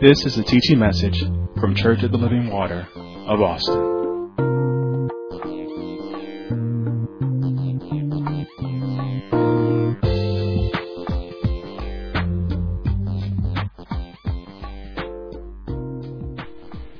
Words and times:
This 0.00 0.26
is 0.26 0.38
a 0.38 0.44
teaching 0.44 0.78
message 0.78 1.18
from 1.60 1.74
Church 1.74 2.04
of 2.04 2.12
the 2.12 2.18
Living 2.18 2.52
Water 2.52 2.86
of 3.26 3.42
Austin. 3.42 3.76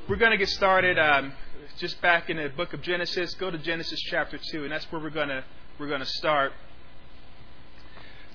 We're 0.08 0.16
going 0.16 0.32
to 0.32 0.36
get 0.36 0.48
started 0.48 0.98
um, 0.98 1.34
just 1.78 2.02
back 2.02 2.28
in 2.28 2.36
the 2.38 2.48
book 2.48 2.72
of 2.72 2.82
Genesis. 2.82 3.32
Go 3.36 3.52
to 3.52 3.58
Genesis 3.58 4.00
chapter 4.10 4.40
2, 4.50 4.64
and 4.64 4.72
that's 4.72 4.90
where 4.90 5.00
we're 5.00 5.10
going 5.10 5.28
to, 5.28 5.44
we're 5.78 5.86
going 5.86 6.00
to 6.00 6.04
start 6.04 6.50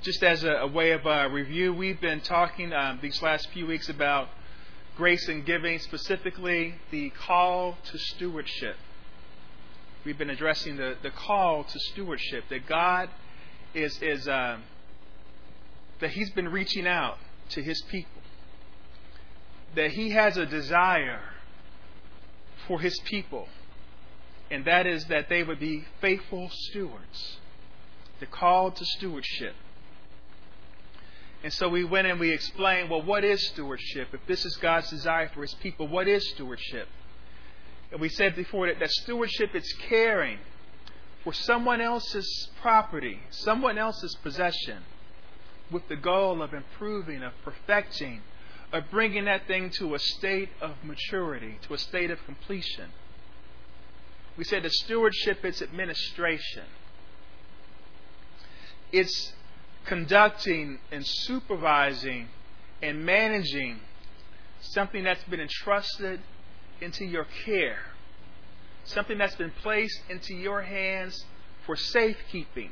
just 0.04 0.24
as 0.24 0.46
a, 0.46 0.52
a 0.52 0.68
way 0.68 0.92
of 0.92 1.06
uh, 1.06 1.28
review, 1.30 1.74
we've 1.74 2.00
been 2.00 2.20
talking 2.20 2.72
um, 2.74 3.00
these 3.02 3.22
last 3.22 3.50
few 3.52 3.66
weeks 3.66 3.88
about 3.88 4.28
grace 4.96 5.28
and 5.28 5.46
giving, 5.46 5.80
specifically 5.80 6.76
the 6.92 7.10
call 7.12 7.78
to 7.84 7.98
stewardship. 7.98 8.76
We've 10.06 10.18
been 10.18 10.30
addressing 10.30 10.78
the, 10.78 10.96
the 11.02 11.10
call 11.10 11.64
to 11.64 11.80
stewardship, 11.80 12.46
that 12.50 12.68
God 12.68 13.10
is, 13.74 14.02
is 14.02 14.28
uh, 14.28 14.58
that 16.00 16.12
He's 16.12 16.30
been 16.32 16.50
reaching 16.50 16.86
out 16.86 17.18
to 17.50 17.64
His 17.64 17.82
people, 17.84 18.22
that 19.76 19.92
He 19.92 20.12
has 20.12 20.38
a 20.38 20.46
desire 20.46 21.22
for 22.68 22.82
His 22.82 23.00
people, 23.06 23.48
and 24.52 24.66
that 24.66 24.86
is 24.86 25.06
that 25.06 25.28
they 25.30 25.42
would 25.42 25.60
be 25.60 25.86
faithful 26.02 26.50
stewards. 26.52 27.38
The 28.20 28.28
call 28.28 28.72
to 28.72 28.86
stewardship. 28.86 29.56
And 31.44 31.52
so 31.52 31.68
we 31.68 31.84
went 31.84 32.08
and 32.08 32.22
we 32.22 32.32
explained, 32.32 32.90
well, 32.90 33.02
what 33.02 33.26
is 33.26 33.48
stewardship? 33.48 34.08
If 34.14 34.22
this 34.28 34.46
is 34.46 34.56
God's 34.56 34.90
desire 34.90 35.28
for 35.34 35.42
his 35.42 35.54
people, 35.56 35.90
what 35.90 36.08
is 36.08 36.30
stewardship? 36.30 36.88
And 37.92 38.00
we 38.00 38.08
said 38.08 38.36
before 38.36 38.68
that, 38.68 38.80
that 38.80 38.90
stewardship 38.90 39.54
is 39.54 39.72
caring 39.88 40.40
for 41.24 41.34
someone 41.34 41.82
else's 41.82 42.50
property, 42.62 43.20
someone 43.30 43.78
else's 43.78 44.16
possession, 44.24 44.84
with 45.70 45.88
the 45.90 45.98
goal 45.98 46.42
of 46.42 46.54
improving, 46.54 47.22
of 47.24 47.34
perfecting, 47.44 48.22
of 48.72 48.90
bringing 48.90 49.26
that 49.26 49.46
thing 49.46 49.70
to 49.72 49.96
a 49.96 50.00
state 50.00 50.50
of 50.62 50.76
maturity, 50.82 51.60
to 51.68 51.74
a 51.74 51.78
state 51.78 52.10
of 52.10 52.24
completion. 52.26 52.90
We 54.38 54.46
said 54.46 54.64
that 54.64 54.72
stewardship 54.72 55.44
is 55.44 55.62
administration. 55.62 56.64
It's 58.94 59.34
conducting 59.86 60.80
and 60.92 61.06
supervising 61.06 62.28
and 62.82 63.06
managing 63.06 63.80
something 64.62 65.04
that's 65.04 65.24
been 65.26 65.40
entrusted 65.42 66.20
into 66.82 67.06
your 67.06 67.26
care, 67.46 67.80
something 68.86 69.18
that's 69.18 69.36
been 69.36 69.52
placed 69.52 70.02
into 70.10 70.34
your 70.34 70.64
hands 70.64 71.26
for 71.66 71.76
safekeeping, 71.76 72.72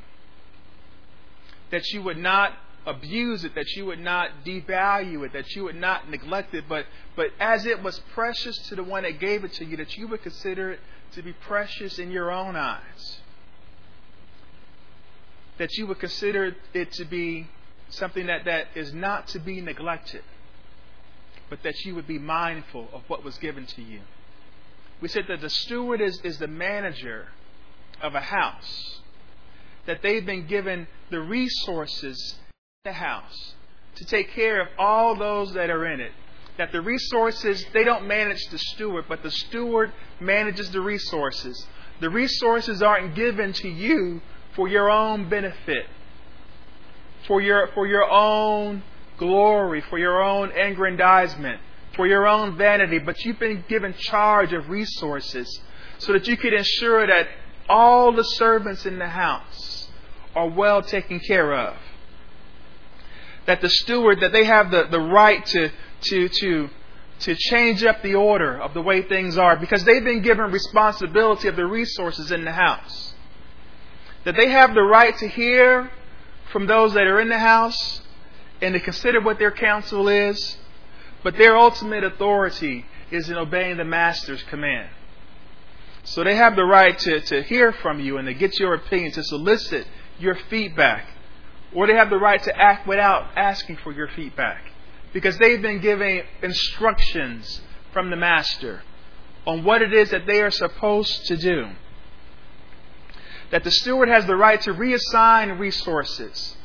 that 1.70 1.86
you 1.92 2.02
would 2.02 2.18
not 2.18 2.52
abuse 2.84 3.44
it, 3.44 3.54
that 3.54 3.66
you 3.76 3.86
would 3.86 4.00
not 4.00 4.28
devalue 4.44 5.24
it, 5.24 5.32
that 5.32 5.48
you 5.54 5.64
would 5.64 5.76
not 5.76 6.10
neglect 6.10 6.52
it, 6.54 6.64
but, 6.68 6.84
but 7.14 7.26
as 7.38 7.64
it 7.64 7.82
was 7.82 8.00
precious 8.12 8.56
to 8.68 8.74
the 8.74 8.82
one 8.82 9.04
that 9.04 9.18
gave 9.20 9.44
it 9.44 9.52
to 9.52 9.64
you, 9.64 9.76
that 9.76 9.96
you 9.96 10.08
would 10.08 10.20
consider 10.22 10.72
it 10.72 10.80
to 11.12 11.22
be 11.22 11.32
precious 11.32 11.98
in 11.98 12.10
your 12.10 12.30
own 12.32 12.56
eyes 12.56 13.18
that 15.58 15.76
you 15.76 15.86
would 15.86 15.98
consider 15.98 16.56
it 16.72 16.92
to 16.92 17.04
be 17.04 17.48
something 17.88 18.26
that, 18.26 18.44
that 18.44 18.68
is 18.74 18.92
not 18.94 19.26
to 19.28 19.38
be 19.38 19.60
neglected, 19.60 20.22
but 21.50 21.62
that 21.62 21.84
you 21.84 21.94
would 21.94 22.06
be 22.06 22.18
mindful 22.18 22.88
of 22.92 23.02
what 23.08 23.22
was 23.22 23.36
given 23.38 23.66
to 23.66 23.82
you. 23.82 24.00
We 25.00 25.08
said 25.08 25.24
that 25.28 25.40
the 25.40 25.50
steward 25.50 26.00
is, 26.00 26.20
is 26.22 26.38
the 26.38 26.46
manager 26.48 27.26
of 28.00 28.14
a 28.14 28.20
house, 28.20 29.00
that 29.86 30.00
they've 30.02 30.24
been 30.24 30.46
given 30.46 30.86
the 31.10 31.20
resources 31.20 32.36
in 32.84 32.92
the 32.92 32.94
house 32.94 33.54
to 33.96 34.04
take 34.04 34.30
care 34.30 34.60
of 34.62 34.68
all 34.78 35.14
those 35.16 35.52
that 35.54 35.70
are 35.70 35.86
in 35.92 36.00
it. 36.00 36.12
That 36.58 36.70
the 36.70 36.82
resources, 36.82 37.64
they 37.72 37.82
don't 37.82 38.06
manage 38.06 38.46
the 38.50 38.58
steward, 38.58 39.06
but 39.08 39.22
the 39.22 39.30
steward 39.30 39.90
manages 40.20 40.70
the 40.70 40.80
resources. 40.82 41.66
The 42.00 42.10
resources 42.10 42.82
aren't 42.82 43.14
given 43.14 43.52
to 43.54 43.68
you 43.68 44.20
for 44.54 44.68
your 44.68 44.90
own 44.90 45.28
benefit, 45.28 45.86
for 47.26 47.40
your, 47.40 47.68
for 47.74 47.86
your 47.86 48.08
own 48.10 48.82
glory, 49.18 49.80
for 49.88 49.98
your 49.98 50.22
own 50.22 50.52
aggrandizement, 50.52 51.60
for 51.96 52.06
your 52.06 52.26
own 52.26 52.56
vanity, 52.56 52.98
but 52.98 53.24
you've 53.24 53.38
been 53.38 53.64
given 53.68 53.94
charge 53.94 54.52
of 54.52 54.68
resources 54.68 55.60
so 55.98 56.12
that 56.12 56.26
you 56.26 56.36
could 56.36 56.52
ensure 56.52 57.06
that 57.06 57.28
all 57.68 58.12
the 58.12 58.24
servants 58.24 58.84
in 58.86 58.98
the 58.98 59.08
house 59.08 59.88
are 60.34 60.48
well 60.48 60.82
taken 60.82 61.20
care 61.20 61.54
of. 61.54 61.76
That 63.46 63.60
the 63.60 63.68
steward, 63.70 64.20
that 64.20 64.32
they 64.32 64.44
have 64.44 64.70
the, 64.70 64.86
the 64.88 65.00
right 65.00 65.44
to, 65.46 65.70
to, 66.02 66.28
to, 66.28 66.70
to 67.20 67.34
change 67.34 67.84
up 67.84 68.02
the 68.02 68.14
order 68.14 68.60
of 68.60 68.72
the 68.74 68.82
way 68.82 69.02
things 69.02 69.36
are 69.38 69.56
because 69.56 69.84
they've 69.84 70.04
been 70.04 70.22
given 70.22 70.50
responsibility 70.50 71.48
of 71.48 71.56
the 71.56 71.64
resources 71.66 72.30
in 72.30 72.44
the 72.44 72.52
house 72.52 73.11
that 74.24 74.36
they 74.36 74.48
have 74.48 74.74
the 74.74 74.82
right 74.82 75.16
to 75.18 75.28
hear 75.28 75.90
from 76.52 76.66
those 76.66 76.94
that 76.94 77.06
are 77.06 77.20
in 77.20 77.28
the 77.28 77.38
house 77.38 78.00
and 78.60 78.74
to 78.74 78.80
consider 78.80 79.20
what 79.20 79.38
their 79.38 79.50
counsel 79.50 80.08
is, 80.08 80.56
but 81.24 81.36
their 81.36 81.56
ultimate 81.56 82.04
authority 82.04 82.86
is 83.10 83.28
in 83.28 83.36
obeying 83.36 83.76
the 83.76 83.84
master's 83.84 84.42
command. 84.44 84.88
So 86.04 86.24
they 86.24 86.36
have 86.36 86.56
the 86.56 86.64
right 86.64 86.96
to, 87.00 87.20
to 87.20 87.42
hear 87.42 87.72
from 87.72 88.00
you 88.00 88.18
and 88.18 88.26
to 88.26 88.34
get 88.34 88.58
your 88.58 88.74
opinion, 88.74 89.12
to 89.12 89.24
solicit 89.24 89.86
your 90.18 90.36
feedback. 90.48 91.06
Or 91.74 91.86
they 91.86 91.94
have 91.94 92.10
the 92.10 92.18
right 92.18 92.42
to 92.42 92.56
act 92.56 92.86
without 92.86 93.26
asking 93.36 93.78
for 93.78 93.92
your 93.92 94.08
feedback. 94.08 94.70
Because 95.12 95.38
they've 95.38 95.62
been 95.62 95.80
given 95.80 96.22
instructions 96.42 97.60
from 97.92 98.10
the 98.10 98.16
master 98.16 98.82
on 99.46 99.62
what 99.64 99.82
it 99.82 99.92
is 99.92 100.10
that 100.10 100.26
they 100.26 100.42
are 100.42 100.50
supposed 100.50 101.26
to 101.26 101.36
do 101.36 101.68
that 103.52 103.62
the 103.64 103.70
steward 103.70 104.08
has 104.08 104.24
the 104.26 104.34
right 104.34 104.60
to 104.62 104.72
reassign 104.72 105.58
resources. 105.58 106.56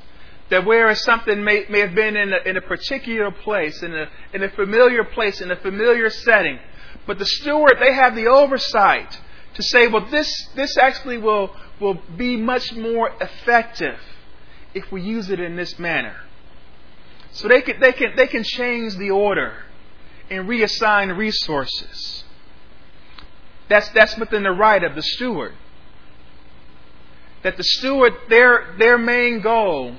That 0.49 0.65
whereas 0.65 1.03
something 1.03 1.43
may, 1.43 1.65
may 1.69 1.79
have 1.81 1.93
been 1.93 2.15
in 2.15 2.31
a, 2.31 2.37
in 2.45 2.55
a 2.55 2.61
particular 2.61 3.29
place, 3.29 3.83
in 3.83 3.93
a, 3.93 4.09
in 4.33 4.41
a 4.41 4.49
familiar 4.49 5.03
place, 5.03 5.41
in 5.41 5.51
a 5.51 5.57
familiar 5.57 6.09
setting, 6.09 6.57
but 7.05 7.19
the 7.19 7.25
steward, 7.25 7.73
they 7.81 7.93
have 7.93 8.15
the 8.15 8.27
oversight 8.27 9.19
to 9.55 9.63
say, 9.63 9.87
well, 9.89 10.09
this, 10.09 10.29
this 10.55 10.77
actually 10.77 11.17
will, 11.17 11.53
will 11.81 11.99
be 12.15 12.37
much 12.37 12.73
more 12.73 13.11
effective 13.19 13.99
if 14.73 14.89
we 14.89 15.01
use 15.01 15.29
it 15.29 15.41
in 15.41 15.57
this 15.57 15.77
manner. 15.77 16.15
So 17.31 17.49
they 17.49 17.61
can, 17.61 17.81
they 17.81 17.91
can, 17.91 18.15
they 18.15 18.27
can 18.27 18.43
change 18.45 18.95
the 18.95 19.11
order 19.11 19.63
and 20.29 20.47
reassign 20.47 21.17
resources. 21.17 22.23
That's, 23.67 23.89
that's 23.89 24.15
within 24.17 24.43
the 24.43 24.51
right 24.51 24.81
of 24.85 24.95
the 24.95 25.01
steward 25.03 25.53
that 27.43 27.57
the 27.57 27.63
steward, 27.63 28.13
their, 28.29 28.75
their 28.79 28.97
main 28.97 29.41
goal 29.41 29.95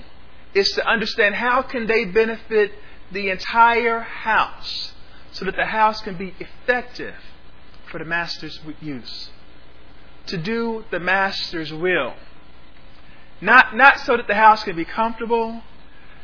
is 0.55 0.71
to 0.73 0.87
understand 0.87 1.35
how 1.35 1.63
can 1.63 1.87
they 1.87 2.05
benefit 2.05 2.73
the 3.13 3.31
entire 3.31 4.01
house 4.01 4.93
so 5.33 5.45
that 5.45 5.57
the 5.57 5.67
house 5.67 6.01
can 6.03 6.17
be 6.17 6.35
effective 6.41 7.15
for 7.91 7.99
the 7.99 8.05
master's 8.05 8.61
use. 8.81 9.31
To 10.27 10.37
do 10.37 10.85
the 10.91 11.01
master's 11.01 11.73
will. 11.73 12.15
Not, 13.41 13.77
not 13.77 14.01
so 14.01 14.17
that 14.17 14.27
the 14.27 14.35
house 14.35 14.65
can 14.65 14.75
be 14.77 14.85
comfortable, 14.85 15.63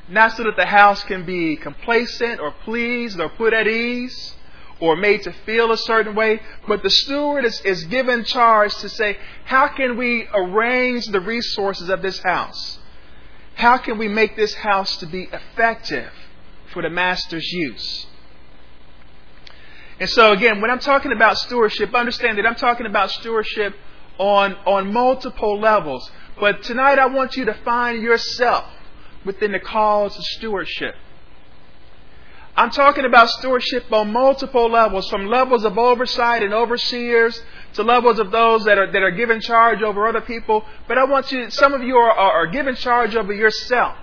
not 0.08 0.32
so 0.37 0.43
that 0.44 0.56
the 0.56 0.67
house 0.67 1.05
can 1.05 1.25
be 1.25 1.56
complacent 1.56 2.40
or 2.40 2.50
pleased 2.50 3.20
or 3.20 3.28
put 3.28 3.55
at 3.55 3.69
ease, 3.69 4.34
or 4.80 4.96
made 4.96 5.22
to 5.22 5.32
feel 5.46 5.72
a 5.72 5.76
certain 5.76 6.14
way, 6.14 6.40
but 6.66 6.82
the 6.82 6.90
steward 6.90 7.44
is, 7.44 7.60
is 7.62 7.84
given 7.84 8.24
charge 8.24 8.74
to 8.76 8.88
say, 8.88 9.16
how 9.44 9.68
can 9.68 9.96
we 9.96 10.26
arrange 10.34 11.06
the 11.06 11.20
resources 11.20 11.88
of 11.88 12.02
this 12.02 12.18
house? 12.22 12.78
How 13.54 13.78
can 13.78 13.98
we 13.98 14.08
make 14.08 14.36
this 14.36 14.54
house 14.54 14.96
to 14.98 15.06
be 15.06 15.28
effective 15.32 16.12
for 16.72 16.82
the 16.82 16.90
master's 16.90 17.46
use? 17.52 18.06
And 20.00 20.08
so, 20.10 20.32
again, 20.32 20.60
when 20.60 20.72
I'm 20.72 20.80
talking 20.80 21.12
about 21.12 21.38
stewardship, 21.38 21.94
understand 21.94 22.36
that 22.38 22.46
I'm 22.46 22.56
talking 22.56 22.86
about 22.86 23.10
stewardship 23.12 23.76
on, 24.18 24.54
on 24.66 24.92
multiple 24.92 25.60
levels. 25.60 26.10
But 26.40 26.64
tonight 26.64 26.98
I 26.98 27.06
want 27.06 27.36
you 27.36 27.44
to 27.44 27.54
find 27.64 28.02
yourself 28.02 28.64
within 29.24 29.52
the 29.52 29.60
calls 29.60 30.16
of 30.16 30.24
stewardship. 30.24 30.96
I'm 32.56 32.70
talking 32.70 33.04
about 33.04 33.30
stewardship 33.30 33.90
on 33.92 34.12
multiple 34.12 34.68
levels, 34.70 35.08
from 35.10 35.26
levels 35.26 35.64
of 35.64 35.76
oversight 35.76 36.42
and 36.42 36.54
overseers 36.54 37.40
to 37.74 37.82
levels 37.82 38.20
of 38.20 38.30
those 38.30 38.64
that 38.64 38.78
are, 38.78 38.90
that 38.92 39.02
are 39.02 39.10
given 39.10 39.40
charge 39.40 39.82
over 39.82 40.06
other 40.06 40.20
people. 40.20 40.64
But 40.86 40.96
I 40.96 41.04
want 41.04 41.32
you, 41.32 41.50
some 41.50 41.74
of 41.74 41.82
you 41.82 41.96
are, 41.96 42.12
are, 42.12 42.32
are 42.32 42.46
given 42.46 42.76
charge 42.76 43.16
over 43.16 43.32
yourself. 43.32 43.96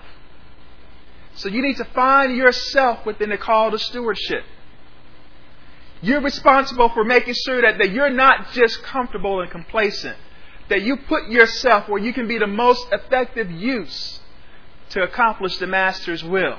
So 1.35 1.47
you 1.47 1.61
need 1.61 1.77
to 1.77 1.85
find 1.85 2.35
yourself 2.35 3.05
within 3.05 3.29
the 3.29 3.37
call 3.37 3.71
to 3.71 3.79
stewardship. 3.79 4.43
You're 6.01 6.19
responsible 6.19 6.89
for 6.89 7.05
making 7.05 7.35
sure 7.45 7.61
that, 7.61 7.77
that 7.77 7.91
you're 7.91 8.09
not 8.09 8.51
just 8.51 8.83
comfortable 8.83 9.39
and 9.39 9.49
complacent, 9.49 10.17
that 10.67 10.81
you 10.81 10.97
put 10.97 11.29
yourself 11.29 11.87
where 11.87 12.01
you 12.03 12.11
can 12.11 12.27
be 12.27 12.37
the 12.37 12.47
most 12.47 12.85
effective 12.91 13.49
use 13.49 14.19
to 14.89 15.03
accomplish 15.03 15.57
the 15.57 15.67
Master's 15.67 16.21
will. 16.21 16.57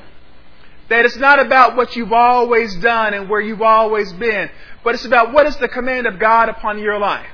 That 0.93 1.07
it's 1.07 1.17
not 1.17 1.39
about 1.41 1.75
what 1.75 1.97
you've 1.97 2.13
always 2.13 2.75
done 2.75 3.15
and 3.15 3.27
where 3.27 3.41
you've 3.41 3.63
always 3.63 4.13
been, 4.13 4.51
but 4.85 4.95
it's 4.95 5.07
about 5.07 5.33
what 5.33 5.47
is 5.47 5.57
the 5.57 5.67
command 5.67 6.07
of 6.07 6.19
God 6.19 6.51
upon 6.51 6.79
your 6.79 6.99
life. 6.99 7.25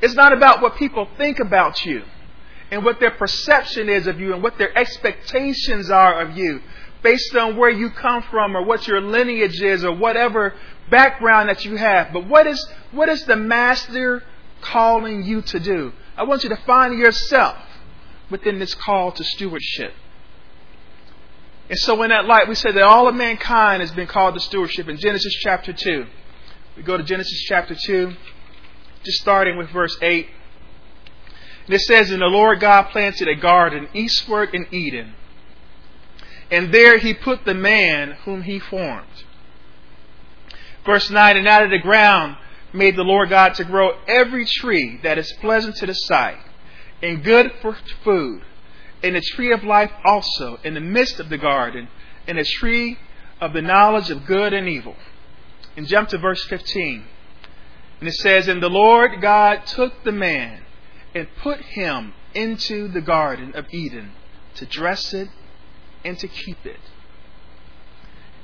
It's 0.00 0.14
not 0.14 0.32
about 0.32 0.62
what 0.62 0.76
people 0.78 1.06
think 1.18 1.40
about 1.40 1.84
you 1.84 2.04
and 2.70 2.86
what 2.86 3.00
their 3.00 3.10
perception 3.10 3.90
is 3.90 4.06
of 4.06 4.18
you 4.18 4.32
and 4.32 4.42
what 4.42 4.56
their 4.56 4.74
expectations 4.78 5.90
are 5.90 6.22
of 6.22 6.38
you 6.38 6.62
based 7.02 7.36
on 7.36 7.58
where 7.58 7.68
you 7.68 7.90
come 7.90 8.22
from 8.30 8.56
or 8.56 8.62
what 8.64 8.88
your 8.88 9.02
lineage 9.02 9.60
is 9.60 9.84
or 9.84 9.92
whatever 9.92 10.54
background 10.88 11.50
that 11.50 11.66
you 11.66 11.76
have. 11.76 12.14
But 12.14 12.26
what 12.26 12.46
is, 12.46 12.66
what 12.92 13.10
is 13.10 13.26
the 13.26 13.36
master 13.36 14.22
calling 14.62 15.22
you 15.22 15.42
to 15.42 15.60
do? 15.60 15.92
I 16.16 16.22
want 16.22 16.44
you 16.44 16.48
to 16.48 16.56
find 16.64 16.98
yourself 16.98 17.58
within 18.30 18.58
this 18.58 18.74
call 18.74 19.12
to 19.12 19.22
stewardship. 19.22 19.92
And 21.70 21.78
so, 21.78 22.02
in 22.02 22.10
that 22.10 22.24
light, 22.24 22.48
we 22.48 22.56
say 22.56 22.72
that 22.72 22.82
all 22.82 23.06
of 23.08 23.14
mankind 23.14 23.80
has 23.80 23.92
been 23.92 24.08
called 24.08 24.34
to 24.34 24.40
stewardship 24.40 24.88
in 24.88 24.96
Genesis 24.96 25.32
chapter 25.40 25.72
2. 25.72 26.04
We 26.76 26.82
go 26.82 26.96
to 26.96 27.04
Genesis 27.04 27.40
chapter 27.48 27.76
2, 27.76 28.12
just 29.04 29.20
starting 29.20 29.56
with 29.56 29.70
verse 29.70 29.96
8. 30.02 30.28
And 31.66 31.74
it 31.74 31.80
says, 31.82 32.10
And 32.10 32.20
the 32.22 32.26
Lord 32.26 32.58
God 32.58 32.90
planted 32.90 33.28
a 33.28 33.36
garden 33.36 33.88
eastward 33.94 34.52
in 34.52 34.66
Eden, 34.72 35.14
and 36.50 36.74
there 36.74 36.98
he 36.98 37.14
put 37.14 37.44
the 37.44 37.54
man 37.54 38.16
whom 38.24 38.42
he 38.42 38.58
formed. 38.58 39.22
Verse 40.84 41.08
9 41.08 41.36
And 41.36 41.46
out 41.46 41.62
of 41.62 41.70
the 41.70 41.78
ground 41.78 42.36
made 42.72 42.96
the 42.96 43.04
Lord 43.04 43.28
God 43.28 43.54
to 43.54 43.64
grow 43.64 43.92
every 44.08 44.44
tree 44.44 44.98
that 45.04 45.18
is 45.18 45.32
pleasant 45.40 45.76
to 45.76 45.86
the 45.86 45.94
sight 45.94 46.38
and 47.00 47.22
good 47.22 47.52
for 47.62 47.76
food 48.02 48.42
in 49.02 49.14
the 49.14 49.20
tree 49.20 49.52
of 49.52 49.64
life 49.64 49.90
also 50.04 50.58
in 50.62 50.74
the 50.74 50.80
midst 50.80 51.20
of 51.20 51.28
the 51.30 51.38
garden, 51.38 51.88
in 52.26 52.36
the 52.36 52.44
tree 52.44 52.98
of 53.40 53.52
the 53.54 53.62
knowledge 53.62 54.10
of 54.10 54.26
good 54.26 54.52
and 54.52 54.68
evil. 54.68 54.94
And 55.76 55.86
jump 55.86 56.10
to 56.10 56.18
verse 56.18 56.44
15. 56.44 57.04
And 58.00 58.08
it 58.08 58.14
says, 58.16 58.48
And 58.48 58.62
the 58.62 58.68
Lord 58.68 59.20
God 59.20 59.64
took 59.66 60.04
the 60.04 60.12
man 60.12 60.62
and 61.14 61.26
put 61.40 61.60
him 61.60 62.12
into 62.34 62.88
the 62.88 63.00
garden 63.00 63.54
of 63.54 63.66
Eden 63.72 64.12
to 64.56 64.66
dress 64.66 65.14
it 65.14 65.28
and 66.04 66.18
to 66.18 66.28
keep 66.28 66.64
it. 66.66 66.80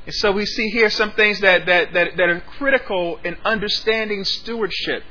And 0.06 0.14
so 0.14 0.30
we 0.32 0.46
see 0.46 0.68
here 0.68 0.88
some 0.88 1.12
things 1.12 1.40
that, 1.40 1.66
that, 1.66 1.92
that, 1.92 2.16
that 2.16 2.28
are 2.28 2.40
critical 2.40 3.18
in 3.24 3.36
understanding 3.44 4.24
stewardship 4.24 5.02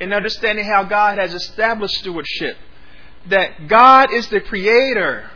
and 0.00 0.12
understanding 0.12 0.64
how 0.64 0.84
God 0.84 1.18
has 1.18 1.34
established 1.34 1.96
stewardship 1.98 2.56
that 3.28 3.68
God 3.68 4.12
is 4.12 4.28
the 4.28 4.40
creator 4.40 5.30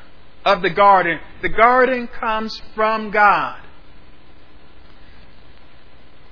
of 0.45 0.63
the 0.63 0.71
garden. 0.71 1.21
The 1.43 1.49
garden 1.49 2.09
comes 2.09 2.61
from 2.75 3.11
God. 3.11 3.61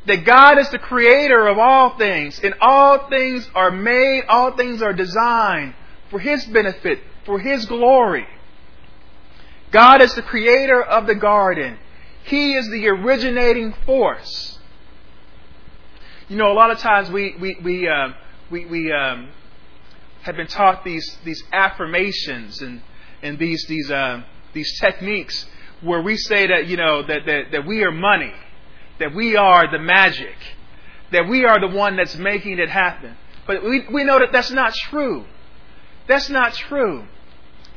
That 0.06 0.24
God 0.24 0.58
is 0.58 0.68
the 0.70 0.78
creator 0.78 1.46
of 1.48 1.58
all 1.58 1.96
things, 1.96 2.38
and 2.42 2.54
all 2.60 3.08
things 3.08 3.48
are 3.54 3.70
made, 3.70 4.24
all 4.28 4.54
things 4.56 4.82
are 4.82 4.92
designed 4.92 5.74
for 6.10 6.18
His 6.18 6.44
benefit, 6.44 6.98
for 7.24 7.38
His 7.38 7.64
glory. 7.64 8.26
God 9.70 10.02
is 10.02 10.14
the 10.14 10.22
creator 10.22 10.82
of 10.82 11.06
the 11.06 11.14
garden. 11.14 11.78
He 12.24 12.54
is 12.54 12.68
the 12.70 12.86
originating 12.88 13.74
force. 13.86 14.58
You 16.28 16.36
know, 16.36 16.52
a 16.52 16.54
lot 16.54 16.70
of 16.70 16.78
times 16.78 17.10
we, 17.10 17.34
we, 17.40 17.58
we, 17.62 17.88
uh, 17.88 18.08
we, 18.50 18.66
we 18.66 18.92
um, 18.92 19.30
have 20.24 20.36
been 20.36 20.46
taught 20.46 20.84
these, 20.84 21.18
these 21.22 21.44
affirmations 21.52 22.62
and, 22.62 22.80
and 23.22 23.38
these, 23.38 23.64
these, 23.68 23.90
uh, 23.90 24.22
these 24.54 24.78
techniques 24.80 25.46
where 25.82 26.00
we 26.00 26.16
say 26.16 26.46
that, 26.46 26.66
you 26.66 26.76
know, 26.78 27.02
that, 27.02 27.20
that, 27.26 27.42
that 27.52 27.66
we 27.66 27.82
are 27.84 27.90
money, 27.90 28.32
that 28.98 29.14
we 29.14 29.36
are 29.36 29.70
the 29.70 29.78
magic, 29.78 30.34
that 31.12 31.28
we 31.28 31.44
are 31.44 31.60
the 31.60 31.68
one 31.76 31.96
that's 31.96 32.16
making 32.16 32.58
it 32.58 32.70
happen. 32.70 33.14
But 33.46 33.62
we, 33.62 33.84
we 33.92 34.02
know 34.04 34.18
that 34.18 34.32
that's 34.32 34.50
not 34.50 34.72
true. 34.88 35.26
That's 36.08 36.30
not 36.30 36.54
true. 36.54 37.06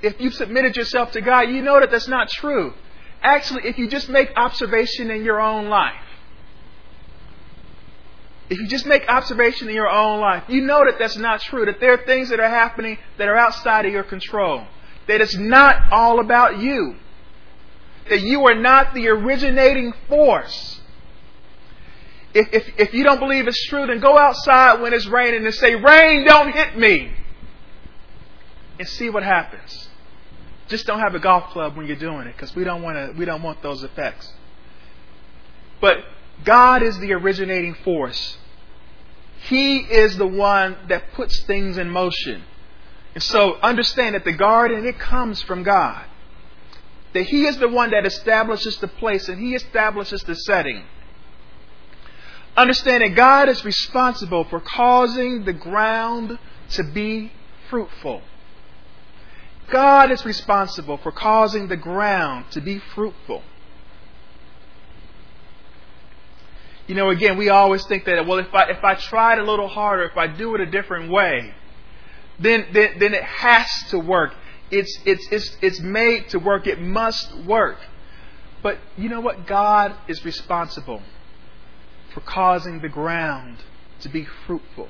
If 0.02 0.16
you've 0.22 0.36
submitted 0.36 0.78
yourself 0.78 1.12
to 1.14 1.22
God, 1.22 1.50
you 1.50 1.62
know 1.62 1.82
that 1.82 1.92
that's 1.92 2.08
not 2.08 2.30
true. 2.30 2.74
Actually, 3.22 3.66
if 3.68 3.78
you 3.78 3.90
just 3.90 4.08
make 4.08 4.32
observation 4.38 5.12
in 5.12 5.26
your 5.26 5.42
own 5.42 5.68
life, 5.68 6.00
if 8.50 8.58
you 8.60 8.68
just 8.68 8.86
make 8.86 9.06
observation 9.10 9.68
in 9.70 9.76
your 9.76 9.90
own 9.90 10.20
life, 10.22 10.44
you 10.48 10.62
know 10.62 10.84
that 10.86 10.98
that's 11.00 11.18
not 11.18 11.42
true, 11.42 11.66
that 11.66 11.80
there 11.80 11.94
are 11.94 12.06
things 12.06 12.30
that 12.30 12.40
are 12.40 12.50
happening 12.50 12.98
that 13.18 13.28
are 13.28 13.36
outside 13.38 13.86
of 13.86 13.92
your 13.92 14.04
control, 14.04 14.64
that 15.08 15.20
it's 15.22 15.36
not 15.36 15.92
all 15.92 16.20
about 16.20 16.60
you, 16.60 16.96
that 18.10 18.22
you 18.22 18.46
are 18.48 18.56
not 18.56 18.94
the 18.94 19.08
originating 19.10 19.94
force. 20.08 20.80
If, 22.34 22.48
if, 22.54 22.74
if 22.80 22.94
you 22.94 23.04
don't 23.04 23.20
believe 23.20 23.48
it's 23.48 23.66
true, 23.68 23.86
then 23.88 24.00
go 24.00 24.18
outside 24.18 24.82
when 24.82 24.94
it's 24.94 25.08
raining 25.08 25.46
and 25.46 25.54
say, 25.54 25.76
Rain, 25.76 26.26
don't 26.26 26.52
hit 26.54 26.78
me! 26.78 27.12
And 28.80 28.88
see 28.88 29.10
what 29.10 29.24
happens. 29.24 29.90
Just 30.70 30.86
don't 30.86 31.00
have 31.00 31.16
a 31.16 31.20
golf 31.20 31.46
club 31.46 31.76
when 31.76 31.88
you're 31.88 31.96
doing 31.96 32.28
it 32.28 32.34
because 32.34 32.56
we, 32.56 32.64
don't 32.64 32.82
wanna, 32.84 33.12
we 33.18 33.26
don't 33.26 33.42
want 33.42 33.62
those 33.62 33.84
effects. 33.84 34.32
But 35.82 35.98
God 36.44 36.84
is 36.84 36.98
the 37.00 37.13
originating 37.13 37.74
force. 37.75 38.38
He 39.50 39.78
is 39.78 40.18
the 40.18 40.28
one 40.28 40.78
that 40.89 41.13
puts 41.13 41.44
things 41.44 41.78
in 41.78 41.89
motion. 41.89 42.44
And 43.13 43.24
so 43.24 43.56
understand 43.57 44.16
that 44.16 44.25
the 44.25 44.34
garden, 44.34 44.86
it 44.86 45.00
comes 45.00 45.42
from 45.42 45.63
God. 45.63 46.06
That 47.13 47.24
He 47.24 47.45
is 47.45 47.57
the 47.57 47.68
one 47.69 47.92
that 47.92 48.06
establishes 48.06 48.78
the 48.78 48.88
place 48.88 49.28
and 49.30 49.42
He 49.42 49.56
establishes 49.56 50.22
the 50.24 50.36
setting. 50.36 50.84
Understand 52.56 53.04
that 53.04 53.16
God 53.16 53.50
is 53.50 53.63
responsible 53.63 54.44
for 54.44 54.60
causing 54.60 55.45
the 55.45 55.54
ground 55.54 56.38
to 56.71 56.83
be 56.83 57.31
fruitful. 57.69 58.21
God 59.71 60.12
is 60.12 60.26
responsible 60.26 60.97
for 60.97 61.12
causing 61.12 61.68
the 61.68 61.78
ground 61.78 62.45
to 62.52 62.62
be 62.62 62.80
fruitful. 62.80 63.44
you 66.88 66.96
know, 66.96 67.10
again, 67.10 67.38
we 67.38 67.50
always 67.50 67.86
think 67.86 68.06
that, 68.06 68.26
well, 68.26 68.40
if 68.40 68.54
I, 68.54 68.70
if 68.72 68.84
I 68.84 68.96
tried 68.96 69.40
a 69.40 69.44
little 69.44 69.68
harder, 69.68 70.04
if 70.04 70.16
I 70.16 70.28
do 70.28 70.56
it 70.56 70.62
a 70.62 70.66
different 70.66 71.12
way, 71.12 71.54
then, 72.40 72.68
then, 72.72 72.98
then 72.98 73.14
it 73.14 73.24
has 73.24 73.68
to 73.90 74.00
work. 74.00 74.34
It's, 74.72 74.98
it's, 75.06 75.28
it's, 75.32 75.58
it's 75.62 75.80
made 75.82 76.30
to 76.30 76.40
work. 76.40 76.66
It 76.66 76.80
must 76.82 77.36
work. 77.40 77.78
But 78.64 78.80
you 78.98 79.10
know 79.10 79.20
what? 79.20 79.46
God 79.48 79.96
is 80.08 80.24
responsible 80.24 81.02
for 82.14 82.22
causing 82.22 82.80
the 82.82 82.90
ground 82.90 83.58
to 84.02 84.10
be 84.10 84.26
fruitful. 84.46 84.88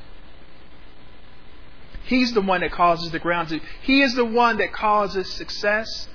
He's 2.06 2.34
the 2.34 2.42
one 2.42 2.62
that 2.62 2.72
causes 2.72 3.12
the 3.12 3.20
ground 3.20 3.50
to. 3.50 3.60
He 3.82 4.02
is 4.02 4.14
the 4.14 4.24
one 4.24 4.58
that 4.60 4.72
causes 4.72 5.30
success. 5.34 6.08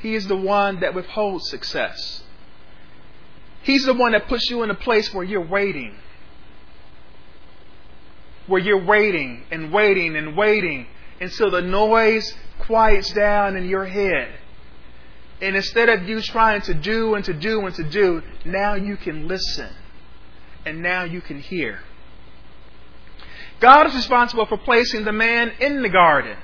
He 0.00 0.14
is 0.14 0.28
the 0.28 0.36
one 0.36 0.80
that 0.80 0.94
withholds 0.94 1.48
success. 1.48 2.22
He's 3.62 3.84
the 3.84 3.94
one 3.94 4.12
that 4.12 4.26
puts 4.28 4.48
you 4.50 4.62
in 4.62 4.70
a 4.70 4.74
place 4.74 5.12
where 5.12 5.24
you're 5.24 5.44
waiting. 5.44 5.94
Where 8.46 8.60
you're 8.60 8.82
waiting 8.84 9.44
and 9.50 9.72
waiting 9.72 10.16
and 10.16 10.36
waiting 10.36 10.86
until 11.20 11.50
the 11.50 11.60
noise 11.60 12.34
quiets 12.60 13.12
down 13.12 13.56
in 13.56 13.68
your 13.68 13.84
head. 13.84 14.28
And 15.42 15.56
instead 15.56 15.88
of 15.88 16.08
you 16.08 16.20
trying 16.22 16.62
to 16.62 16.74
do 16.74 17.14
and 17.14 17.24
to 17.26 17.34
do 17.34 17.64
and 17.66 17.74
to 17.74 17.84
do, 17.84 18.22
now 18.44 18.74
you 18.74 18.96
can 18.96 19.28
listen. 19.28 19.70
And 20.66 20.82
now 20.82 21.04
you 21.04 21.20
can 21.20 21.38
hear. 21.40 21.80
God 23.60 23.86
is 23.86 23.94
responsible 23.94 24.46
for 24.46 24.56
placing 24.56 25.04
the 25.04 25.12
man 25.12 25.52
in 25.60 25.82
the 25.82 25.88
garden. 25.90 26.36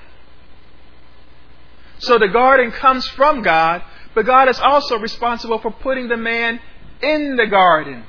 So 1.99 2.18
the 2.18 2.28
garden 2.28 2.73
comes 2.73 3.06
from 3.06 3.40
God, 3.42 3.82
but 4.14 4.26
God 4.26 4.50
is 4.50 4.61
also 4.61 4.99
responsible 4.99 5.58
for 5.58 5.70
putting 5.70 6.08
the 6.08 6.16
man 6.18 6.61
in 7.03 7.37
the 7.37 7.47
garden. 7.47 8.05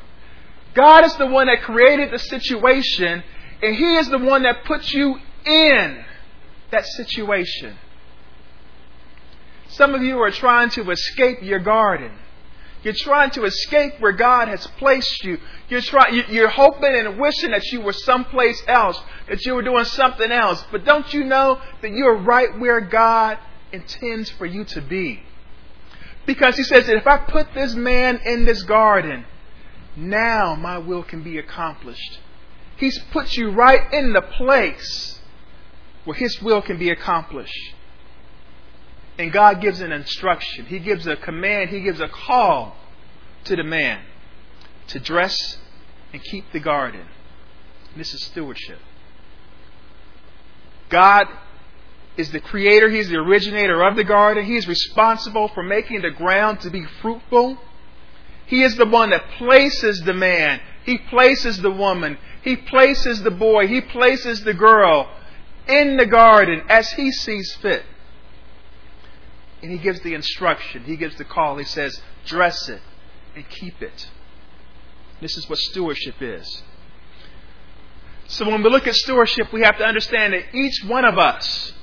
God 0.73 1.05
is 1.05 1.15
the 1.15 1.25
one 1.25 1.47
that 1.47 1.61
created 1.61 2.11
the 2.11 2.19
situation, 2.19 3.23
and 3.61 3.75
He 3.75 3.97
is 3.97 4.09
the 4.09 4.19
one 4.19 4.43
that 4.43 4.63
puts 4.65 4.93
you 4.93 5.17
in 5.45 6.05
that 6.71 6.85
situation. 6.85 7.77
Some 9.69 9.93
of 9.93 10.01
you 10.01 10.19
are 10.19 10.31
trying 10.31 10.69
to 10.71 10.89
escape 10.91 11.41
your 11.41 11.59
garden. 11.59 12.11
You're 12.83 12.93
trying 12.93 13.31
to 13.31 13.43
escape 13.43 13.95
where 13.99 14.11
God 14.11 14.47
has 14.47 14.65
placed 14.77 15.23
you. 15.23 15.39
You're, 15.67 15.81
try, 15.81 16.09
you're 16.29 16.47
hoping 16.47 16.85
and 16.95 17.19
wishing 17.19 17.51
that 17.51 17.65
you 17.71 17.81
were 17.81 17.91
someplace 17.91 18.61
else, 18.67 19.01
that 19.27 19.43
you 19.45 19.55
were 19.55 19.63
doing 19.63 19.83
something 19.83 20.31
else. 20.31 20.63
But 20.71 20.85
don't 20.85 21.11
you 21.13 21.23
know 21.23 21.59
that 21.81 21.91
you're 21.91 22.15
right 22.17 22.57
where 22.59 22.79
God 22.81 23.39
intends 23.73 24.29
for 24.29 24.45
you 24.45 24.63
to 24.65 24.81
be? 24.81 25.21
Because 26.27 26.57
he 26.57 26.63
says 26.63 26.85
that 26.87 26.97
if 26.97 27.07
I 27.07 27.17
put 27.19 27.53
this 27.55 27.73
man 27.73 28.17
in 28.25 28.43
this 28.43 28.61
garden, 28.63 29.25
now 29.95 30.55
my 30.55 30.77
will 30.77 31.01
can 31.01 31.23
be 31.23 31.37
accomplished. 31.37 32.19
He's 32.75 32.99
put 33.11 33.37
you 33.37 33.49
right 33.49 33.91
in 33.93 34.11
the 34.11 34.21
place 34.21 35.19
where 36.03 36.15
His 36.17 36.39
will 36.41 36.61
can 36.61 36.77
be 36.77 36.89
accomplished. 36.89 37.73
And 39.17 39.31
God 39.31 39.61
gives 39.61 39.79
an 39.79 39.93
instruction, 39.93 40.65
He 40.65 40.79
gives 40.79 41.07
a 41.07 41.15
command, 41.15 41.69
He 41.69 41.79
gives 41.79 42.01
a 42.01 42.09
call 42.09 42.75
to 43.45 43.55
the 43.55 43.63
man 43.63 44.01
to 44.89 44.99
dress 44.99 45.57
and 46.11 46.21
keep 46.21 46.51
the 46.51 46.59
garden. 46.59 47.05
This 47.95 48.13
is 48.13 48.21
stewardship. 48.23 48.79
God 50.89 51.27
is 52.17 52.31
the 52.31 52.39
creator, 52.39 52.89
he's 52.89 53.09
the 53.09 53.17
originator 53.17 53.83
of 53.83 53.95
the 53.95 54.03
garden, 54.03 54.43
he's 54.45 54.67
responsible 54.67 55.47
for 55.49 55.63
making 55.63 56.01
the 56.01 56.09
ground 56.09 56.59
to 56.61 56.69
be 56.69 56.83
fruitful. 57.01 57.57
He 58.47 58.63
is 58.63 58.75
the 58.75 58.85
one 58.87 59.11
that 59.11 59.27
places 59.37 60.01
the 60.01 60.13
man, 60.13 60.59
he 60.83 60.97
places 60.97 61.61
the 61.61 61.71
woman, 61.71 62.17
he 62.43 62.55
places 62.55 63.21
the 63.21 63.31
boy, 63.31 63.67
he 63.67 63.81
places 63.81 64.43
the 64.43 64.53
girl 64.53 65.09
in 65.67 65.97
the 65.97 66.05
garden 66.05 66.63
as 66.69 66.91
he 66.93 67.11
sees 67.11 67.53
fit. 67.61 67.83
And 69.61 69.71
he 69.71 69.77
gives 69.77 70.01
the 70.01 70.13
instruction, 70.13 70.85
he 70.85 70.95
gives 70.97 71.15
the 71.17 71.25
call, 71.25 71.57
he 71.57 71.63
says, 71.65 72.01
dress 72.25 72.67
it 72.69 72.81
and 73.35 73.47
keep 73.49 73.81
it. 73.81 74.09
This 75.21 75.37
is 75.37 75.47
what 75.49 75.59
stewardship 75.59 76.15
is. 76.21 76.63
So 78.27 78.45
when 78.49 78.61
we 78.63 78.69
look 78.69 78.87
at 78.87 78.95
stewardship, 78.95 79.53
we 79.53 79.61
have 79.61 79.77
to 79.77 79.85
understand 79.85 80.33
that 80.33 80.53
each 80.53 80.83
one 80.85 81.05
of 81.05 81.17
us 81.17 81.73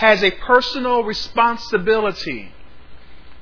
has 0.00 0.24
a 0.24 0.30
personal 0.30 1.02
responsibility. 1.04 2.50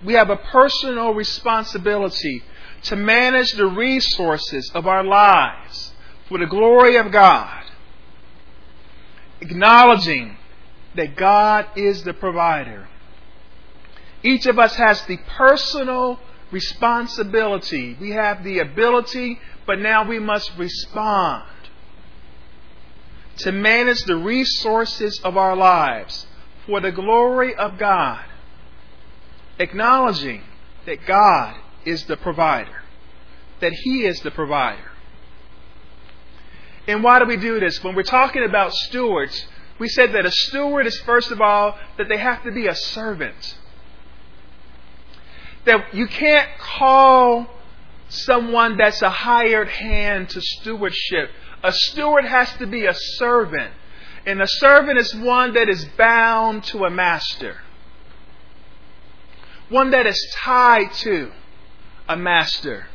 We 0.04 0.14
have 0.14 0.28
a 0.28 0.34
personal 0.36 1.14
responsibility 1.14 2.42
to 2.82 2.96
manage 2.96 3.52
the 3.52 3.66
resources 3.68 4.68
of 4.74 4.84
our 4.88 5.04
lives 5.04 5.92
for 6.28 6.36
the 6.38 6.46
glory 6.46 6.96
of 6.96 7.12
God, 7.12 7.62
acknowledging 9.40 10.36
that 10.96 11.14
God 11.14 11.64
is 11.76 12.02
the 12.02 12.12
provider. 12.12 12.88
Each 14.24 14.46
of 14.46 14.58
us 14.58 14.74
has 14.74 15.00
the 15.06 15.16
personal 15.36 16.18
responsibility. 16.50 17.96
We 18.00 18.10
have 18.10 18.42
the 18.42 18.58
ability, 18.58 19.38
but 19.64 19.78
now 19.78 20.08
we 20.08 20.18
must 20.18 20.50
respond 20.58 21.44
to 23.36 23.52
manage 23.52 24.02
the 24.06 24.16
resources 24.16 25.20
of 25.22 25.36
our 25.36 25.54
lives 25.54 26.26
for 26.68 26.80
the 26.80 26.92
glory 26.92 27.54
of 27.54 27.78
God, 27.78 28.22
acknowledging 29.58 30.42
that 30.84 30.98
God 31.06 31.56
is 31.86 32.04
the 32.04 32.16
provider, 32.18 32.82
that 33.60 33.72
He 33.72 34.04
is 34.04 34.20
the 34.20 34.30
provider. 34.30 34.90
And 36.86 37.02
why 37.02 37.20
do 37.20 37.24
we 37.24 37.38
do 37.38 37.58
this? 37.58 37.82
When 37.82 37.94
we're 37.94 38.02
talking 38.02 38.44
about 38.44 38.74
stewards, 38.74 39.46
we 39.78 39.88
said 39.88 40.12
that 40.12 40.26
a 40.26 40.30
steward 40.30 40.86
is, 40.86 40.98
first 41.00 41.30
of 41.30 41.40
all, 41.40 41.78
that 41.96 42.06
they 42.10 42.18
have 42.18 42.42
to 42.44 42.52
be 42.52 42.66
a 42.66 42.74
servant. 42.74 43.56
That 45.64 45.94
you 45.94 46.06
can't 46.06 46.50
call 46.58 47.46
someone 48.10 48.76
that's 48.76 49.00
a 49.00 49.10
hired 49.10 49.68
hand 49.68 50.28
to 50.30 50.40
stewardship. 50.42 51.30
A 51.64 51.72
steward 51.72 52.26
has 52.26 52.52
to 52.58 52.66
be 52.66 52.84
a 52.84 52.94
servant 52.94 53.72
and 54.28 54.42
a 54.42 54.46
servant 54.46 54.98
is 54.98 55.14
one 55.14 55.54
that 55.54 55.70
is 55.70 55.86
bound 55.96 56.62
to 56.64 56.84
a 56.84 56.90
master, 56.90 57.62
one 59.70 59.92
that 59.92 60.06
is 60.06 60.20
tied 60.40 60.92
to 61.04 61.32
a 62.10 62.14
master. 62.14 62.88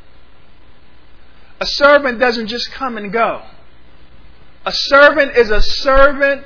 A 1.60 1.66
servant 1.66 2.20
doesn't 2.20 2.46
just 2.50 2.72
come 2.72 2.98
and 2.98 3.12
go. 3.12 3.42
A 4.68 4.72
servant 4.72 5.36
is 5.36 5.50
a 5.50 5.60
servant 5.64 6.46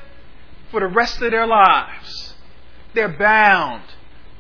for 0.72 0.80
the 0.80 0.88
rest 0.88 1.22
of 1.22 1.32
their 1.32 1.46
lives. 1.46 2.36
They're 2.94 3.10
bound, 3.10 3.84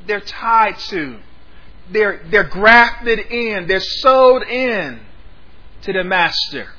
they're 0.05 0.21
tied 0.21 0.77
to, 0.91 1.19
they're, 1.91 2.21
they're 2.31 2.45
grafted 2.47 3.19
in, 3.19 3.67
they're 3.67 3.81
sold 3.81 4.43
in 4.43 5.01
to 5.81 5.91
the 5.91 6.05
master. 6.05 6.69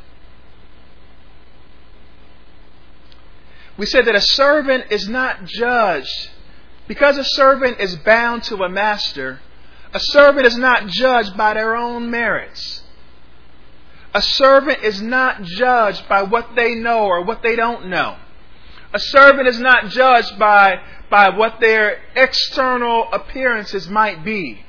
we 3.79 3.87
said 3.87 4.07
that 4.07 4.17
a 4.17 4.21
servant 4.21 4.87
is 4.91 5.09
not 5.09 5.45
judged. 5.47 6.31
Because 6.89 7.17
a 7.17 7.25
servant 7.25 7.79
is 7.79 7.97
bound 7.97 8.43
to 8.45 8.57
a 8.57 8.69
master, 8.69 9.39
a 9.95 10.01
servant 10.01 10.47
is 10.47 10.59
not 10.59 10.87
judged 10.89 11.37
by 11.37 11.55
their 11.55 11.77
own 11.77 12.11
merits. 12.11 12.83
A 14.15 14.21
servant 14.23 14.83
is 14.83 15.01
not 15.01 15.43
judged 15.45 16.09
by 16.09 16.23
what 16.23 16.57
they 16.57 16.75
know 16.75 17.05
or 17.05 17.23
what 17.23 17.43
they 17.43 17.55
don't 17.57 17.87
know. 17.89 18.17
A 18.93 18.99
servant 18.99 19.47
is 19.47 19.61
not 19.61 19.89
judged 19.89 20.39
by, 20.39 20.77
by 21.11 21.29
what 21.29 21.61
their 21.61 22.01
external 22.17 23.07
appearances 23.13 23.87
might 23.89 24.25
be. 24.25 24.65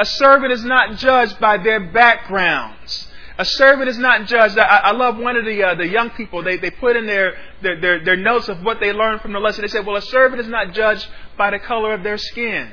A 0.00 0.06
servant 0.06 0.52
is 0.52 0.64
not 0.64 0.96
judged 0.96 1.38
by 1.38 1.58
their 1.58 1.80
backgrounds. 1.92 3.07
A 3.38 3.44
servant 3.44 3.88
is 3.88 3.96
not 3.96 4.26
judged. 4.26 4.58
I, 4.58 4.64
I 4.64 4.90
love 4.92 5.16
one 5.16 5.36
of 5.36 5.44
the, 5.44 5.62
uh, 5.62 5.74
the 5.76 5.86
young 5.86 6.10
people. 6.10 6.42
They, 6.42 6.56
they 6.56 6.70
put 6.72 6.96
in 6.96 7.06
their, 7.06 7.36
their, 7.62 7.80
their, 7.80 8.04
their 8.04 8.16
notes 8.16 8.48
of 8.48 8.64
what 8.64 8.80
they 8.80 8.92
learned 8.92 9.20
from 9.20 9.32
the 9.32 9.38
lesson. 9.38 9.62
They 9.62 9.68
said, 9.68 9.86
well, 9.86 9.94
a 9.94 10.02
servant 10.02 10.40
is 10.40 10.48
not 10.48 10.72
judged 10.74 11.06
by 11.36 11.52
the 11.52 11.60
color 11.60 11.94
of 11.94 12.02
their 12.02 12.18
skin. 12.18 12.72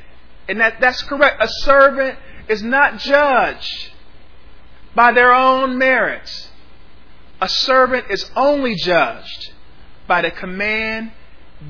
And 0.50 0.60
that, 0.60 0.82
that's 0.82 1.04
correct. 1.04 1.38
A 1.44 1.48
servant 1.62 2.18
is 2.50 2.64
not 2.64 2.98
judged 2.98 3.92
by 4.96 5.12
their 5.12 5.32
own 5.32 5.78
merits. 5.78 6.50
A 7.42 7.48
servant 7.48 8.06
is 8.10 8.30
only 8.36 8.74
judged 8.76 9.54
by 10.08 10.24
the 10.24 10.32
command 10.32 11.12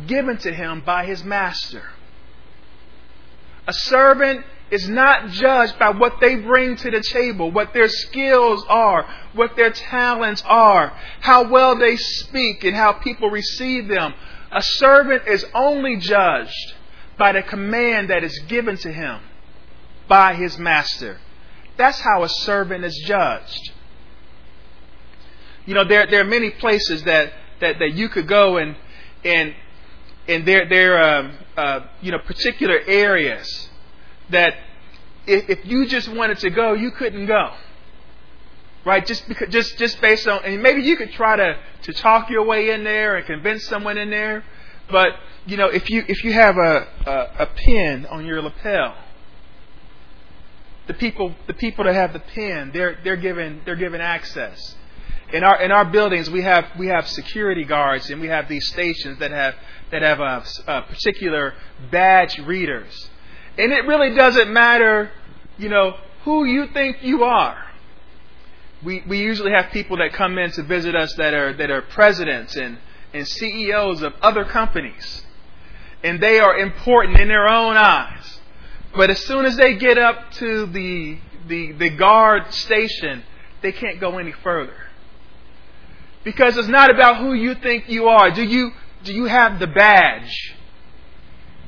given 0.08 0.38
to 0.38 0.54
him 0.54 0.82
by 0.86 1.06
his 1.06 1.22
master. 1.22 1.84
A 3.68 3.74
servant 3.74 4.46
is 4.76 4.90
not 4.90 5.30
judged 5.30 5.80
by 5.80 5.90
what 5.90 6.20
they 6.20 6.36
bring 6.36 6.76
to 6.76 6.92
the 6.92 7.02
table, 7.02 7.50
what 7.50 7.74
their 7.74 7.88
skills 7.88 8.64
are, 8.68 9.06
what 9.34 9.56
their 9.56 9.72
talents 9.72 10.44
are, 10.46 10.90
how 11.22 11.48
well 11.50 11.78
they 11.78 11.96
speak, 11.96 12.66
and 12.66 12.76
how 12.76 12.92
people 12.92 13.30
receive 13.30 13.88
them. 13.88 14.14
A 14.52 14.62
servant 14.62 15.24
is 15.28 15.46
only 15.54 15.96
judged 15.96 16.74
by 17.18 17.32
the 17.32 17.42
command 17.42 18.10
that 18.10 18.26
is 18.26 18.38
given 18.50 18.76
to 18.80 18.92
him 18.92 19.22
by 20.10 20.34
his 20.36 20.58
master. 20.58 21.20
That's 21.78 22.02
how 22.02 22.24
a 22.24 22.30
servant 22.30 22.84
is 22.84 23.02
judged. 23.06 23.72
You 25.66 25.74
know, 25.74 25.86
there, 25.86 26.06
there 26.08 26.20
are 26.20 26.24
many 26.30 26.50
places 26.52 27.02
that, 27.04 27.32
that, 27.62 27.80
that 27.80 27.94
you 27.94 28.10
could 28.10 28.28
go 28.28 28.58
and, 28.58 28.76
and, 29.24 29.56
and 30.28 30.46
there, 30.46 30.68
there 30.68 31.02
uh, 31.58 31.88
you 32.02 32.12
know, 32.12 32.20
particular 32.20 32.78
areas 32.86 33.65
that 34.30 34.56
if, 35.28 35.50
if 35.50 35.66
you 35.66 35.86
just 35.86 36.08
wanted 36.10 36.40
to 36.40 36.50
go, 36.50 36.74
you 36.74 36.92
couldn't 36.92 37.26
go. 37.26 37.52
Right? 38.86 39.06
Just 39.06 39.28
because, 39.28 39.50
just 39.50 39.78
just 39.78 40.00
based 40.00 40.28
on 40.28 40.44
and 40.46 40.62
maybe 40.62 40.84
you 40.84 40.96
could 40.96 41.12
try 41.12 41.36
to 41.36 41.60
to 41.84 41.94
talk 41.94 42.30
your 42.30 42.46
way 42.46 42.70
in 42.70 42.84
there 42.84 43.16
and 43.16 43.26
convince 43.26 43.66
someone 43.66 43.98
in 43.98 44.12
there, 44.12 44.44
but 44.92 45.10
you 45.48 45.58
know, 45.58 45.68
if 45.68 45.90
you 45.90 46.04
if 46.08 46.24
you 46.24 46.32
have 46.34 46.56
a 46.56 46.88
a, 47.08 47.44
a 47.44 47.46
pin 47.48 48.06
on 48.06 48.26
your 48.28 48.44
lapel, 48.44 48.96
the 50.86 50.94
people 50.94 51.34
the 51.48 51.56
people 51.56 51.86
that 51.86 51.96
have 51.96 52.14
the 52.14 52.20
pin, 52.20 52.70
they're 52.74 53.00
they're 53.04 53.16
given 53.18 53.62
they're 53.66 53.76
given 53.76 54.02
access. 54.02 54.76
In 55.34 55.44
our 55.44 55.60
in 55.64 55.72
our 55.72 55.86
buildings, 55.86 56.30
we 56.30 56.44
have 56.44 56.68
we 56.78 56.86
have 56.86 57.08
security 57.08 57.64
guards 57.64 58.12
and 58.12 58.22
we 58.22 58.28
have 58.28 58.48
these 58.48 58.68
stations 58.68 59.18
that 59.18 59.32
have 59.32 59.56
that 59.92 60.04
have 60.04 60.20
a 60.20 60.22
uh, 60.24 60.46
a 60.68 60.72
uh, 60.72 60.82
particular 60.82 61.56
badge 61.90 62.38
readers 62.38 63.10
and 63.58 63.72
it 63.72 63.86
really 63.88 64.14
doesn't 64.14 64.52
matter, 64.52 65.10
you 65.58 65.70
know, 65.70 65.96
who 66.24 66.44
you 66.46 66.68
think 66.68 66.98
you 67.04 67.24
are. 67.24 67.62
We, 68.84 69.04
we 69.08 69.20
usually 69.20 69.52
have 69.52 69.72
people 69.72 69.98
that 69.98 70.14
come 70.14 70.38
in 70.38 70.52
to 70.52 70.64
visit 70.64 70.96
us 70.96 71.14
that 71.16 71.34
are, 71.34 71.54
that 71.54 71.72
are 71.72 71.82
presidents 71.82 72.56
and, 72.56 72.78
and 73.14 73.28
CEOs 73.28 74.02
of 74.02 74.14
other 74.22 74.44
companies. 74.44 75.24
And 76.04 76.20
they 76.22 76.40
are 76.40 76.58
important 76.58 77.18
in 77.20 77.28
their 77.30 77.48
own 77.50 77.78
eyes. 77.78 78.40
But 78.96 79.10
as 79.10 79.20
soon 79.26 79.46
as 79.46 79.56
they 79.58 79.76
get 79.76 79.98
up 79.98 80.32
to 80.34 80.66
the, 80.68 81.18
the, 81.48 81.72
the 81.74 81.90
guard 81.90 82.54
station, 82.54 83.24
they 83.62 83.72
can't 83.72 84.00
go 84.00 84.18
any 84.20 84.32
further. 84.34 84.74
Because 86.24 86.58
it's 86.58 86.68
not 86.68 86.90
about 86.90 87.18
who 87.22 87.34
you 87.34 87.56
think 87.56 87.88
you 87.88 88.10
are. 88.10 88.32
Do 88.32 88.44
you, 88.44 88.72
do 89.04 89.14
you 89.14 89.26
have 89.26 89.60
the 89.60 89.68
badge? 89.68 90.55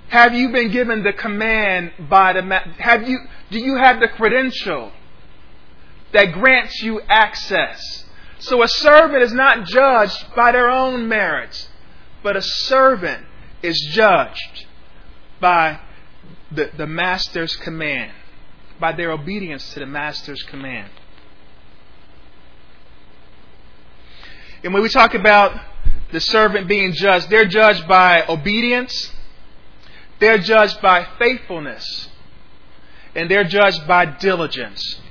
Have 0.10 0.34
you 0.34 0.50
been 0.50 0.72
given 0.72 1.04
the 1.04 1.12
command 1.14 1.92
by 2.10 2.34
the 2.34 2.42
ma- 2.42 2.62
have 2.80 3.08
you 3.10 3.20
do 3.52 3.60
you 3.60 3.76
have 3.76 4.00
the 4.00 4.08
credential 4.08 4.92
that 6.14 6.32
grants 6.32 6.82
you 6.82 7.02
access? 7.10 8.06
So 8.40 8.64
a 8.64 8.68
servant 8.70 9.22
is 9.22 9.34
not 9.34 9.66
judged 9.66 10.34
by 10.34 10.54
their 10.54 10.70
own 10.70 11.10
merits, 11.10 11.68
but 12.24 12.38
a 12.38 12.42
servant 12.42 13.26
is 13.62 13.78
judged 13.92 14.66
by 15.42 15.80
the, 16.52 16.72
the 16.78 16.88
master's 16.88 17.58
command, 17.58 18.14
by 18.80 18.94
their 18.94 19.12
obedience 19.12 19.74
to 19.74 19.80
the 19.82 19.86
master's 19.88 20.42
command. 20.44 20.90
And 24.64 24.74
when 24.74 24.82
we 24.84 24.90
talk 24.90 25.16
about 25.16 25.60
the 26.14 26.22
servant 26.22 26.70
being 26.70 26.94
judged, 26.94 27.30
they're 27.30 27.46
judged 27.46 27.88
by 27.90 28.24
obedience 28.28 29.12
they're 30.20 30.38
judged 30.40 30.82
by 30.82 31.06
faithfulness, 31.20 32.10
and 33.16 33.30
they're 33.30 33.44
judged 33.44 33.88
by 33.88 34.06
diligence. 34.06 35.02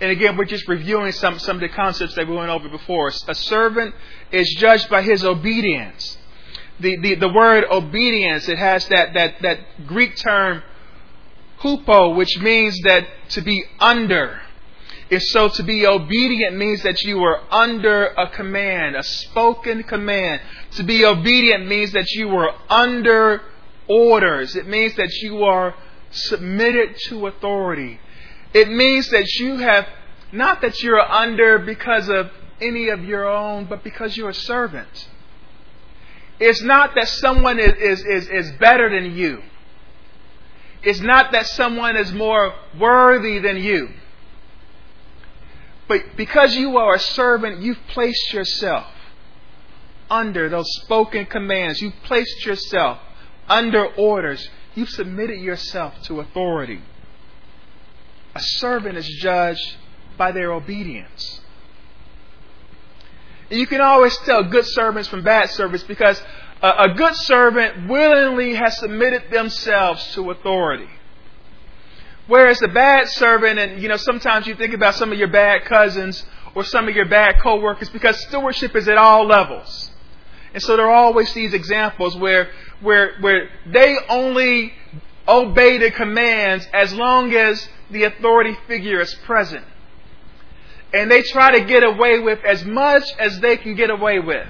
And 0.00 0.10
again, 0.10 0.36
we're 0.36 0.44
just 0.44 0.68
reviewing 0.68 1.10
some, 1.12 1.38
some 1.38 1.56
of 1.56 1.62
the 1.62 1.68
concepts 1.70 2.14
that 2.16 2.28
we 2.28 2.36
went 2.36 2.50
over 2.50 2.68
before. 2.68 3.08
A 3.28 3.34
servant 3.34 3.94
is 4.30 4.46
judged 4.58 4.88
by 4.90 5.00
his 5.02 5.24
obedience. 5.24 6.18
The, 6.78 6.96
the, 7.00 7.14
the 7.14 7.28
word 7.30 7.64
obedience, 7.70 8.46
it 8.48 8.58
has 8.58 8.86
that, 8.88 9.14
that, 9.14 9.40
that 9.42 9.86
Greek 9.86 10.14
term 10.16 10.62
hupo, 11.60 12.14
which 12.14 12.38
means 12.40 12.78
that 12.84 13.06
to 13.30 13.40
be 13.40 13.64
under. 13.80 14.42
Is 15.08 15.30
so 15.32 15.48
to 15.48 15.62
be 15.62 15.86
obedient 15.86 16.56
means 16.56 16.82
that 16.82 17.00
you 17.02 17.18
were 17.18 17.40
under 17.52 18.06
a 18.06 18.28
command, 18.28 18.96
a 18.96 19.04
spoken 19.04 19.84
command. 19.84 20.40
To 20.72 20.82
be 20.82 21.04
obedient 21.04 21.68
means 21.68 21.92
that 21.92 22.10
you 22.12 22.26
were 22.28 22.50
under 22.68 23.40
orders. 23.88 24.56
It 24.56 24.66
means 24.66 24.96
that 24.96 25.12
you 25.22 25.44
are 25.44 25.74
submitted 26.10 26.96
to 27.06 27.28
authority. 27.28 28.00
It 28.52 28.68
means 28.68 29.08
that 29.10 29.28
you 29.38 29.58
have, 29.58 29.86
not 30.32 30.60
that 30.62 30.82
you're 30.82 31.00
under 31.00 31.58
because 31.60 32.08
of 32.08 32.30
any 32.60 32.88
of 32.88 33.04
your 33.04 33.28
own, 33.28 33.66
but 33.66 33.84
because 33.84 34.16
you're 34.16 34.30
a 34.30 34.34
servant. 34.34 35.08
It's 36.40 36.62
not 36.62 36.96
that 36.96 37.06
someone 37.06 37.60
is, 37.60 37.74
is, 38.00 38.04
is, 38.04 38.28
is 38.28 38.52
better 38.58 38.90
than 38.90 39.14
you. 39.14 39.42
It's 40.82 41.00
not 41.00 41.30
that 41.32 41.46
someone 41.46 41.94
is 41.96 42.12
more 42.12 42.54
worthy 42.78 43.38
than 43.38 43.58
you. 43.58 43.90
But 45.88 46.16
because 46.16 46.56
you 46.56 46.78
are 46.78 46.94
a 46.94 46.98
servant, 46.98 47.60
you've 47.62 47.80
placed 47.88 48.32
yourself 48.32 48.86
under 50.10 50.48
those 50.48 50.66
spoken 50.82 51.26
commands. 51.26 51.80
You've 51.80 52.00
placed 52.04 52.44
yourself 52.44 52.98
under 53.48 53.86
orders. 53.86 54.48
You've 54.74 54.88
submitted 54.88 55.38
yourself 55.38 56.02
to 56.04 56.20
authority. 56.20 56.82
A 58.34 58.40
servant 58.40 58.96
is 58.98 59.08
judged 59.22 59.76
by 60.18 60.32
their 60.32 60.52
obedience. 60.52 61.40
And 63.50 63.60
you 63.60 63.66
can 63.66 63.80
always 63.80 64.16
tell 64.18 64.42
good 64.42 64.66
servants 64.66 65.08
from 65.08 65.22
bad 65.22 65.50
servants 65.50 65.84
because 65.84 66.20
a, 66.62 66.68
a 66.90 66.94
good 66.94 67.14
servant 67.14 67.88
willingly 67.88 68.54
has 68.54 68.76
submitted 68.78 69.30
themselves 69.30 70.12
to 70.14 70.32
authority. 70.32 70.88
Whereas 72.26 72.58
the 72.58 72.68
bad 72.68 73.08
servant, 73.08 73.58
and 73.58 73.80
you 73.80 73.88
know, 73.88 73.96
sometimes 73.96 74.46
you 74.46 74.56
think 74.56 74.74
about 74.74 74.94
some 74.96 75.12
of 75.12 75.18
your 75.18 75.28
bad 75.28 75.64
cousins 75.64 76.24
or 76.54 76.64
some 76.64 76.88
of 76.88 76.94
your 76.96 77.04
bad 77.08 77.36
coworkers 77.40 77.88
because 77.90 78.20
stewardship 78.26 78.74
is 78.74 78.88
at 78.88 78.98
all 78.98 79.26
levels. 79.26 79.90
And 80.52 80.62
so 80.62 80.76
there 80.76 80.86
are 80.86 80.94
always 80.94 81.32
these 81.34 81.52
examples 81.54 82.16
where, 82.16 82.48
where, 82.80 83.14
where 83.20 83.50
they 83.72 83.96
only 84.08 84.72
obey 85.28 85.78
the 85.78 85.90
commands 85.92 86.66
as 86.72 86.92
long 86.94 87.32
as 87.34 87.68
the 87.90 88.04
authority 88.04 88.56
figure 88.66 89.00
is 89.00 89.14
present. 89.26 89.64
And 90.94 91.10
they 91.10 91.22
try 91.22 91.58
to 91.60 91.64
get 91.64 91.84
away 91.84 92.18
with 92.20 92.40
as 92.44 92.64
much 92.64 93.04
as 93.20 93.38
they 93.40 93.56
can 93.56 93.74
get 93.76 93.90
away 93.90 94.18
with. 94.18 94.48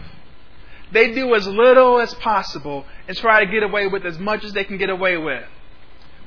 They 0.92 1.12
do 1.12 1.34
as 1.34 1.46
little 1.46 2.00
as 2.00 2.14
possible 2.14 2.86
and 3.08 3.16
try 3.16 3.44
to 3.44 3.50
get 3.50 3.62
away 3.64 3.86
with 3.86 4.06
as 4.06 4.18
much 4.18 4.44
as 4.44 4.52
they 4.52 4.64
can 4.64 4.76
get 4.78 4.88
away 4.88 5.16
with. 5.18 5.42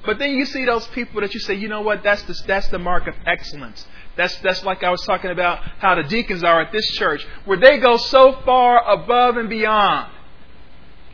But 0.06 0.18
then 0.20 0.32
you 0.32 0.46
see 0.46 0.66
those 0.66 0.88
people 0.88 1.22
that 1.22 1.34
you 1.34 1.40
say, 1.40 1.56
you 1.56 1.68
know 1.68 1.82
what, 1.82 2.04
that's 2.04 2.22
the, 2.24 2.34
that's 2.48 2.68
the 2.70 2.80
mark 2.80 3.08
of 3.08 3.16
excellence. 3.26 3.86
That's, 4.16 4.36
that's 4.40 4.64
like 4.64 4.84
I 4.84 4.90
was 4.90 5.02
talking 5.06 5.32
about 5.32 5.60
how 5.80 5.96
the 5.96 6.04
deacons 6.04 6.44
are 6.44 6.62
at 6.62 6.72
this 6.72 6.88
church, 6.94 7.26
where 7.46 7.58
they 7.58 7.78
go 7.78 7.98
so 7.98 8.42
far 8.46 8.82
above 8.92 9.38
and 9.38 9.50
beyond 9.50 10.12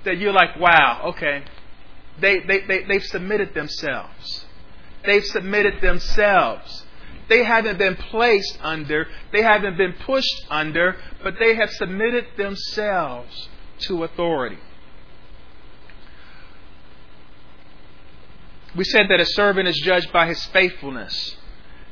that 0.04 0.18
you're 0.18 0.34
like, 0.34 0.56
wow, 0.60 1.02
okay. 1.06 1.44
They, 2.20 2.40
they, 2.42 2.62
they, 2.62 2.84
they've 2.84 3.04
submitted 3.04 3.54
themselves. 3.54 4.46
They've 5.04 5.26
submitted 5.26 5.82
themselves. 5.82 6.86
They 7.28 7.44
haven't 7.44 7.80
been 7.80 7.96
placed 7.96 8.60
under, 8.62 9.08
they 9.32 9.42
haven't 9.42 9.78
been 9.78 9.94
pushed 9.94 10.46
under, 10.50 10.98
but 11.24 11.36
they 11.40 11.56
have 11.56 11.72
submitted 11.72 12.26
themselves 12.38 13.50
to 13.88 14.04
authority. 14.04 14.58
We 18.76 18.84
said 18.84 19.06
that 19.10 19.22
a 19.22 19.26
servant 19.26 19.68
is 19.70 19.78
judged 19.84 20.12
by 20.12 20.28
his 20.28 20.44
faithfulness. 20.48 21.36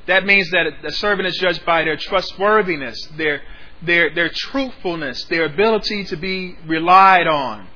That 0.05 0.25
means 0.25 0.49
that 0.51 0.65
a 0.83 0.91
servant 0.91 1.27
is 1.29 1.37
judged 1.37 1.65
by 1.65 1.83
their 1.83 1.95
trustworthiness, 1.95 3.05
their, 3.15 3.41
their, 3.81 4.13
their 4.13 4.29
truthfulness, 4.29 5.23
their 5.25 5.45
ability 5.45 6.03
to 6.05 6.17
be 6.17 6.57
relied 6.67 7.25
on. 7.27 7.67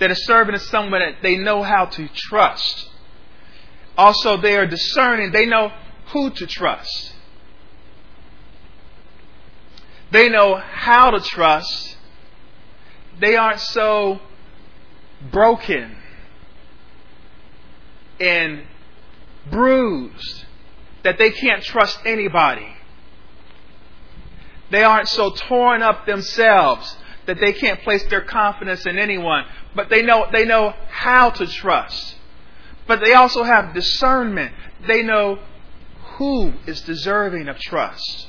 That 0.00 0.10
a 0.10 0.16
servant 0.16 0.56
is 0.56 0.68
someone 0.68 1.00
that 1.00 1.22
they 1.22 1.36
know 1.36 1.62
how 1.62 1.86
to 1.86 2.08
trust. 2.12 2.88
Also, 3.96 4.36
they 4.38 4.56
are 4.56 4.66
discerning, 4.66 5.30
they 5.30 5.46
know 5.46 5.70
who 6.08 6.30
to 6.30 6.46
trust. 6.46 7.14
They 10.10 10.28
know 10.28 10.56
how 10.56 11.12
to 11.12 11.20
trust. 11.20 11.96
They 13.20 13.36
aren't 13.36 13.60
so 13.60 14.18
broken 15.30 15.96
and 18.20 18.62
bruised 19.50 20.44
that 21.02 21.18
they 21.18 21.30
can't 21.30 21.62
trust 21.62 21.98
anybody. 22.04 22.68
They 24.70 24.84
aren't 24.84 25.08
so 25.08 25.30
torn 25.30 25.82
up 25.82 26.06
themselves 26.06 26.96
that 27.26 27.38
they 27.40 27.52
can't 27.52 27.80
place 27.82 28.04
their 28.08 28.22
confidence 28.22 28.86
in 28.86 28.98
anyone, 28.98 29.44
but 29.74 29.88
they 29.90 30.02
know 30.02 30.26
they 30.32 30.44
know 30.44 30.74
how 30.88 31.30
to 31.30 31.46
trust. 31.46 32.16
But 32.86 33.00
they 33.04 33.14
also 33.14 33.42
have 33.42 33.74
discernment. 33.74 34.52
They 34.86 35.02
know 35.02 35.38
who 36.18 36.52
is 36.66 36.80
deserving 36.82 37.48
of 37.48 37.58
trust. 37.58 38.28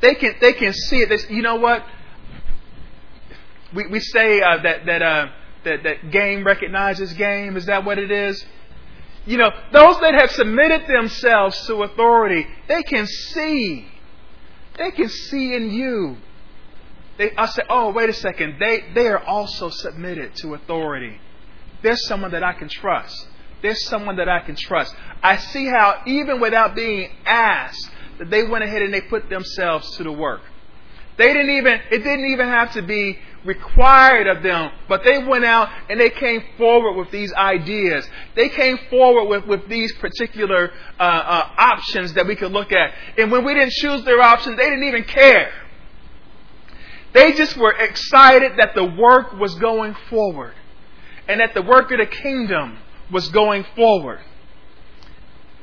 They 0.00 0.14
can 0.14 0.34
they 0.40 0.52
can 0.52 0.72
see 0.72 1.00
it. 1.00 1.08
They, 1.08 1.34
you 1.34 1.42
know 1.42 1.56
what? 1.56 1.84
We 3.74 3.86
we 3.88 4.00
say 4.00 4.42
uh, 4.42 4.58
that 4.62 4.86
that 4.86 5.02
uh, 5.02 5.26
that 5.64 5.82
that 5.84 6.10
game 6.10 6.44
recognizes 6.44 7.12
game. 7.14 7.56
Is 7.56 7.66
that 7.66 7.84
what 7.84 7.98
it 7.98 8.10
is? 8.10 8.44
you 9.26 9.38
know, 9.38 9.50
those 9.72 9.98
that 10.00 10.14
have 10.14 10.30
submitted 10.32 10.86
themselves 10.88 11.66
to 11.66 11.82
authority, 11.84 12.46
they 12.68 12.82
can 12.82 13.06
see. 13.06 13.86
They 14.76 14.90
can 14.90 15.08
see 15.08 15.54
in 15.54 15.70
you. 15.70 16.16
They, 17.18 17.30
I 17.36 17.46
say, 17.46 17.62
oh, 17.68 17.92
wait 17.92 18.08
a 18.08 18.12
second. 18.12 18.56
They, 18.58 18.80
they 18.94 19.06
are 19.08 19.22
also 19.22 19.68
submitted 19.68 20.34
to 20.36 20.54
authority. 20.54 21.20
There's 21.82 22.04
someone 22.08 22.32
that 22.32 22.42
I 22.42 22.52
can 22.54 22.68
trust. 22.68 23.28
There's 23.60 23.84
someone 23.84 24.16
that 24.16 24.28
I 24.28 24.40
can 24.40 24.56
trust. 24.56 24.94
I 25.22 25.36
see 25.36 25.66
how, 25.68 26.02
even 26.06 26.40
without 26.40 26.74
being 26.74 27.10
asked, 27.24 27.88
that 28.18 28.28
they 28.30 28.44
went 28.44 28.64
ahead 28.64 28.82
and 28.82 28.92
they 28.92 29.02
put 29.02 29.30
themselves 29.30 29.94
to 29.96 30.02
the 30.04 30.12
work. 30.12 30.40
They 31.16 31.32
didn't 31.32 31.50
even, 31.50 31.74
it 31.90 31.98
didn't 31.98 32.26
even 32.32 32.48
have 32.48 32.72
to 32.72 32.82
be 32.82 33.18
required 33.44 34.26
of 34.26 34.42
them. 34.42 34.70
But 34.88 35.04
they 35.04 35.22
went 35.22 35.44
out 35.44 35.68
and 35.88 36.00
they 36.00 36.10
came 36.10 36.42
forward 36.56 36.94
with 36.96 37.10
these 37.10 37.32
ideas. 37.32 38.08
They 38.34 38.48
came 38.48 38.78
forward 38.90 39.24
with, 39.28 39.46
with 39.46 39.68
these 39.68 39.92
particular 39.96 40.70
uh, 40.98 41.02
uh, 41.02 41.48
options 41.58 42.12
that 42.14 42.26
we 42.26 42.36
could 42.36 42.52
look 42.52 42.72
at. 42.72 42.92
And 43.18 43.30
when 43.32 43.44
we 43.44 43.54
didn't 43.54 43.72
choose 43.72 44.04
their 44.04 44.20
options, 44.20 44.56
they 44.56 44.64
didn't 44.68 44.84
even 44.84 45.04
care. 45.04 45.52
They 47.12 47.32
just 47.32 47.56
were 47.56 47.72
excited 47.72 48.52
that 48.58 48.74
the 48.74 48.84
work 48.84 49.34
was 49.38 49.54
going 49.56 49.94
forward 50.08 50.54
and 51.28 51.40
that 51.40 51.54
the 51.54 51.62
work 51.62 51.90
of 51.90 51.98
the 51.98 52.06
kingdom 52.06 52.78
was 53.10 53.28
going 53.28 53.66
forward. 53.76 54.20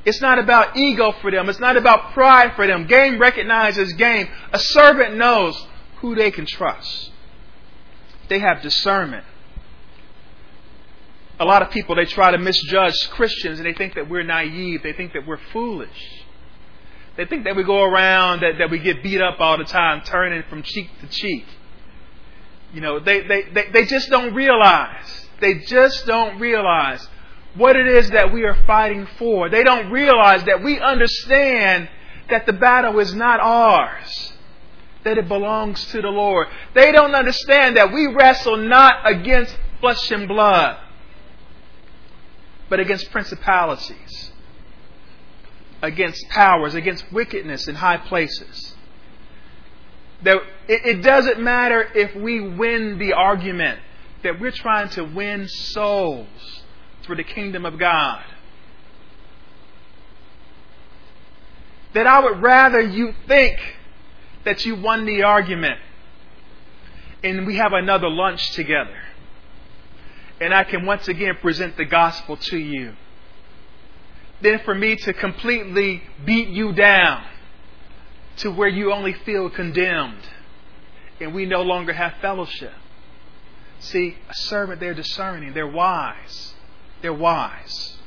It's 0.05 0.21
not 0.21 0.39
about 0.39 0.77
ego 0.77 1.11
for 1.21 1.29
them. 1.29 1.49
It's 1.49 1.59
not 1.59 1.75
about 1.75 2.13
pride 2.13 2.53
for 2.55 2.65
them. 2.67 2.85
Game 2.87 3.19
recognizes 3.19 3.91
game. 3.93 4.27
A 4.53 4.59
servant 4.59 5.15
knows 5.17 5.61
who 5.99 6.15
they 6.15 6.31
can 6.31 6.45
trust 6.45 7.08
they 8.29 8.39
have 8.39 8.61
discernment. 8.61 9.25
A 11.41 11.45
lot 11.45 11.61
of 11.61 11.71
people, 11.71 11.95
they 11.95 12.05
try 12.05 12.31
to 12.31 12.37
misjudge 12.37 13.09
Christians 13.11 13.59
and 13.59 13.65
they 13.65 13.73
think 13.73 13.95
that 13.95 14.09
we're 14.09 14.23
naive. 14.23 14.83
They 14.83 14.93
think 14.93 15.13
that 15.13 15.25
we're 15.27 15.39
foolish. 15.51 16.23
They 17.17 17.25
think 17.25 17.43
that 17.45 17.55
we 17.55 17.63
go 17.63 17.83
around, 17.83 18.41
that, 18.41 18.57
that 18.59 18.69
we 18.69 18.79
get 18.79 19.03
beat 19.03 19.21
up 19.21 19.39
all 19.39 19.57
the 19.57 19.63
time, 19.65 20.01
turning 20.03 20.43
from 20.49 20.63
cheek 20.63 20.89
to 21.01 21.07
cheek. 21.07 21.45
You 22.73 22.81
know, 22.81 22.99
they, 22.99 23.21
they, 23.27 23.43
they, 23.53 23.69
they 23.73 23.85
just 23.85 24.09
don't 24.09 24.33
realize. 24.33 25.27
They 25.41 25.55
just 25.59 26.05
don't 26.05 26.39
realize 26.39 27.05
what 27.55 27.75
it 27.75 27.87
is 27.87 28.09
that 28.11 28.31
we 28.31 28.43
are 28.45 28.55
fighting 28.65 29.07
for. 29.17 29.49
They 29.49 29.63
don't 29.63 29.91
realize 29.91 30.43
that 30.43 30.63
we 30.63 30.79
understand 30.79 31.89
that 32.29 32.45
the 32.45 32.53
battle 32.53 32.99
is 32.99 33.13
not 33.15 33.39
ours 33.39 34.33
that 35.03 35.17
it 35.17 35.27
belongs 35.27 35.83
to 35.91 36.01
the 36.01 36.09
Lord. 36.09 36.47
They 36.73 36.91
don't 36.91 37.15
understand 37.15 37.77
that 37.77 37.93
we 37.93 38.07
wrestle 38.07 38.57
not 38.57 38.95
against 39.09 39.57
flesh 39.79 40.12
and 40.12 40.27
blood, 40.27 40.77
but 42.69 42.79
against 42.79 43.12
principalities, 43.12 44.31
against 45.81 46.27
powers, 46.29 46.75
against 46.75 47.12
wickedness 47.12 47.67
in 47.67 47.75
high 47.75 47.97
places. 47.97 48.75
That 50.23 50.38
it, 50.67 50.85
it 50.97 51.01
doesn't 51.01 51.39
matter 51.39 51.88
if 51.95 52.13
we 52.15 52.41
win 52.41 52.97
the 52.99 53.13
argument 53.13 53.79
that 54.23 54.39
we're 54.39 54.51
trying 54.51 54.89
to 54.89 55.03
win 55.03 55.47
souls 55.47 56.63
for 57.07 57.15
the 57.15 57.23
kingdom 57.23 57.65
of 57.65 57.79
God. 57.79 58.21
That 61.93 62.05
I 62.05 62.19
would 62.19 62.41
rather 62.43 62.81
you 62.81 63.13
think 63.27 63.59
that 64.49 64.65
you 64.65 64.73
won 64.75 65.05
the 65.05 65.21
argument 65.21 65.79
and 67.23 67.45
we 67.45 67.57
have 67.57 67.71
another 67.71 68.09
lunch 68.09 68.53
together. 68.53 68.99
And 70.41 70.55
I 70.55 70.63
can 70.63 70.88
once 70.88 71.07
again 71.07 71.35
present 71.39 71.77
the 71.77 71.85
gospel 71.85 72.35
to 72.35 72.57
you. 72.57 72.95
Then 74.41 74.59
for 74.65 74.73
me 74.73 74.95
to 74.95 75.13
completely 75.13 76.01
beat 76.25 76.47
you 76.47 76.71
down 76.73 77.23
to 78.38 78.49
where 78.49 78.67
you 78.67 78.91
only 78.91 79.13
feel 79.13 79.51
condemned 79.51 80.27
and 81.19 81.31
we 81.31 81.45
no 81.45 81.62
longer 81.62 81.93
have 81.93 82.13
fellowship. 82.19 82.73
See, 83.79 84.15
a 84.27 84.33
servant, 84.33 84.79
they're 84.79 84.93
discerning, 84.95 85.53
they're 85.53 85.67
wise. 85.67 86.55
They're 87.03 87.13
wise. 87.13 87.97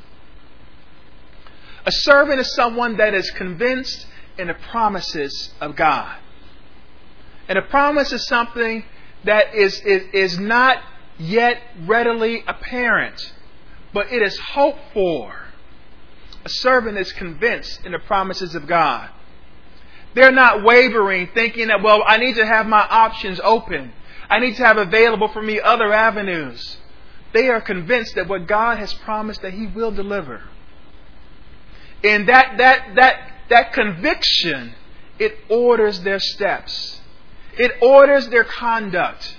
A 1.86 1.92
servant 1.92 2.40
is 2.40 2.52
someone 2.56 2.96
that 2.96 3.14
is 3.14 3.30
convinced 3.30 4.06
in 4.38 4.48
the 4.48 4.54
promises 4.72 5.50
of 5.60 5.76
God. 5.76 6.18
And 7.52 7.58
a 7.58 7.62
promise 7.68 8.14
is 8.14 8.26
something 8.28 8.82
that 9.24 9.54
is, 9.54 9.78
is, 9.82 10.04
is 10.14 10.38
not 10.38 10.78
yet 11.18 11.60
readily 11.84 12.42
apparent, 12.46 13.30
but 13.92 14.10
it 14.10 14.22
is 14.22 14.38
hoped 14.38 14.80
for. 14.94 15.34
A 16.46 16.48
servant 16.48 16.96
is 16.96 17.12
convinced 17.12 17.84
in 17.84 17.92
the 17.92 17.98
promises 17.98 18.54
of 18.54 18.66
God. 18.66 19.10
They're 20.14 20.32
not 20.32 20.64
wavering, 20.64 21.28
thinking 21.34 21.68
that, 21.68 21.82
well, 21.82 22.02
I 22.06 22.16
need 22.16 22.36
to 22.36 22.46
have 22.46 22.64
my 22.66 22.86
options 22.88 23.38
open. 23.44 23.92
I 24.30 24.38
need 24.38 24.56
to 24.56 24.64
have 24.64 24.78
available 24.78 25.28
for 25.28 25.42
me 25.42 25.60
other 25.60 25.92
avenues. 25.92 26.78
They 27.34 27.50
are 27.50 27.60
convinced 27.60 28.14
that 28.14 28.28
what 28.28 28.46
God 28.46 28.78
has 28.78 28.94
promised 28.94 29.42
that 29.42 29.52
He 29.52 29.66
will 29.66 29.90
deliver. 29.90 30.42
And 32.02 32.26
that 32.30 32.54
that 32.56 32.94
that 32.96 33.32
that 33.50 33.72
conviction, 33.74 34.74
it 35.18 35.34
orders 35.50 36.00
their 36.00 36.18
steps. 36.18 36.98
It 37.58 37.72
orders 37.82 38.28
their 38.28 38.44
conduct. 38.44 39.34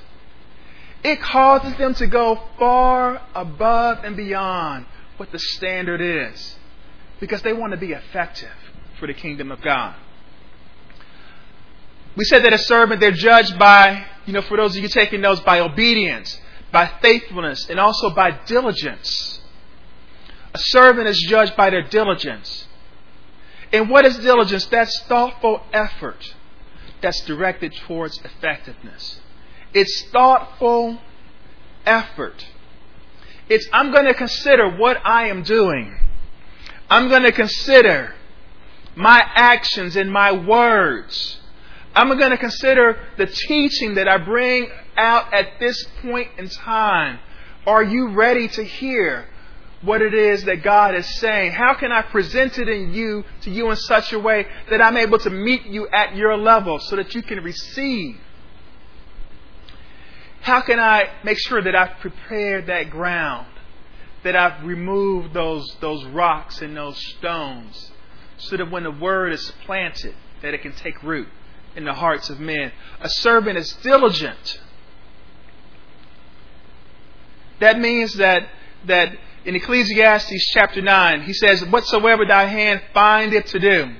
It 1.03 1.19
causes 1.21 1.75
them 1.77 1.93
to 1.95 2.07
go 2.07 2.41
far 2.57 3.21
above 3.35 4.03
and 4.03 4.15
beyond 4.15 4.85
what 5.17 5.31
the 5.31 5.39
standard 5.39 6.01
is 6.01 6.55
because 7.19 7.41
they 7.41 7.53
want 7.53 7.71
to 7.71 7.77
be 7.77 7.91
effective 7.91 8.53
for 8.99 9.07
the 9.07 9.13
kingdom 9.13 9.51
of 9.51 9.61
God. 9.61 9.95
We 12.15 12.23
said 12.25 12.43
that 12.45 12.53
a 12.53 12.57
servant, 12.57 13.01
they're 13.01 13.11
judged 13.11 13.57
by, 13.57 14.05
you 14.27 14.33
know, 14.33 14.43
for 14.43 14.55
those 14.57 14.77
of 14.77 14.83
you 14.83 14.87
taking 14.87 15.21
notes, 15.21 15.41
by 15.41 15.59
obedience, 15.61 16.39
by 16.71 16.85
faithfulness, 17.01 17.69
and 17.69 17.79
also 17.79 18.11
by 18.11 18.31
diligence. 18.45 19.41
A 20.53 20.59
servant 20.59 21.07
is 21.07 21.17
judged 21.27 21.55
by 21.57 21.71
their 21.71 21.81
diligence. 21.81 22.67
And 23.73 23.89
what 23.89 24.05
is 24.05 24.19
diligence? 24.19 24.65
That's 24.67 24.99
thoughtful 25.05 25.63
effort 25.73 26.35
that's 27.03 27.19
directed 27.21 27.73
towards 27.85 28.17
effectiveness. 28.23 29.19
It's 29.73 30.03
thoughtful 30.11 30.97
effort. 31.85 32.47
It's 33.49 33.67
I'm 33.71 33.91
going 33.91 34.05
to 34.05 34.13
consider 34.15 34.71
what 34.77 34.97
I 35.05 35.27
am 35.27 35.43
doing. 35.43 35.99
I'm 36.89 37.09
going 37.09 37.23
to 37.23 37.31
consider 37.31 38.15
my 38.95 39.21
actions 39.35 39.95
and 39.95 40.11
my 40.11 40.31
words. 40.31 41.41
I'm 41.95 42.17
going 42.17 42.31
to 42.31 42.37
consider 42.37 42.97
the 43.17 43.25
teaching 43.27 43.95
that 43.95 44.07
I 44.07 44.17
bring 44.17 44.69
out 44.97 45.31
at 45.33 45.59
this 45.59 45.83
point 46.01 46.29
in 46.37 46.49
time. 46.49 47.19
Are 47.67 47.83
you 47.83 48.09
ready 48.13 48.47
to 48.49 48.63
hear? 48.63 49.25
what 49.83 50.01
it 50.01 50.13
is 50.13 50.43
that 50.45 50.63
God 50.63 50.95
is 50.95 51.05
saying? 51.19 51.51
How 51.51 51.73
can 51.75 51.91
I 51.91 52.01
present 52.03 52.57
it 52.57 52.69
in 52.69 52.93
you 52.93 53.23
to 53.41 53.51
you 53.51 53.69
in 53.69 53.75
such 53.75 54.13
a 54.13 54.19
way 54.19 54.45
that 54.69 54.81
I'm 54.81 54.97
able 54.97 55.19
to 55.19 55.29
meet 55.29 55.65
you 55.65 55.87
at 55.89 56.15
your 56.15 56.37
level 56.37 56.79
so 56.79 56.95
that 56.95 57.13
you 57.13 57.21
can 57.21 57.43
receive? 57.43 58.17
How 60.41 60.61
can 60.61 60.79
I 60.79 61.09
make 61.23 61.37
sure 61.39 61.61
that 61.61 61.75
I've 61.75 61.99
prepared 61.99 62.67
that 62.67 62.89
ground, 62.91 63.47
that 64.23 64.35
I've 64.35 64.63
removed 64.65 65.33
those, 65.33 65.75
those 65.81 66.03
rocks 66.05 66.61
and 66.61 66.75
those 66.75 66.97
stones, 66.97 67.91
so 68.37 68.57
that 68.57 68.69
when 68.71 68.83
the 68.83 68.91
word 68.91 69.31
is 69.33 69.51
planted, 69.65 70.15
that 70.41 70.53
it 70.53 70.61
can 70.61 70.73
take 70.73 71.01
root 71.03 71.27
in 71.75 71.85
the 71.85 71.93
hearts 71.93 72.29
of 72.29 72.39
men? 72.39 72.71
A 73.01 73.09
servant 73.09 73.57
is 73.57 73.73
diligent. 73.83 74.61
That 77.59 77.79
means 77.79 78.15
that 78.15 78.47
that 78.85 79.15
in 79.45 79.55
Ecclesiastes 79.55 80.51
chapter 80.53 80.81
9, 80.81 81.23
he 81.23 81.33
says, 81.33 81.65
Whatsoever 81.65 82.25
thy 82.25 82.45
hand 82.45 82.81
findeth 82.93 83.45
to 83.47 83.59
do, 83.59 83.93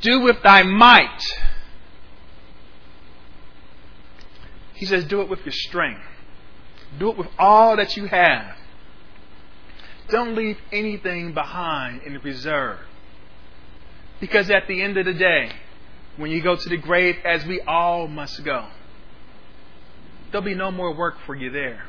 do 0.00 0.20
with 0.20 0.42
thy 0.42 0.62
might. 0.62 1.22
He 4.74 4.86
says, 4.86 5.04
Do 5.04 5.20
it 5.20 5.28
with 5.28 5.40
your 5.44 5.52
strength. 5.52 6.02
Do 6.98 7.10
it 7.10 7.16
with 7.18 7.28
all 7.38 7.76
that 7.76 7.96
you 7.96 8.06
have. 8.06 8.56
Don't 10.08 10.34
leave 10.34 10.58
anything 10.72 11.34
behind 11.34 12.02
in 12.02 12.14
reserve. 12.18 12.80
Because 14.18 14.50
at 14.50 14.66
the 14.66 14.82
end 14.82 14.96
of 14.96 15.04
the 15.04 15.14
day, 15.14 15.52
when 16.16 16.32
you 16.32 16.42
go 16.42 16.56
to 16.56 16.68
the 16.68 16.76
grave, 16.76 17.16
as 17.24 17.46
we 17.46 17.60
all 17.60 18.08
must 18.08 18.42
go, 18.44 18.66
there'll 20.32 20.44
be 20.44 20.54
no 20.56 20.72
more 20.72 20.92
work 20.92 21.14
for 21.26 21.36
you 21.36 21.50
there 21.52 21.84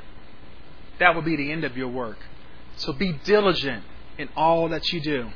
that 1.01 1.15
will 1.15 1.23
be 1.23 1.35
the 1.35 1.51
end 1.51 1.63
of 1.63 1.75
your 1.75 1.87
work. 1.87 2.19
So 2.77 2.93
be 2.93 3.13
diligent 3.25 3.83
in 4.19 4.29
all 4.37 4.69
that 4.69 4.93
you 4.93 5.01
do. 5.01 5.31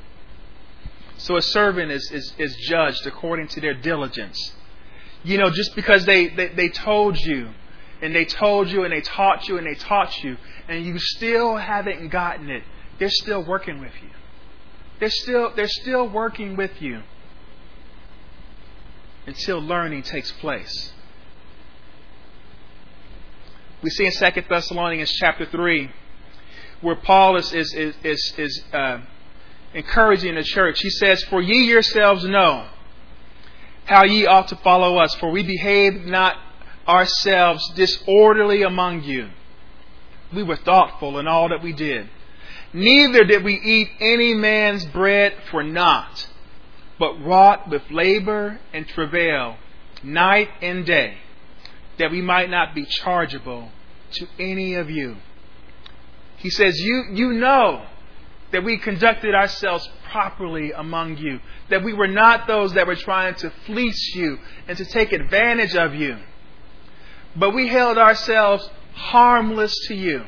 So 1.17 1.37
a 1.37 1.41
servant 1.41 1.91
is, 1.91 2.09
is, 2.11 2.33
is 2.37 2.55
judged 2.69 3.05
according 3.07 3.47
to 3.49 3.61
their 3.61 3.73
diligence. 3.73 4.53
You 5.23 5.39
know, 5.39 5.49
just 5.49 5.75
because 5.75 6.05
they, 6.05 6.27
they, 6.27 6.49
they 6.49 6.69
told 6.69 7.19
you, 7.19 7.49
and 7.99 8.15
they 8.15 8.25
told 8.25 8.69
you, 8.69 8.83
and 8.83 8.93
they 8.93 9.01
taught 9.01 9.47
you, 9.47 9.57
and 9.57 9.65
they 9.65 9.73
taught 9.73 10.23
you, 10.23 10.37
and 10.69 10.85
you 10.85 10.99
still 10.99 11.55
haven't 11.57 12.09
gotten 12.09 12.51
it, 12.51 12.61
they're 12.99 13.09
still 13.09 13.43
working 13.43 13.79
with 13.81 13.93
you. 14.03 14.11
They're 14.99 15.09
still, 15.09 15.51
they're 15.55 15.67
still 15.67 16.07
working 16.07 16.55
with 16.55 16.79
you 16.79 17.01
until 19.25 19.57
learning 19.59 20.03
takes 20.03 20.31
place. 20.33 20.93
We 23.81 23.89
see 23.89 24.05
in 24.05 24.11
2 24.11 24.41
Thessalonians 24.49 25.11
chapter 25.19 25.45
3 25.45 25.91
where 26.81 26.95
Paul 26.95 27.37
is, 27.37 27.53
is, 27.53 27.73
is, 27.73 27.95
is, 28.03 28.33
is 28.37 28.63
uh, 28.73 28.99
encouraging 29.73 30.35
the 30.35 30.43
church. 30.43 30.81
He 30.81 30.89
says, 30.89 31.23
For 31.25 31.41
ye 31.41 31.65
yourselves 31.65 32.23
know 32.25 32.67
how 33.85 34.03
ye 34.05 34.25
ought 34.25 34.47
to 34.49 34.55
follow 34.57 34.97
us, 34.97 35.13
for 35.15 35.29
we 35.29 35.43
behaved 35.43 36.05
not 36.05 36.37
ourselves 36.87 37.61
disorderly 37.75 38.63
among 38.63 39.03
you. 39.03 39.29
We 40.33 40.43
were 40.43 40.55
thoughtful 40.57 41.19
in 41.19 41.27
all 41.27 41.49
that 41.49 41.63
we 41.63 41.73
did. 41.73 42.09
Neither 42.73 43.23
did 43.25 43.43
we 43.43 43.55
eat 43.55 43.89
any 43.99 44.33
man's 44.33 44.85
bread 44.85 45.33
for 45.49 45.63
naught, 45.63 46.27
but 46.99 47.21
wrought 47.23 47.69
with 47.69 47.83
labor 47.89 48.59
and 48.73 48.87
travail, 48.87 49.57
night 50.03 50.49
and 50.61 50.85
day 50.85 51.17
that 51.97 52.11
we 52.11 52.21
might 52.21 52.49
not 52.49 52.75
be 52.75 52.85
chargeable 52.85 53.69
to 54.13 54.27
any 54.39 54.75
of 54.75 54.89
you. 54.89 55.17
He 56.37 56.49
says, 56.49 56.79
You, 56.79 57.05
you 57.13 57.33
know 57.33 57.85
that 58.51 58.63
we 58.63 58.77
conducted 58.77 59.33
ourselves 59.33 59.89
properly 60.11 60.71
among 60.71 61.17
you, 61.17 61.39
that 61.69 61.83
we 61.83 61.93
were 61.93 62.07
not 62.07 62.47
those 62.47 62.73
that 62.73 62.87
were 62.87 62.95
trying 62.95 63.35
to 63.35 63.51
fleece 63.65 64.11
you 64.15 64.37
and 64.67 64.77
to 64.77 64.85
take 64.85 65.11
advantage 65.11 65.75
of 65.75 65.95
you, 65.95 66.17
but 67.35 67.51
we 67.53 67.67
held 67.67 67.97
ourselves 67.97 68.69
harmless 68.93 69.75
to 69.87 69.95
you, 69.95 70.23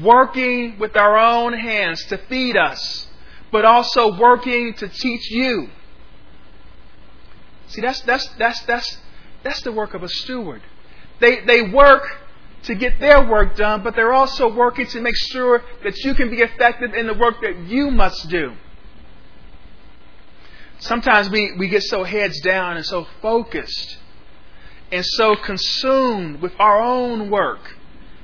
working 0.00 0.78
with 0.78 0.96
our 0.96 1.18
own 1.18 1.52
hands 1.52 2.04
to 2.06 2.18
feed 2.28 2.56
us, 2.56 3.08
but 3.50 3.64
also 3.64 4.16
working 4.18 4.74
to 4.74 4.88
teach 4.88 5.30
you. 5.30 5.68
See, 7.68 7.80
that's, 7.80 8.00
that's, 8.02 8.26
that's, 8.38 8.60
that's, 8.66 8.98
that's 9.42 9.62
the 9.62 9.72
work 9.72 9.94
of 9.94 10.02
a 10.02 10.08
steward. 10.08 10.62
They, 11.22 11.38
they 11.40 11.62
work 11.62 12.02
to 12.64 12.74
get 12.74 12.98
their 12.98 13.24
work 13.24 13.54
done, 13.56 13.84
but 13.84 13.94
they're 13.94 14.12
also 14.12 14.52
working 14.52 14.86
to 14.88 15.00
make 15.00 15.14
sure 15.30 15.62
that 15.84 15.96
you 15.98 16.14
can 16.16 16.30
be 16.30 16.40
effective 16.40 16.94
in 16.94 17.06
the 17.06 17.14
work 17.14 17.40
that 17.42 17.56
you 17.58 17.92
must 17.92 18.28
do. 18.28 18.54
Sometimes 20.80 21.30
we, 21.30 21.52
we 21.58 21.68
get 21.68 21.82
so 21.84 22.02
heads 22.02 22.40
down 22.40 22.76
and 22.76 22.84
so 22.84 23.06
focused 23.20 23.98
and 24.90 25.04
so 25.06 25.36
consumed 25.36 26.40
with 26.40 26.52
our 26.58 26.80
own 26.80 27.30
work, 27.30 27.76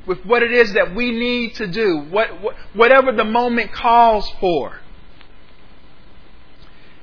with 0.05 0.25
what 0.27 0.43
it 0.43 0.51
is 0.51 0.73
that 0.73 0.93
we 0.93 1.13
need 1.13 1.55
to 1.55 1.69
do, 1.69 1.99
what, 2.11 2.41
what, 2.43 2.57
whatever 2.75 3.13
the 3.13 3.25
moment 3.25 3.73
calls 3.73 4.29
for. 4.41 4.81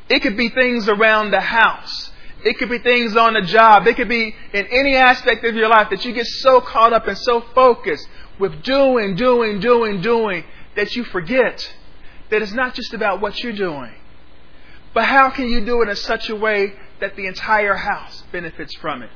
It 0.10 0.20
could 0.22 0.36
be 0.36 0.50
things 0.50 0.90
around 0.90 1.32
the 1.32 1.40
house. 1.40 2.12
It 2.46 2.60
could 2.60 2.70
be 2.70 2.78
things 2.78 3.16
on 3.18 3.34
the 3.34 3.42
job. 3.42 3.88
It 3.88 3.96
could 3.96 4.08
be 4.08 4.36
in 4.54 4.68
any 4.68 4.96
aspect 4.96 5.44
of 5.44 5.56
your 5.56 5.68
life 5.68 5.90
that 5.90 6.06
you 6.06 6.14
get 6.14 6.28
so 6.28 6.62
caught 6.62 6.94
up 6.94 7.08
and 7.08 7.18
so 7.18 7.42
focused 7.56 8.08
with 8.40 8.62
doing, 8.62 9.16
doing, 9.16 9.60
doing, 9.60 10.00
doing 10.00 10.44
that 10.76 10.96
you 10.96 11.04
forget 11.06 11.74
that 12.30 12.44
it's 12.44 12.54
not 12.54 12.76
just 12.76 12.94
about 12.94 13.20
what 13.20 13.42
you're 13.44 13.52
doing. 13.54 13.92
But 14.94 15.06
how 15.06 15.32
can 15.32 15.48
you 15.50 15.66
do 15.66 15.82
it 15.82 15.90
in 15.90 15.96
such 15.96 16.30
a 16.30 16.36
way 16.36 16.74
that 17.02 17.16
the 17.16 17.26
entire 17.26 17.74
house 17.74 18.24
benefits 18.32 18.76
from 18.76 19.02
it? 19.02 19.10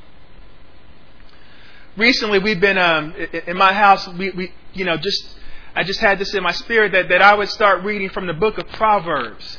Recently, 1.96 2.38
we've 2.40 2.60
been 2.60 2.78
um, 2.78 3.14
in 3.46 3.56
my 3.56 3.72
house. 3.72 4.06
We, 4.08 4.30
we, 4.30 4.52
you 4.74 4.84
know, 4.84 4.96
just 4.96 5.36
I 5.76 5.84
just 5.84 6.00
had 6.00 6.18
this 6.18 6.34
in 6.34 6.42
my 6.42 6.52
spirit 6.52 6.92
that, 6.92 7.08
that 7.10 7.22
I 7.22 7.34
would 7.34 7.48
start 7.48 7.84
reading 7.84 8.10
from 8.10 8.26
the 8.26 8.32
book 8.34 8.58
of 8.58 8.68
Proverbs, 8.70 9.58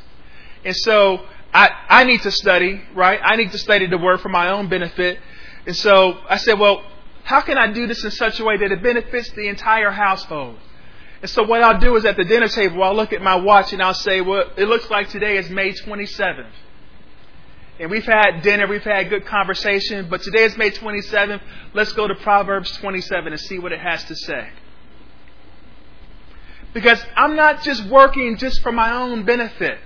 and 0.66 0.76
so 0.76 1.26
I, 1.54 1.70
I 1.90 2.04
need 2.06 2.22
to 2.22 2.32
study, 2.32 2.82
right? 2.96 3.20
I 3.22 3.36
need 3.36 3.52
to 3.52 3.58
study 3.58 3.86
the 3.88 3.98
word 3.98 4.22
for 4.22 4.30
my 4.30 4.50
own 4.50 4.70
benefit. 4.70 5.20
And 5.66 5.76
so 5.76 6.18
I 6.30 6.38
said, 6.38 6.60
well, 6.60 6.84
how 7.24 7.42
can 7.42 7.58
I 7.58 7.72
do 7.72 7.88
this 7.88 8.04
in 8.04 8.12
such 8.12 8.40
a 8.40 8.44
way 8.46 8.58
that 8.58 8.72
it 8.72 8.82
benefits 8.82 9.30
the 9.32 9.48
entire 9.48 9.92
household? 9.92 10.58
And 11.22 11.30
so 11.30 11.44
what 11.44 11.62
I'll 11.62 11.80
do 11.80 11.96
is 11.98 12.06
at 12.06 12.18
the 12.18 12.24
dinner 12.24 12.48
table, 12.48 12.82
I'll 12.84 12.96
look 12.96 13.14
at 13.14 13.22
my 13.22 13.36
watch 13.36 13.74
and 13.74 13.82
I'll 13.84 13.94
say, 13.94 14.22
well, 14.22 14.46
it 14.58 14.66
looks 14.68 14.90
like 14.90 15.10
today 15.10 15.38
is 15.38 15.50
May 15.50 15.74
27th. 15.74 16.50
And 17.80 17.92
we've 17.92 18.06
had 18.06 18.42
dinner, 18.44 18.68
we've 18.68 18.82
had 18.84 19.10
good 19.10 19.26
conversation, 19.26 20.08
but 20.10 20.22
today 20.22 20.44
is 20.44 20.58
May 20.58 20.72
27th. 20.72 21.42
Let's 21.74 21.94
go 21.94 22.08
to 22.08 22.16
Proverbs 22.16 22.76
27 22.78 23.34
and 23.34 23.40
see 23.40 23.60
what 23.60 23.72
it 23.72 23.80
has 23.80 24.04
to 24.06 24.16
say. 24.16 24.50
Because 26.74 27.02
I'm 27.16 27.36
not 27.36 27.64
just 27.64 27.86
working 27.88 28.38
just 28.38 28.62
for 28.62 28.72
my 28.72 28.92
own 28.96 29.26
benefit. 29.26 29.78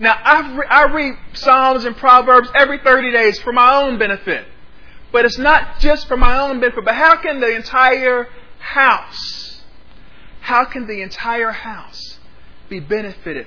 Now, 0.00 0.12
I, 0.12 0.56
re- 0.56 0.66
I 0.68 0.84
read 0.92 1.14
Psalms 1.32 1.84
and 1.84 1.96
Proverbs 1.96 2.48
every 2.58 2.78
30 2.78 3.12
days 3.12 3.38
for 3.40 3.52
my 3.52 3.82
own 3.82 3.98
benefit. 3.98 4.46
But 5.10 5.24
it's 5.24 5.38
not 5.38 5.80
just 5.80 6.06
for 6.06 6.16
my 6.16 6.38
own 6.38 6.60
benefit, 6.60 6.84
but 6.84 6.94
how 6.94 7.16
can 7.16 7.40
the 7.40 7.54
entire 7.56 8.28
house, 8.58 9.62
how 10.42 10.66
can 10.66 10.86
the 10.86 11.00
entire 11.02 11.50
house 11.50 12.18
be 12.68 12.78
benefited 12.78 13.46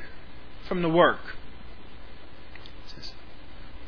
from 0.68 0.82
the 0.82 0.90
work? 0.90 1.20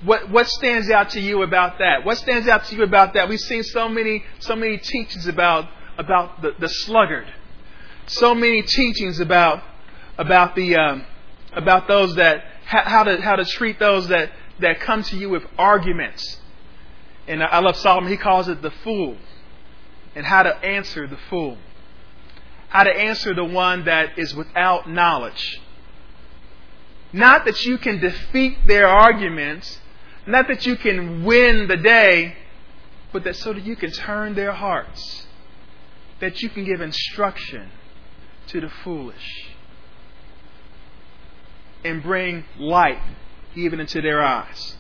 What, 0.04 0.30
what 0.30 0.48
stands 0.48 0.90
out 0.90 1.12
to 1.12 1.22
you 1.22 1.44
about 1.44 1.80
that? 1.80 2.04
What 2.06 2.18
stands 2.18 2.48
out 2.48 2.66
to 2.66 2.76
you 2.76 2.84
about 2.84 3.14
that? 3.14 3.30
We've 3.30 3.40
seen 3.40 3.64
so 3.64 3.88
many, 3.88 4.24
so 4.40 4.54
many 4.56 4.78
teachings 4.78 5.28
about, 5.28 5.70
about 5.98 6.42
the, 6.42 6.52
the 6.60 6.68
sluggard. 6.68 7.34
So 8.08 8.36
many 8.36 8.64
teachings 8.64 9.22
about, 9.22 9.64
about 10.18 10.56
the, 10.56 10.76
um, 10.78 11.06
about 11.54 11.88
those 11.88 12.16
that, 12.16 12.44
how 12.66 13.04
to, 13.04 13.22
how 13.22 13.36
to 13.36 13.46
treat 13.46 13.80
those 13.80 14.08
that, 14.10 14.32
that 14.60 14.80
come 14.80 15.04
to 15.04 15.16
you 15.18 15.30
with 15.30 15.44
arguments. 15.58 16.40
And 17.28 17.42
I 17.44 17.60
love 17.60 17.78
Solomon, 17.78 18.10
he 18.10 18.18
calls 18.18 18.48
it 18.50 18.62
the 18.62 18.72
fool, 18.72 19.18
and 20.16 20.26
how 20.26 20.44
to 20.44 20.56
answer 20.58 21.08
the 21.08 21.18
fool, 21.30 21.58
how 22.68 22.84
to 22.84 22.90
answer 22.92 23.34
the 23.34 23.46
one 23.46 23.86
that 23.86 24.18
is 24.20 24.34
without 24.36 24.90
knowledge. 24.90 25.62
Not 27.14 27.46
that 27.46 27.64
you 27.66 27.78
can 27.78 28.00
defeat 28.00 28.58
their 28.68 28.88
arguments, 28.88 29.80
not 30.28 30.48
that 30.50 30.66
you 30.66 30.76
can 30.76 31.24
win 31.24 31.68
the 31.68 31.78
day, 31.78 32.36
but 33.14 33.24
that 33.26 33.36
so 33.38 33.54
that 33.54 33.64
you 33.64 33.76
can 33.78 33.92
turn 33.92 34.34
their 34.36 34.52
hearts, 34.52 35.28
that 36.20 36.42
you 36.42 36.50
can 36.50 36.66
give 36.66 36.82
instruction 36.82 37.70
to 38.48 38.60
the 38.60 38.70
foolish 38.84 39.53
and 41.84 42.02
bring 42.02 42.44
light 42.58 43.00
even 43.56 43.80
into 43.80 44.02
their 44.02 44.22
eyes. 44.24 44.76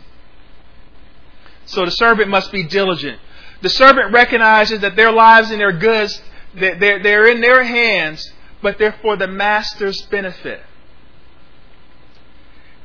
So 1.65 1.85
the 1.85 1.91
servant 1.91 2.29
must 2.29 2.51
be 2.51 2.63
diligent. 2.63 3.19
The 3.61 3.69
servant 3.69 4.11
recognizes 4.11 4.81
that 4.81 4.95
their 4.95 5.11
lives 5.11 5.51
and 5.51 5.59
their 5.59 5.71
goods, 5.71 6.21
they're, 6.53 7.27
in 7.27 7.41
their 7.41 7.63
hands, 7.63 8.31
but 8.61 8.77
they're 8.77 8.95
for 9.01 9.15
the 9.15 9.27
master's 9.27 10.01
benefit. 10.03 10.61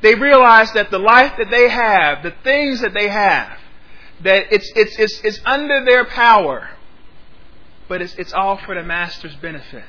They 0.01 0.15
realize 0.15 0.71
that 0.73 0.91
the 0.91 0.99
life 0.99 1.33
that 1.37 1.49
they 1.49 1.67
have, 1.67 2.23
the 2.23 2.33
things 2.43 2.79
that 2.81 2.93
they 2.93 3.09
have, 3.09 3.57
that 4.23 4.51
it's, 4.53 4.71
it's, 4.75 4.97
it's, 4.97 5.21
it's 5.23 5.41
under 5.45 5.83
their 5.83 6.05
power, 6.05 6.69
but 7.89 8.01
it's, 8.01 8.15
it's 8.15 8.31
all 8.33 8.57
for 8.57 8.75
the 8.75 8.83
master's 8.83 9.35
benefit. 9.35 9.83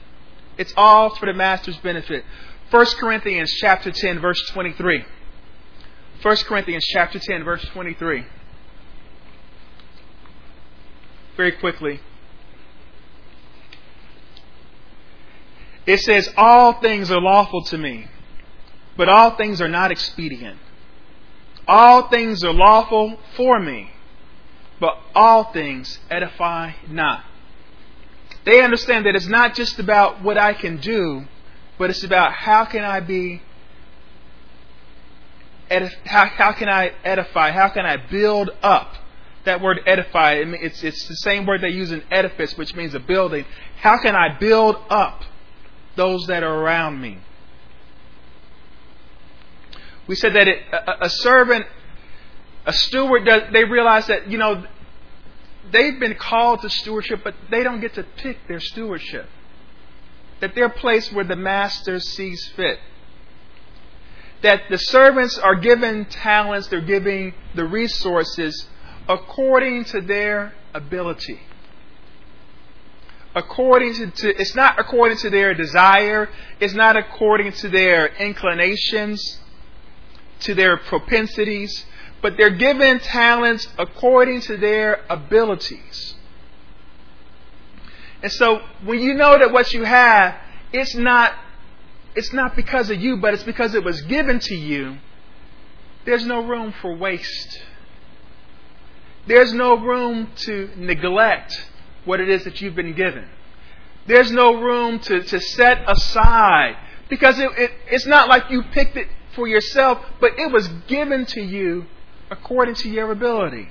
It's 0.59 0.75
all 0.77 1.15
for 1.15 1.27
the 1.27 1.33
master's 1.33 1.77
benefit. 1.79 2.25
1 2.71 2.87
Corinthians 3.01 3.53
chapter 3.55 3.91
10 3.91 4.21
verse 4.21 4.41
23. 4.53 5.05
1 6.23 6.37
Corinthians 6.47 6.85
chapter 6.93 7.19
10 7.19 7.43
verse 7.43 7.65
23. 7.73 8.25
Very 11.37 11.53
quickly. 11.53 11.99
It 15.87 15.99
says 16.01 16.29
all 16.37 16.81
things 16.81 17.11
are 17.11 17.21
lawful 17.21 17.65
to 17.65 17.79
me, 17.79 18.07
but 18.97 19.09
all 19.09 19.37
things 19.37 19.61
are 19.61 19.69
not 19.69 19.91
expedient. 19.91 20.59
All 21.67 22.09
things 22.09 22.45
are 22.45 22.53
lawful 22.53 23.19
for 23.37 23.59
me, 23.59 23.91
but 24.79 24.97
all 25.15 25.53
things 25.53 25.99
edify 26.09 26.73
not. 26.89 27.25
They 28.45 28.63
understand 28.63 29.07
that 29.07 29.17
it's 29.17 29.27
not 29.27 29.55
just 29.55 29.79
about 29.81 30.23
what 30.23 30.39
I 30.39 30.55
can 30.55 30.77
do, 30.81 31.25
but 31.81 31.89
it's 31.89 32.05
about 32.05 32.35
how 32.35 32.67
can 32.67 32.85
I 32.85 33.01
be 33.01 33.41
how, 36.05 36.27
how 36.27 36.53
can 36.53 36.69
I 36.69 36.93
edify? 37.05 37.53
How 37.53 37.69
can 37.69 37.87
I 37.87 37.97
build 37.97 38.51
up? 38.61 38.93
That 39.45 39.61
word 39.63 39.81
edify, 39.87 40.33
it's, 40.45 40.83
it's 40.83 41.07
the 41.09 41.15
same 41.15 41.47
word 41.47 41.61
they 41.63 41.69
use 41.71 41.91
in 41.93 42.03
edifice, 42.11 42.57
which 42.59 42.75
means 42.75 42.93
a 42.93 42.99
building. 43.01 43.45
How 43.79 43.97
can 44.03 44.15
I 44.17 44.37
build 44.39 44.77
up 44.91 45.23
those 45.97 46.27
that 46.27 46.43
are 46.43 46.53
around 46.63 47.01
me? 47.01 47.19
We 50.09 50.17
said 50.17 50.35
that 50.35 50.49
it, 50.49 50.59
a, 50.73 51.05
a 51.05 51.09
servant, 51.09 51.65
a 52.67 52.73
steward, 52.73 53.25
does, 53.25 53.43
they 53.53 53.63
realize 53.65 54.07
that, 54.09 54.29
you 54.29 54.39
know, 54.39 54.65
they've 55.71 56.01
been 56.01 56.17
called 56.17 56.63
to 56.63 56.69
stewardship, 56.69 57.21
but 57.23 57.35
they 57.51 57.63
don't 57.63 57.79
get 57.81 57.95
to 57.95 58.03
pick 58.03 58.37
their 58.49 58.61
stewardship 58.61 59.29
that 60.41 60.55
they're 60.55 60.69
placed 60.71 61.13
where 61.13 61.25
the 61.25 61.37
master 61.37 62.01
sees 62.01 62.49
fit. 62.57 62.81
That 64.43 64.63
the 64.71 64.79
servants 64.79 65.39
are 65.39 65.55
given 65.55 66.07
talents, 66.07 66.69
they're 66.69 66.81
giving 66.81 67.35
the 67.55 67.65
resources 67.65 68.67
according 69.09 69.85
to 69.87 70.01
their 70.01 70.55
ability. 70.75 71.41
According 73.35 73.95
to, 73.95 74.11
to 74.11 74.41
it's 74.41 74.55
not 74.57 74.81
according 74.81 75.19
to 75.19 75.31
their 75.31 75.55
desire, 75.55 76.31
it's 76.59 76.75
not 76.75 76.97
according 76.97 77.53
to 77.53 77.69
their 77.69 78.07
inclinations, 78.07 79.41
to 80.41 80.55
their 80.55 80.79
propensities, 80.79 81.85
but 82.23 82.37
they're 82.37 82.51
given 82.57 82.99
talents 82.99 83.69
according 83.79 84.41
to 84.43 84.57
their 84.57 85.05
abilities. 85.11 86.15
And 88.23 88.33
so 88.33 88.61
when 88.85 89.01
you 89.01 89.15
know 89.15 89.39
that 89.39 89.53
what 89.53 89.73
you 89.73 89.85
have, 89.85 90.37
it's 90.73 90.95
not 90.95 91.35
it's 92.15 92.33
not 92.33 92.57
because 92.57 92.91
of 92.91 93.01
you, 93.01 93.17
but 93.19 93.35
it's 93.35 93.45
because 93.45 93.75
it 93.75 93.85
was 93.85 94.03
given 94.03 94.41
to 94.41 94.55
you. 94.55 94.99
There's 96.05 96.27
no 96.27 96.43
room 96.45 96.73
for 96.81 96.95
waste. 96.97 97.63
There's 99.27 99.53
no 99.55 99.79
room 99.79 100.31
to 100.47 100.71
neglect 100.77 101.69
what 102.05 102.21
it 102.21 102.29
is 102.29 102.43
that 102.45 102.61
you've 102.61 102.75
been 102.75 102.95
given. 102.95 103.29
There's 104.07 104.33
no 104.33 104.61
room 104.61 104.99
to, 105.01 105.23
to 105.23 105.41
set 105.41 105.89
aside 105.89 106.77
because 107.09 107.39
it, 107.39 107.51
it, 107.57 107.71
it's 107.89 108.07
not 108.07 108.29
like 108.29 108.51
you 108.51 108.65
picked 108.73 108.97
it 108.97 109.07
for 109.37 109.47
yourself, 109.47 109.99
but 110.21 110.33
it 110.37 110.51
was 110.51 110.67
given 110.89 111.27
to 111.27 111.41
you 111.41 111.85
according 112.31 112.75
to 112.77 112.89
your 112.91 113.13
ability 113.13 113.69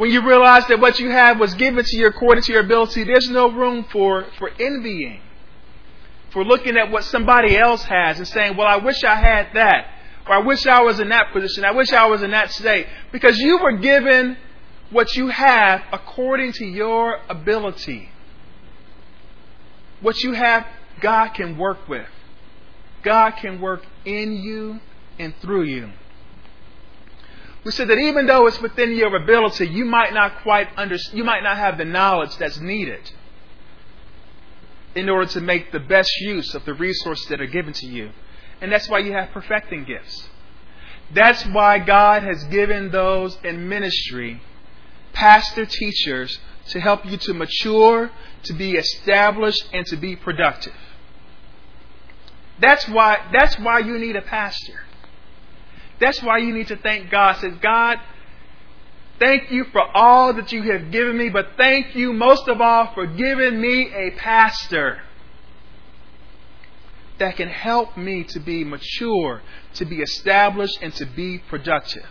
when 0.00 0.10
you 0.10 0.26
realize 0.26 0.66
that 0.68 0.80
what 0.80 0.98
you 0.98 1.10
have 1.10 1.38
was 1.38 1.52
given 1.52 1.84
to 1.84 1.94
you 1.98 2.06
according 2.06 2.42
to 2.42 2.52
your 2.52 2.62
ability, 2.62 3.04
there's 3.04 3.28
no 3.28 3.50
room 3.52 3.84
for, 3.92 4.24
for 4.38 4.48
envying, 4.58 5.20
for 6.32 6.42
looking 6.42 6.78
at 6.78 6.90
what 6.90 7.04
somebody 7.04 7.54
else 7.54 7.82
has 7.84 8.16
and 8.16 8.26
saying, 8.26 8.56
Well, 8.56 8.66
I 8.66 8.76
wish 8.76 9.04
I 9.04 9.14
had 9.14 9.48
that, 9.52 9.90
or 10.26 10.36
I 10.36 10.38
wish 10.38 10.66
I 10.66 10.80
was 10.80 10.98
in 11.00 11.10
that 11.10 11.34
position, 11.34 11.66
I 11.66 11.72
wish 11.72 11.92
I 11.92 12.06
was 12.06 12.22
in 12.22 12.30
that 12.30 12.50
state. 12.50 12.86
Because 13.12 13.36
you 13.40 13.58
were 13.58 13.72
given 13.76 14.38
what 14.88 15.14
you 15.16 15.28
have 15.28 15.82
according 15.92 16.52
to 16.52 16.64
your 16.64 17.18
ability. 17.28 18.08
What 20.00 20.22
you 20.24 20.32
have, 20.32 20.66
God 21.02 21.28
can 21.34 21.58
work 21.58 21.86
with. 21.90 22.06
God 23.02 23.32
can 23.32 23.60
work 23.60 23.84
in 24.06 24.32
you 24.32 24.80
and 25.18 25.34
through 25.42 25.64
you. 25.64 25.90
We 27.62 27.72
said 27.72 27.88
that 27.88 27.98
even 27.98 28.26
though 28.26 28.46
it's 28.46 28.60
within 28.60 28.92
your 28.92 29.14
ability, 29.14 29.68
you 29.68 29.84
might 29.84 30.14
not 30.14 30.42
quite 30.42 30.68
under, 30.78 30.96
you 31.12 31.24
might 31.24 31.42
not 31.42 31.58
have 31.58 31.76
the 31.76 31.84
knowledge 31.84 32.36
that's 32.38 32.58
needed 32.58 33.10
in 34.94 35.08
order 35.10 35.26
to 35.32 35.40
make 35.40 35.70
the 35.70 35.80
best 35.80 36.10
use 36.20 36.54
of 36.54 36.64
the 36.64 36.74
resources 36.74 37.26
that 37.28 37.40
are 37.40 37.46
given 37.46 37.72
to 37.74 37.86
you. 37.86 38.10
And 38.60 38.72
that's 38.72 38.88
why 38.88 38.98
you 39.00 39.12
have 39.12 39.30
perfecting 39.30 39.84
gifts. 39.84 40.28
That's 41.12 41.44
why 41.46 41.78
God 41.80 42.22
has 42.22 42.44
given 42.44 42.90
those 42.90 43.36
in 43.44 43.68
ministry, 43.68 44.40
pastor 45.12 45.66
teachers, 45.66 46.38
to 46.68 46.80
help 46.80 47.04
you 47.04 47.16
to 47.18 47.34
mature, 47.34 48.10
to 48.44 48.52
be 48.54 48.72
established, 48.72 49.68
and 49.72 49.84
to 49.86 49.96
be 49.96 50.16
productive. 50.16 50.74
That's 52.58 52.88
why, 52.88 53.18
that's 53.32 53.58
why 53.58 53.80
you 53.80 53.98
need 53.98 54.16
a 54.16 54.22
pastor. 54.22 54.80
That's 56.00 56.20
why 56.22 56.38
you 56.38 56.52
need 56.52 56.68
to 56.68 56.76
thank 56.76 57.10
God. 57.10 57.34
Says, 57.36 57.52
God, 57.60 57.98
thank 59.20 59.50
you 59.52 59.64
for 59.64 59.82
all 59.94 60.32
that 60.32 60.50
you 60.50 60.62
have 60.72 60.90
given 60.90 61.16
me, 61.16 61.28
but 61.28 61.52
thank 61.58 61.94
you 61.94 62.12
most 62.14 62.48
of 62.48 62.60
all 62.60 62.92
for 62.94 63.06
giving 63.06 63.60
me 63.60 63.92
a 63.94 64.10
pastor 64.12 65.02
that 67.18 67.36
can 67.36 67.50
help 67.50 67.98
me 67.98 68.24
to 68.24 68.40
be 68.40 68.64
mature, 68.64 69.42
to 69.74 69.84
be 69.84 69.96
established, 70.00 70.78
and 70.80 70.94
to 70.94 71.04
be 71.04 71.36
productive. 71.38 72.06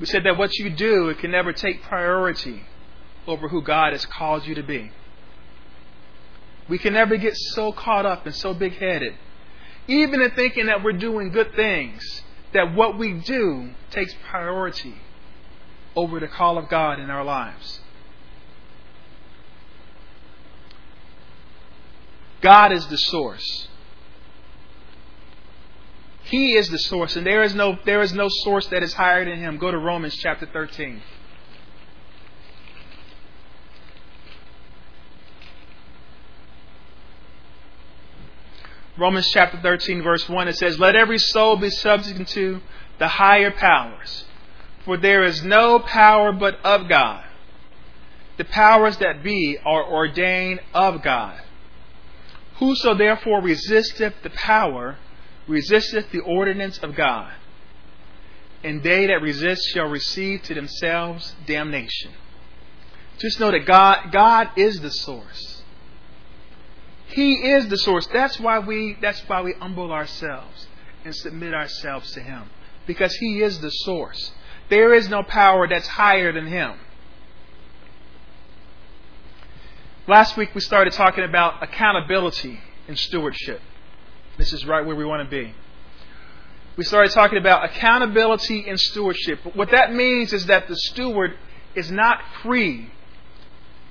We 0.00 0.06
said 0.06 0.24
that 0.24 0.38
what 0.38 0.56
you 0.58 0.70
do, 0.70 1.10
it 1.10 1.18
can 1.18 1.30
never 1.30 1.52
take 1.52 1.82
priority 1.82 2.62
over 3.26 3.48
who 3.50 3.60
God 3.62 3.92
has 3.92 4.06
called 4.06 4.46
you 4.46 4.54
to 4.54 4.62
be. 4.62 4.90
We 6.68 6.78
can 6.78 6.94
never 6.94 7.16
get 7.16 7.36
so 7.36 7.72
caught 7.72 8.06
up 8.06 8.24
and 8.26 8.34
so 8.34 8.54
big 8.54 8.72
headed, 8.78 9.14
even 9.86 10.22
in 10.22 10.30
thinking 10.30 10.66
that 10.66 10.82
we're 10.82 10.92
doing 10.92 11.30
good 11.30 11.54
things, 11.54 12.22
that 12.52 12.74
what 12.74 12.96
we 12.96 13.12
do 13.12 13.70
takes 13.90 14.14
priority 14.30 14.94
over 15.94 16.20
the 16.20 16.28
call 16.28 16.56
of 16.58 16.68
God 16.68 16.98
in 16.98 17.10
our 17.10 17.24
lives. 17.24 17.80
God 22.40 22.72
is 22.72 22.86
the 22.88 22.98
source. 22.98 23.68
He 26.24 26.54
is 26.56 26.70
the 26.70 26.78
source, 26.78 27.16
and 27.16 27.26
there 27.26 27.42
is 27.42 27.54
no 27.54 27.78
there 27.84 28.00
is 28.00 28.14
no 28.14 28.28
source 28.28 28.66
that 28.68 28.82
is 28.82 28.94
higher 28.94 29.24
than 29.24 29.38
him. 29.38 29.58
Go 29.58 29.70
to 29.70 29.78
Romans 29.78 30.16
chapter 30.16 30.46
13. 30.46 31.02
Romans 38.96 39.28
chapter 39.34 39.58
13, 39.58 40.02
verse 40.02 40.28
1, 40.28 40.46
it 40.46 40.56
says, 40.56 40.78
Let 40.78 40.94
every 40.94 41.18
soul 41.18 41.56
be 41.56 41.68
subject 41.68 42.30
to 42.30 42.60
the 42.98 43.08
higher 43.08 43.50
powers, 43.50 44.24
for 44.84 44.96
there 44.96 45.24
is 45.24 45.42
no 45.42 45.80
power 45.80 46.30
but 46.30 46.64
of 46.64 46.88
God. 46.88 47.24
The 48.36 48.44
powers 48.44 48.96
that 48.98 49.24
be 49.24 49.58
are 49.64 49.82
ordained 49.84 50.60
of 50.72 51.02
God. 51.02 51.40
Whoso 52.58 52.94
therefore 52.94 53.42
resisteth 53.42 54.14
the 54.22 54.30
power, 54.30 54.96
resisteth 55.48 56.12
the 56.12 56.20
ordinance 56.20 56.78
of 56.78 56.94
God, 56.94 57.32
and 58.62 58.80
they 58.84 59.06
that 59.06 59.20
resist 59.20 59.62
shall 59.74 59.88
receive 59.88 60.42
to 60.44 60.54
themselves 60.54 61.34
damnation. 61.46 62.12
Just 63.18 63.40
know 63.40 63.50
that 63.50 63.66
God, 63.66 64.12
God 64.12 64.50
is 64.54 64.78
the 64.80 64.90
source. 64.92 65.53
He 67.14 67.34
is 67.34 67.68
the 67.68 67.76
source. 67.78 68.08
That's 68.08 68.40
why 68.40 68.58
we 68.58 68.96
that's 69.00 69.20
why 69.28 69.40
we 69.40 69.52
humble 69.60 69.92
ourselves 69.92 70.66
and 71.04 71.14
submit 71.14 71.54
ourselves 71.54 72.10
to 72.14 72.20
him 72.20 72.50
because 72.88 73.14
he 73.14 73.40
is 73.40 73.60
the 73.60 73.70
source. 73.70 74.32
There 74.68 74.92
is 74.92 75.08
no 75.08 75.22
power 75.22 75.68
that's 75.68 75.86
higher 75.86 76.32
than 76.32 76.48
him. 76.48 76.76
Last 80.08 80.36
week 80.36 80.56
we 80.56 80.60
started 80.60 80.92
talking 80.92 81.22
about 81.22 81.62
accountability 81.62 82.58
and 82.88 82.98
stewardship. 82.98 83.60
This 84.36 84.52
is 84.52 84.66
right 84.66 84.84
where 84.84 84.96
we 84.96 85.04
want 85.04 85.22
to 85.22 85.30
be. 85.30 85.54
We 86.76 86.82
started 86.82 87.12
talking 87.12 87.38
about 87.38 87.64
accountability 87.64 88.68
and 88.68 88.80
stewardship. 88.80 89.38
what 89.54 89.70
that 89.70 89.92
means 89.94 90.32
is 90.32 90.46
that 90.46 90.66
the 90.66 90.74
steward 90.76 91.38
is 91.76 91.92
not 91.92 92.20
free 92.42 92.90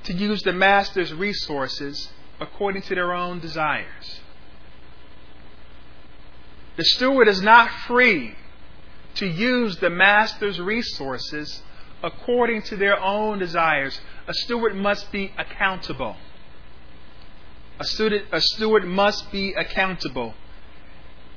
to 0.04 0.12
use 0.12 0.44
the 0.44 0.52
master's 0.52 1.14
resources 1.14 2.10
according 2.44 2.84
to 2.84 2.94
their 2.96 3.14
own 3.14 3.40
desires. 3.40 4.20
The 6.78 6.84
steward 6.86 7.28
is 7.28 7.42
not 7.42 7.70
free 7.88 8.36
to 9.16 9.26
use 9.26 9.78
the 9.78 9.90
master's 9.90 10.60
resources 10.60 11.62
according 12.04 12.64
to 12.64 12.76
their 12.76 13.00
own 13.02 13.40
desires. 13.40 14.00
A 14.28 14.34
steward 14.34 14.76
must 14.76 15.12
be 15.12 15.32
accountable. 15.38 16.18
A, 17.80 17.86
steward 17.86 18.24
a 18.32 18.42
steward 18.42 18.86
must 18.86 19.32
be 19.32 19.54
accountable. 19.54 20.34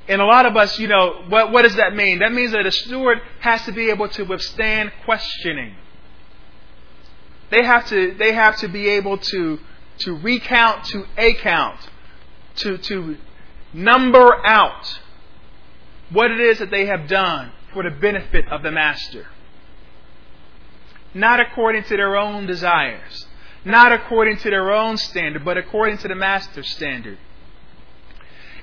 And 0.07 0.21
a 0.21 0.25
lot 0.25 0.45
of 0.45 0.55
us, 0.55 0.79
you 0.79 0.87
know, 0.87 1.25
what, 1.27 1.51
what 1.51 1.63
does 1.63 1.75
that 1.75 1.93
mean? 1.95 2.19
That 2.19 2.31
means 2.31 2.51
that 2.51 2.65
a 2.65 2.71
steward 2.71 3.19
has 3.39 3.63
to 3.65 3.71
be 3.71 3.89
able 3.89 4.07
to 4.09 4.23
withstand 4.23 4.91
questioning. 5.05 5.75
They 7.51 7.63
have 7.63 7.87
to, 7.87 8.13
they 8.17 8.33
have 8.33 8.57
to 8.59 8.67
be 8.67 8.89
able 8.89 9.17
to 9.19 9.59
to 9.99 10.13
recount 10.15 10.85
to 10.85 11.05
account, 11.17 11.79
to, 12.57 12.77
to 12.77 13.17
number 13.73 14.35
out 14.45 14.99
what 16.09 16.31
it 16.31 16.39
is 16.39 16.59
that 16.59 16.69
they 16.69 16.85
have 16.85 17.07
done 17.07 17.51
for 17.73 17.83
the 17.83 17.89
benefit 17.89 18.45
of 18.49 18.63
the 18.63 18.71
master. 18.71 19.27
Not 21.13 21.39
according 21.39 21.83
to 21.85 21.97
their 21.97 22.15
own 22.15 22.45
desires, 22.45 23.27
not 23.65 23.91
according 23.91 24.37
to 24.37 24.49
their 24.49 24.71
own 24.71 24.97
standard, 24.97 25.43
but 25.43 25.57
according 25.57 25.97
to 25.99 26.07
the 26.07 26.15
master's 26.15 26.69
standard. 26.69 27.17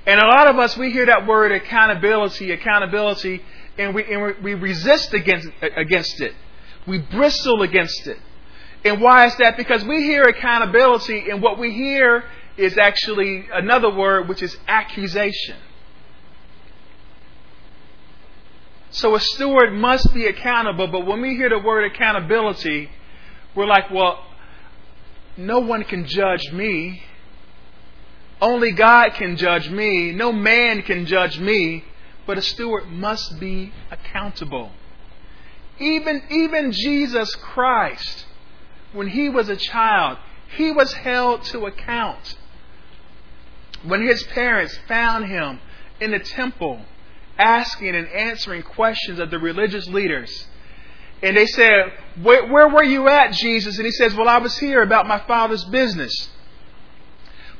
And 0.07 0.19
a 0.21 0.25
lot 0.27 0.47
of 0.49 0.57
us, 0.57 0.77
we 0.77 0.91
hear 0.91 1.05
that 1.07 1.27
word 1.27 1.51
accountability, 1.51 2.51
accountability, 2.51 3.41
and 3.77 3.93
we, 3.93 4.03
and 4.11 4.35
we 4.41 4.53
resist 4.53 5.13
against, 5.13 5.47
against 5.61 6.21
it. 6.21 6.33
We 6.87 6.99
bristle 6.99 7.63
against 7.63 8.07
it. 8.07 8.17
And 8.85 9.01
why 9.01 9.25
is 9.25 9.35
that? 9.37 9.57
Because 9.57 9.83
we 9.83 10.03
hear 10.03 10.23
accountability, 10.25 11.31
and 11.31 11.41
what 11.41 11.57
we 11.57 11.71
hear 11.73 12.23
is 12.55 12.77
actually 12.77 13.49
another 13.51 13.89
word, 13.89 14.29
which 14.29 14.43
is 14.43 14.55
accusation. 14.67 15.57
So 18.91 19.15
a 19.15 19.19
steward 19.19 19.73
must 19.73 20.13
be 20.13 20.27
accountable, 20.27 20.87
but 20.87 21.03
when 21.07 21.19
we 21.19 21.35
hear 21.35 21.49
the 21.49 21.57
word 21.57 21.91
accountability, 21.91 22.91
we're 23.55 23.65
like, 23.65 23.89
well, 23.89 24.23
no 25.35 25.59
one 25.59 25.83
can 25.83 26.05
judge 26.05 26.51
me. 26.53 27.01
Only 28.39 28.71
God 28.71 29.13
can 29.15 29.35
judge 29.35 29.67
me. 29.69 30.11
No 30.11 30.31
man 30.31 30.83
can 30.83 31.07
judge 31.07 31.39
me. 31.39 31.83
But 32.27 32.37
a 32.37 32.41
steward 32.43 32.87
must 32.87 33.39
be 33.39 33.73
accountable. 33.91 34.71
Even, 35.79 36.21
even 36.29 36.71
Jesus 36.71 37.33
Christ 37.35 38.25
when 38.95 39.07
he 39.07 39.29
was 39.29 39.49
a 39.49 39.55
child, 39.57 40.17
he 40.57 40.71
was 40.71 40.93
held 40.93 41.43
to 41.43 41.67
account. 41.67 42.35
When 43.83 44.05
his 44.07 44.23
parents 44.23 44.79
found 44.87 45.25
him 45.25 45.59
in 45.99 46.11
the 46.11 46.19
temple, 46.19 46.81
asking 47.37 47.95
and 47.95 48.07
answering 48.07 48.63
questions 48.63 49.19
of 49.19 49.29
the 49.29 49.37
religious 49.37 49.87
leaders, 49.87 50.47
and 51.21 51.35
they 51.35 51.45
said, 51.45 51.93
where, 52.21 52.45
where, 52.51 52.67
were 52.67 52.83
you 52.83 53.07
at, 53.07 53.33
Jesus? 53.33 53.77
And 53.77 53.85
he 53.85 53.91
says, 53.91 54.13
Well, 54.13 54.27
I 54.27 54.37
was 54.37 54.57
here 54.59 54.81
about 54.83 55.07
my 55.07 55.17
father's 55.19 55.63
business. 55.65 56.29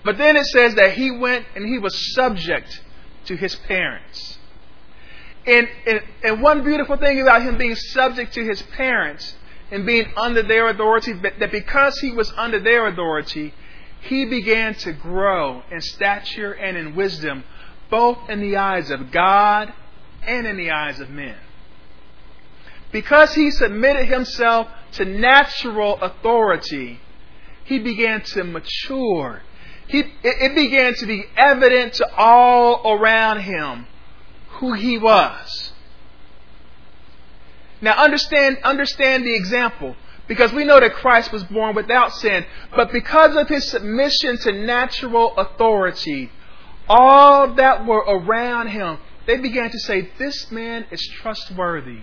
But 0.04 0.18
then 0.18 0.36
it 0.36 0.46
says 0.48 0.76
that 0.76 0.94
he 0.94 1.10
went 1.10 1.46
and 1.56 1.66
he 1.66 1.80
was 1.80 2.14
subject 2.14 2.82
to 3.26 3.36
his 3.38 3.56
parents. 3.56 4.38
And, 5.48 5.68
and, 5.88 6.02
and 6.24 6.42
one 6.44 6.64
beautiful 6.64 6.98
thing 6.98 7.20
about 7.22 7.44
him 7.44 7.58
being 7.58 7.76
subject 7.76 8.34
to 8.34 8.44
his 8.44 8.62
parents 8.62 9.36
and 9.72 9.86
being 9.86 10.08
under 10.16 10.44
their 10.44 10.70
authority, 10.70 11.14
that 11.14 11.52
because 11.52 11.98
he 12.00 12.12
was 12.12 12.32
under 12.38 12.60
their 12.60 12.88
authority, 12.88 13.54
he 14.02 14.26
began 14.26 14.76
to 14.76 14.94
grow 14.94 15.64
in 15.72 15.82
stature 15.82 16.52
and 16.52 16.78
in 16.78 16.96
wisdom, 16.96 17.44
both 17.90 18.18
in 18.30 18.42
the 18.42 18.58
eyes 18.58 18.92
of 18.92 19.12
God 19.12 19.74
and 20.26 20.46
in 20.46 20.58
the 20.58 20.72
eyes 20.72 21.00
of 21.00 21.10
men. 21.10 21.36
Because 22.92 23.34
he 23.34 23.52
submitted 23.52 24.06
himself 24.06 24.68
to 24.94 25.06
natural 25.06 25.96
authority, 26.00 27.00
he 27.64 27.80
began 27.80 28.22
to 28.22 28.44
mature. 28.44 29.42
He, 29.88 30.04
it 30.24 30.56
began 30.56 30.94
to 30.96 31.06
be 31.06 31.26
evident 31.36 31.94
to 31.96 32.08
all 32.16 32.94
around 32.94 33.40
him 33.42 33.88
who 34.60 34.74
he 34.74 34.98
was. 34.98 35.74
Now 37.82 37.94
understand, 37.94 38.58
understand 38.64 39.26
the 39.26 39.36
example. 39.36 39.96
Because 40.28 40.52
we 40.52 40.64
know 40.66 40.80
that 40.80 40.94
Christ 40.96 41.32
was 41.32 41.44
born 41.44 41.76
without 41.76 42.14
sin. 42.14 42.46
But 42.76 42.92
because 42.92 43.36
of 43.36 43.48
his 43.48 43.70
submission 43.70 44.38
to 44.40 44.52
natural 44.54 45.36
authority, 45.38 46.32
all 46.90 47.54
that 47.56 47.86
were 47.86 47.98
around 48.08 48.70
him, 48.70 48.98
they 49.28 49.38
began 49.38 49.70
to 49.70 49.80
say, 49.80 50.10
This 50.18 50.52
man 50.52 50.86
is 50.90 51.02
trustworthy. 51.22 52.00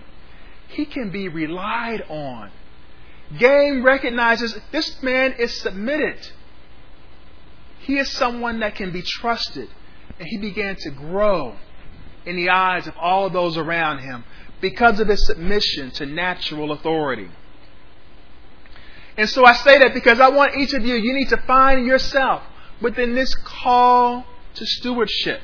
He 0.68 0.84
can 0.84 1.10
be 1.10 1.28
relied 1.28 2.02
on. 2.08 2.50
Game 3.38 3.82
recognizes 3.84 4.58
this 4.70 5.02
man 5.02 5.32
is 5.32 5.58
submitted. 5.60 6.30
He 7.80 7.98
is 7.98 8.12
someone 8.12 8.60
that 8.60 8.76
can 8.76 8.92
be 8.92 9.02
trusted. 9.02 9.68
And 10.20 10.28
he 10.28 10.38
began 10.38 10.76
to 10.76 10.90
grow 10.90 11.56
in 12.24 12.36
the 12.36 12.50
eyes 12.50 12.86
of 12.86 12.94
all 12.96 13.30
those 13.30 13.56
around 13.56 13.98
him 13.98 14.22
because 14.62 14.98
of 15.00 15.08
his 15.08 15.26
submission 15.26 15.90
to 15.90 16.06
natural 16.06 16.72
authority. 16.72 17.28
And 19.18 19.28
so 19.28 19.44
I 19.44 19.52
say 19.52 19.78
that 19.80 19.92
because 19.92 20.20
I 20.20 20.30
want 20.30 20.56
each 20.56 20.72
of 20.72 20.86
you, 20.86 20.94
you 20.94 21.12
need 21.12 21.28
to 21.28 21.36
find 21.46 21.84
yourself 21.84 22.42
within 22.80 23.14
this 23.14 23.34
call 23.34 24.24
to 24.54 24.64
stewardship. 24.66 25.42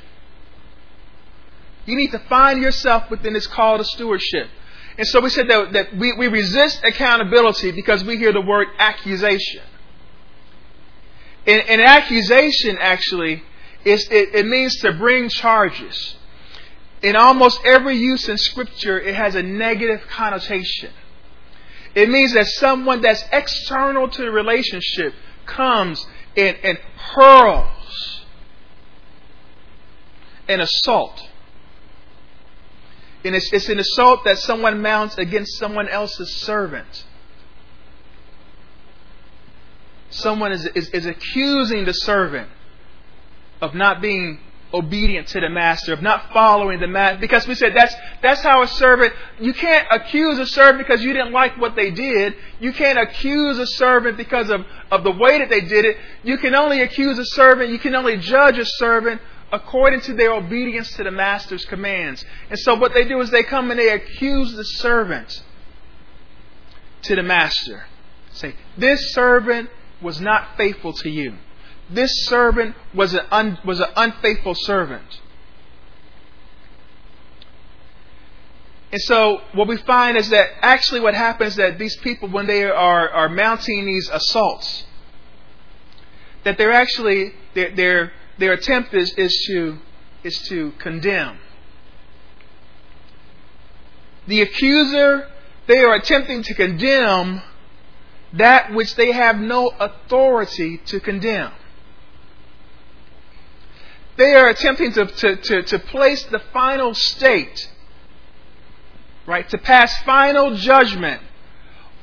You 1.84 1.96
need 1.96 2.12
to 2.12 2.18
find 2.20 2.62
yourself 2.62 3.10
within 3.10 3.34
this 3.34 3.46
call 3.46 3.76
to 3.78 3.84
stewardship. 3.84 4.48
And 4.96 5.06
so 5.06 5.20
we 5.20 5.30
said 5.30 5.48
that, 5.50 5.72
that 5.74 5.96
we, 5.96 6.12
we 6.14 6.28
resist 6.28 6.80
accountability 6.82 7.72
because 7.72 8.02
we 8.04 8.16
hear 8.16 8.32
the 8.32 8.40
word 8.40 8.68
accusation. 8.78 9.62
And, 11.46 11.62
and 11.68 11.80
accusation 11.80 12.78
actually 12.80 13.42
is 13.84 14.06
it, 14.10 14.34
it 14.34 14.46
means 14.46 14.76
to 14.80 14.92
bring 14.92 15.28
charges 15.28 16.17
in 17.02 17.16
almost 17.16 17.60
every 17.64 17.96
use 17.96 18.28
in 18.28 18.36
Scripture, 18.38 18.98
it 19.00 19.14
has 19.14 19.34
a 19.34 19.42
negative 19.42 20.00
connotation. 20.08 20.92
It 21.94 22.08
means 22.08 22.32
that 22.34 22.46
someone 22.46 23.00
that's 23.02 23.24
external 23.32 24.08
to 24.08 24.22
the 24.22 24.30
relationship 24.30 25.14
comes 25.46 26.04
and, 26.36 26.56
and 26.62 26.78
hurls 27.14 28.24
an 30.48 30.60
assault. 30.60 31.20
And 33.24 33.34
it's, 33.34 33.52
it's 33.52 33.68
an 33.68 33.78
assault 33.78 34.24
that 34.24 34.38
someone 34.38 34.80
mounts 34.80 35.18
against 35.18 35.58
someone 35.58 35.88
else's 35.88 36.32
servant. 36.36 37.04
Someone 40.10 40.52
is, 40.52 40.66
is, 40.74 40.88
is 40.90 41.06
accusing 41.06 41.84
the 41.84 41.92
servant 41.92 42.48
of 43.60 43.74
not 43.74 44.00
being 44.00 44.38
obedient 44.72 45.26
to 45.28 45.40
the 45.40 45.48
master, 45.48 45.92
of 45.92 46.02
not 46.02 46.32
following 46.32 46.80
the 46.80 46.86
master. 46.86 47.18
Because 47.18 47.46
we 47.46 47.54
said 47.54 47.72
that's, 47.74 47.94
that's 48.22 48.42
how 48.42 48.62
a 48.62 48.66
servant, 48.68 49.12
you 49.40 49.52
can't 49.52 49.86
accuse 49.90 50.38
a 50.38 50.46
servant 50.46 50.78
because 50.78 51.02
you 51.02 51.12
didn't 51.12 51.32
like 51.32 51.56
what 51.58 51.74
they 51.74 51.90
did. 51.90 52.34
You 52.60 52.72
can't 52.72 52.98
accuse 52.98 53.58
a 53.58 53.66
servant 53.66 54.16
because 54.16 54.50
of, 54.50 54.64
of 54.90 55.04
the 55.04 55.10
way 55.12 55.38
that 55.38 55.48
they 55.48 55.60
did 55.60 55.84
it. 55.84 55.96
You 56.22 56.36
can 56.38 56.54
only 56.54 56.80
accuse 56.80 57.18
a 57.18 57.24
servant, 57.24 57.70
you 57.70 57.78
can 57.78 57.94
only 57.94 58.16
judge 58.18 58.58
a 58.58 58.64
servant 58.66 59.20
according 59.50 60.00
to 60.02 60.12
their 60.12 60.32
obedience 60.34 60.94
to 60.96 61.04
the 61.04 61.10
master's 61.10 61.64
commands. 61.64 62.24
And 62.50 62.58
so 62.58 62.74
what 62.74 62.92
they 62.92 63.04
do 63.06 63.20
is 63.20 63.30
they 63.30 63.42
come 63.42 63.70
and 63.70 63.80
they 63.80 63.88
accuse 63.90 64.52
the 64.54 64.64
servant 64.64 65.42
to 67.02 67.14
the 67.16 67.22
master. 67.22 67.86
Say, 68.32 68.54
this 68.76 69.14
servant 69.14 69.70
was 70.02 70.20
not 70.20 70.56
faithful 70.56 70.92
to 70.92 71.08
you. 71.08 71.36
This 71.90 72.26
servant 72.26 72.74
was 72.94 73.14
an, 73.14 73.20
un, 73.30 73.58
was 73.64 73.80
an 73.80 73.88
unfaithful 73.96 74.54
servant. 74.54 75.20
And 78.92 79.00
so 79.02 79.40
what 79.52 79.68
we 79.68 79.76
find 79.78 80.16
is 80.16 80.28
that 80.30 80.48
actually 80.60 81.00
what 81.00 81.14
happens 81.14 81.56
that 81.56 81.78
these 81.78 81.96
people, 81.98 82.28
when 82.28 82.46
they 82.46 82.64
are, 82.64 83.08
are 83.08 83.28
mounting 83.28 83.86
these 83.86 84.08
assaults, 84.12 84.84
that 86.44 86.56
they're 86.56 86.72
actually 86.72 87.32
their 87.54 87.70
their 87.74 88.12
their 88.38 88.52
attempt 88.52 88.94
is, 88.94 89.12
is 89.14 89.32
to 89.48 89.78
is 90.24 90.38
to 90.48 90.72
condemn. 90.78 91.38
The 94.26 94.40
accuser, 94.40 95.28
they 95.66 95.80
are 95.80 95.94
attempting 95.94 96.42
to 96.44 96.54
condemn 96.54 97.42
that 98.34 98.72
which 98.72 98.94
they 98.94 99.12
have 99.12 99.36
no 99.38 99.68
authority 99.80 100.78
to 100.86 101.00
condemn. 101.00 101.52
They 104.18 104.34
are 104.34 104.48
attempting 104.48 104.90
to, 104.94 105.06
to, 105.06 105.36
to, 105.36 105.62
to 105.62 105.78
place 105.78 106.24
the 106.24 106.40
final 106.52 106.92
state, 106.92 107.70
right, 109.26 109.48
to 109.50 109.58
pass 109.58 109.96
final 110.02 110.56
judgment 110.56 111.22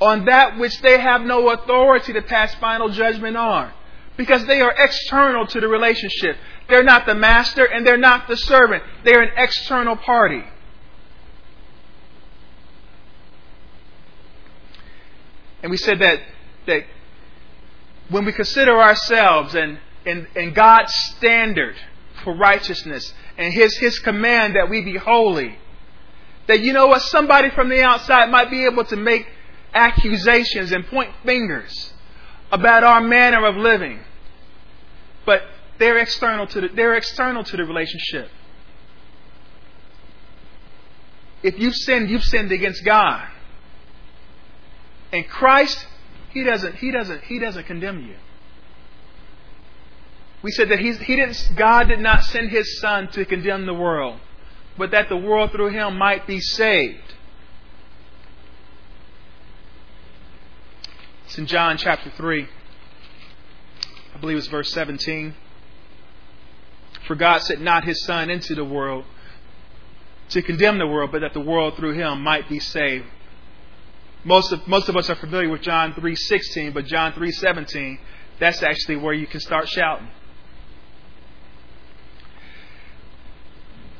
on 0.00 0.24
that 0.24 0.58
which 0.58 0.80
they 0.80 0.98
have 0.98 1.20
no 1.20 1.50
authority 1.50 2.14
to 2.14 2.22
pass 2.22 2.54
final 2.54 2.88
judgment 2.88 3.36
on. 3.36 3.70
Because 4.16 4.46
they 4.46 4.62
are 4.62 4.74
external 4.78 5.46
to 5.48 5.60
the 5.60 5.68
relationship. 5.68 6.38
They're 6.70 6.82
not 6.82 7.04
the 7.04 7.14
master 7.14 7.66
and 7.66 7.86
they're 7.86 7.98
not 7.98 8.28
the 8.28 8.36
servant. 8.38 8.82
They're 9.04 9.20
an 9.20 9.32
external 9.36 9.94
party. 9.94 10.42
And 15.62 15.70
we 15.70 15.76
said 15.76 15.98
that, 16.00 16.20
that 16.66 16.84
when 18.08 18.24
we 18.24 18.32
consider 18.32 18.80
ourselves 18.80 19.54
and, 19.54 19.78
and, 20.06 20.26
and 20.34 20.54
God's 20.54 20.94
standard, 21.18 21.74
for 22.26 22.34
righteousness 22.34 23.14
and 23.38 23.54
his, 23.54 23.76
his 23.78 24.00
command 24.00 24.56
that 24.56 24.68
we 24.68 24.84
be 24.84 24.96
holy. 24.98 25.56
That 26.48 26.58
you 26.58 26.72
know 26.72 26.88
what? 26.88 27.02
Somebody 27.02 27.50
from 27.50 27.68
the 27.68 27.82
outside 27.84 28.28
might 28.32 28.50
be 28.50 28.64
able 28.66 28.84
to 28.86 28.96
make 28.96 29.28
accusations 29.72 30.72
and 30.72 30.84
point 30.88 31.10
fingers 31.24 31.92
about 32.50 32.82
our 32.82 33.00
manner 33.00 33.46
of 33.46 33.54
living. 33.54 34.00
But 35.24 35.42
they're 35.78 35.98
external 35.98 36.48
to 36.48 36.62
the, 36.62 36.68
they're 36.74 36.94
external 36.94 37.44
to 37.44 37.56
the 37.56 37.62
relationship. 37.64 38.28
If 41.44 41.60
you've 41.60 41.76
sinned, 41.76 42.10
you've 42.10 42.24
sinned 42.24 42.50
against 42.50 42.84
God. 42.84 43.28
And 45.12 45.28
Christ, 45.28 45.86
He 46.34 46.42
doesn't, 46.42 46.74
He 46.76 46.90
doesn't, 46.90 47.22
He 47.22 47.38
doesn't 47.38 47.66
condemn 47.68 48.00
you 48.04 48.16
we 50.46 50.52
said 50.52 50.68
that 50.68 50.78
he's, 50.78 50.96
he 51.00 51.16
didn't, 51.16 51.50
God 51.56 51.88
did 51.88 51.98
not 51.98 52.22
send 52.22 52.52
his 52.52 52.78
son 52.78 53.08
to 53.08 53.24
condemn 53.24 53.66
the 53.66 53.74
world, 53.74 54.20
but 54.78 54.92
that 54.92 55.08
the 55.08 55.16
world 55.16 55.50
through 55.50 55.70
him 55.70 55.98
might 55.98 56.24
be 56.28 56.38
saved. 56.38 57.02
It's 61.24 61.36
in 61.36 61.46
John 61.46 61.76
chapter 61.78 62.10
3. 62.10 62.46
I 64.14 64.18
believe 64.18 64.36
it's 64.36 64.46
verse 64.46 64.70
17. 64.72 65.34
For 67.08 67.16
God 67.16 67.38
sent 67.38 67.60
not 67.60 67.82
his 67.82 68.04
son 68.04 68.30
into 68.30 68.54
the 68.54 68.64
world 68.64 69.04
to 70.28 70.42
condemn 70.42 70.78
the 70.78 70.86
world, 70.86 71.10
but 71.10 71.22
that 71.22 71.34
the 71.34 71.40
world 71.40 71.74
through 71.76 71.94
him 71.94 72.22
might 72.22 72.48
be 72.48 72.60
saved. 72.60 73.06
Most 74.22 74.52
of, 74.52 74.64
most 74.68 74.88
of 74.88 74.94
us 74.94 75.10
are 75.10 75.16
familiar 75.16 75.48
with 75.50 75.62
John 75.62 75.92
3:16, 75.94 76.72
but 76.72 76.84
John 76.84 77.14
3:17, 77.14 77.98
that's 78.38 78.62
actually 78.62 78.94
where 78.94 79.12
you 79.12 79.26
can 79.26 79.40
start 79.40 79.68
shouting. 79.68 80.06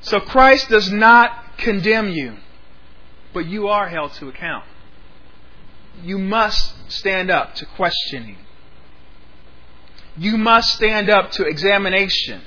So 0.07 0.21
Christ 0.21 0.69
does 0.69 0.91
not 0.93 1.59
condemn 1.59 2.09
you, 2.11 2.37
but 3.35 3.45
you 3.47 3.67
are 3.69 3.89
held 3.89 4.13
to 4.15 4.29
account. 4.29 4.65
You 6.05 6.17
must 6.19 6.75
stand 6.93 7.29
up 7.29 7.57
to 7.57 7.67
questioning. 7.67 8.39
You 10.17 10.39
must 10.39 10.73
stand 10.75 11.11
up 11.11 11.33
to 11.33 11.43
examination. 11.47 12.43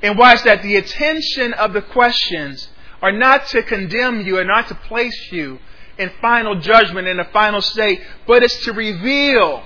And 0.00 0.16
why 0.16 0.34
is 0.34 0.44
that 0.44 0.62
the 0.62 0.76
attention 0.76 1.54
of 1.54 1.72
the 1.72 1.82
questions 1.82 2.68
are 3.02 3.10
not 3.12 3.48
to 3.48 3.62
condemn 3.64 4.20
you 4.20 4.38
and 4.38 4.46
not 4.46 4.68
to 4.68 4.76
place 4.76 5.32
you 5.32 5.58
in 5.98 6.12
final 6.22 6.60
judgment 6.60 7.08
in 7.08 7.18
a 7.18 7.24
final 7.32 7.60
state, 7.60 8.00
but 8.28 8.44
it's 8.44 8.64
to 8.64 8.72
reveal 8.72 9.64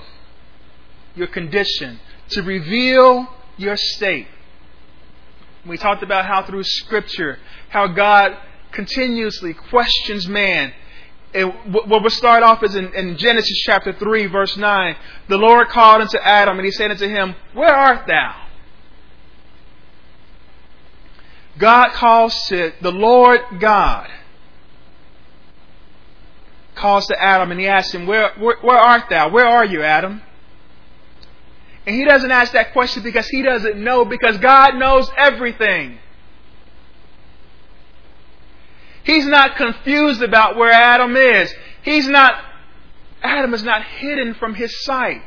your 1.15 1.27
condition, 1.27 2.01
to 2.31 2.43
reveal 2.43 3.29
your 3.59 3.77
state. 3.77 4.29
We 5.67 5.79
talked 5.79 6.03
about 6.03 6.27
how 6.27 6.43
through 6.43 6.65
Scripture, 6.65 7.39
how 7.71 7.87
God 7.89 8.37
continuously 8.73 9.55
questions 9.55 10.29
man. 10.29 10.73
And 11.33 11.53
what 11.73 11.89
we'll 11.89 12.11
start 12.11 12.43
off 12.43 12.63
is 12.63 12.75
in, 12.77 12.95
in 12.95 13.17
Genesis 13.17 13.59
chapter 13.65 13.93
3, 13.93 14.27
verse 14.27 14.57
9. 14.57 14.97
The 15.29 15.39
Lord 15.39 15.69
called 15.69 16.03
unto 16.03 16.19
Adam, 16.19 16.59
and 16.59 16.65
he 16.67 16.71
said 16.71 16.91
unto 16.91 17.09
him, 17.09 17.35
Where 17.55 17.75
art 17.75 18.07
thou? 18.07 18.41
God 21.59 21.93
calls 21.93 22.39
to 22.49 22.73
the 22.81 22.93
Lord 22.93 23.41
God 23.61 24.09
calls 26.75 27.07
to 27.07 27.23
Adam 27.23 27.53
and 27.53 27.61
he 27.61 27.69
asks 27.69 27.95
him, 27.95 28.05
Where 28.07 28.33
where, 28.35 28.57
where 28.61 28.77
art 28.77 29.05
thou? 29.09 29.29
Where 29.31 29.47
are 29.47 29.65
you, 29.65 29.81
Adam? 29.85 30.21
And 31.87 31.95
he 31.95 32.05
doesn't 32.05 32.31
ask 32.31 32.53
that 32.53 32.73
question 32.73 33.03
because 33.03 33.27
he 33.29 33.43
doesn't 33.43 33.77
know, 33.77 34.05
because 34.05 34.39
God 34.39 34.77
knows 34.77 35.11
everything. 35.17 35.99
He's 39.05 39.27
not 39.27 39.57
confused 39.57 40.23
about 40.23 40.57
where 40.57 40.73
Adam 40.73 41.15
is. 41.15 41.53
He's 41.83 42.09
not, 42.09 42.43
Adam 43.23 43.53
is 43.53 43.63
not 43.63 43.85
hidden 43.85 44.33
from 44.35 44.55
his 44.55 44.83
sight. 44.85 45.21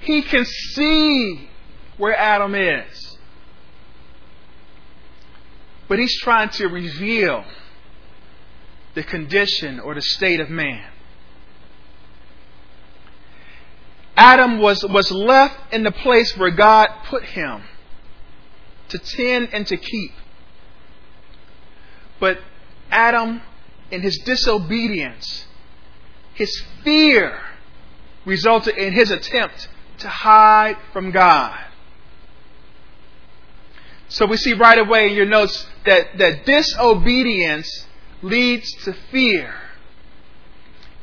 He 0.00 0.20
can 0.20 0.44
see 0.44 1.48
where 1.96 2.14
Adam 2.16 2.54
is. 2.54 3.16
But 5.88 5.98
he's 5.98 6.20
trying 6.20 6.50
to 6.50 6.66
reveal 6.66 7.44
the 8.94 9.02
condition 9.02 9.80
or 9.80 9.94
the 9.94 10.02
state 10.02 10.40
of 10.40 10.50
man. 10.50 10.91
Adam 14.16 14.58
was, 14.60 14.84
was 14.88 15.10
left 15.10 15.72
in 15.72 15.82
the 15.84 15.90
place 15.92 16.36
where 16.36 16.50
God 16.50 16.88
put 17.06 17.24
him 17.24 17.62
to 18.90 18.98
tend 18.98 19.48
and 19.52 19.66
to 19.68 19.76
keep. 19.76 20.12
But 22.20 22.38
Adam, 22.90 23.40
in 23.90 24.02
his 24.02 24.18
disobedience, 24.24 25.46
his 26.34 26.62
fear 26.84 27.38
resulted 28.26 28.76
in 28.76 28.92
his 28.92 29.10
attempt 29.10 29.68
to 29.98 30.08
hide 30.08 30.76
from 30.92 31.10
God. 31.10 31.58
So 34.08 34.26
we 34.26 34.36
see 34.36 34.52
right 34.52 34.78
away 34.78 35.08
in 35.08 35.14
your 35.16 35.24
notes 35.26 35.66
that, 35.86 36.18
that 36.18 36.44
disobedience 36.44 37.86
leads 38.20 38.70
to 38.84 38.92
fear. 39.10 39.54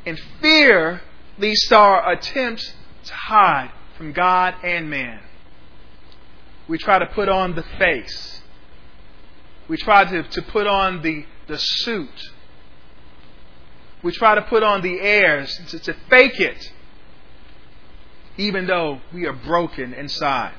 And 0.06 0.18
fear 0.42 1.02
leads 1.40 1.66
to 1.70 1.76
our 1.78 2.12
attempts 2.12 2.72
to 3.10 3.16
hide 3.16 3.72
from 3.98 4.14
God 4.14 4.54
and 4.64 4.90
man. 4.90 5.20
We 6.68 6.78
try 6.78 7.00
to 7.00 7.08
put 7.08 7.28
on 7.28 7.56
the 7.56 7.64
face. 7.64 8.42
We 9.68 9.78
try 9.78 10.06
to, 10.06 10.24
to 10.24 10.42
put 10.44 10.68
on 10.68 11.02
the, 11.02 11.26
the 11.48 11.58
suit. 11.58 12.30
We 14.04 14.12
try 14.14 14.36
to 14.36 14.44
put 14.44 14.62
on 14.64 14.82
the 14.82 15.00
airs, 15.02 15.54
to, 15.70 15.80
to 15.80 15.94
fake 16.10 16.40
it, 16.40 16.72
even 18.38 18.68
though 18.68 19.02
we 19.14 19.26
are 19.26 19.34
broken 19.34 19.94
inside. 19.94 20.54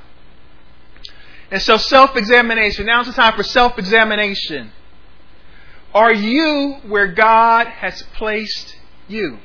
And 1.52 1.62
so, 1.62 1.76
self 1.78 2.16
examination. 2.16 2.86
Now 2.86 3.02
the 3.02 3.12
time 3.12 3.34
for 3.34 3.42
self 3.42 3.78
examination. 3.78 4.70
Are 5.94 6.12
you 6.14 6.76
where 6.86 7.08
God 7.08 7.66
has 7.68 8.02
placed 8.16 8.76
you? 9.08 9.38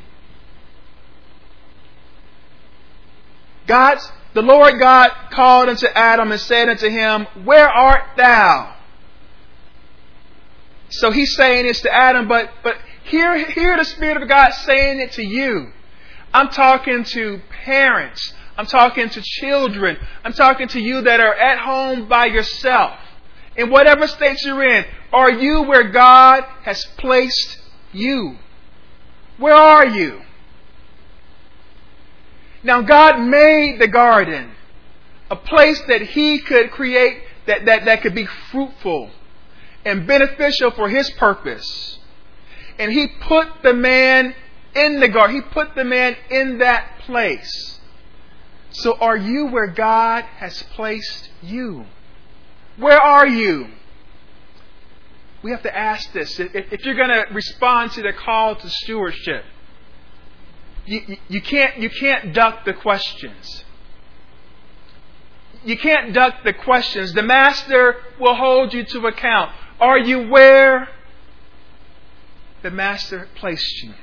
God's, 3.67 4.11
the 4.33 4.41
Lord 4.41 4.79
God 4.79 5.09
called 5.31 5.69
unto 5.69 5.87
Adam 5.87 6.31
and 6.31 6.39
said 6.41 6.69
unto 6.69 6.89
him, 6.89 7.27
Where 7.43 7.67
art 7.67 8.15
thou? 8.17 8.75
So 10.89 11.11
he's 11.11 11.35
saying 11.35 11.65
this 11.65 11.81
to 11.81 11.91
Adam, 11.91 12.27
but, 12.27 12.49
but 12.63 12.75
hear, 13.05 13.43
hear 13.51 13.75
the 13.77 13.85
Spirit 13.85 14.21
of 14.21 14.29
God 14.29 14.51
saying 14.51 14.99
it 14.99 15.13
to 15.13 15.23
you. 15.25 15.71
I'm 16.33 16.49
talking 16.49 17.03
to 17.05 17.41
parents. 17.63 18.33
I'm 18.57 18.65
talking 18.67 19.09
to 19.09 19.21
children. 19.21 19.97
I'm 20.23 20.33
talking 20.33 20.67
to 20.69 20.79
you 20.79 21.01
that 21.01 21.19
are 21.19 21.33
at 21.33 21.59
home 21.59 22.07
by 22.07 22.25
yourself. 22.25 22.93
In 23.55 23.69
whatever 23.69 24.05
state 24.07 24.37
you're 24.43 24.63
in, 24.63 24.85
are 25.13 25.31
you 25.31 25.63
where 25.63 25.89
God 25.89 26.43
has 26.63 26.85
placed 26.97 27.57
you? 27.93 28.37
Where 29.37 29.53
are 29.53 29.87
you? 29.87 30.21
Now, 32.65 32.81
God 32.81 33.19
made 33.19 33.77
the 33.77 33.87
garden 33.87 34.49
a 35.29 35.35
place 35.35 35.79
that 35.87 36.01
He 36.01 36.39
could 36.39 36.71
create 36.71 37.21
that, 37.45 37.65
that, 37.65 37.85
that 37.85 38.01
could 38.01 38.15
be 38.15 38.25
fruitful 38.25 39.11
and 39.85 40.07
beneficial 40.07 40.71
for 40.71 40.89
His 40.89 41.07
purpose. 41.11 41.99
And 42.79 42.91
He 42.91 43.07
put 43.21 43.47
the 43.61 43.73
man 43.75 44.33
in 44.75 44.99
the 44.99 45.07
garden, 45.07 45.35
He 45.35 45.41
put 45.43 45.75
the 45.75 45.83
man 45.83 46.17
in 46.31 46.57
that 46.57 46.97
place. 47.05 47.79
So, 48.71 48.97
are 48.99 49.15
you 49.15 49.45
where 49.45 49.67
God 49.67 50.23
has 50.23 50.63
placed 50.73 51.29
you? 51.43 51.85
Where 52.77 52.99
are 52.99 53.27
you? 53.27 53.67
We 55.43 55.51
have 55.51 55.61
to 55.61 55.77
ask 55.77 56.11
this. 56.13 56.39
If, 56.39 56.49
if 56.55 56.83
you're 56.83 56.95
going 56.95 57.09
to 57.09 57.25
respond 57.31 57.91
to 57.91 58.01
the 58.01 58.11
call 58.11 58.55
to 58.55 58.69
stewardship, 58.69 59.45
you, 60.85 61.17
you, 61.27 61.41
can't, 61.41 61.77
you 61.79 61.89
can't 61.89 62.33
duck 62.33 62.65
the 62.65 62.73
questions. 62.73 63.63
You 65.63 65.77
can't 65.77 66.13
duck 66.13 66.43
the 66.43 66.53
questions. 66.53 67.13
The 67.13 67.23
master 67.23 67.97
will 68.19 68.35
hold 68.35 68.73
you 68.73 68.83
to 68.85 69.07
account. 69.07 69.51
Are 69.79 69.97
you 69.97 70.27
where 70.29 70.87
the 72.61 72.69
master 72.71 73.27
placed 73.35 73.83
you? 73.83 73.93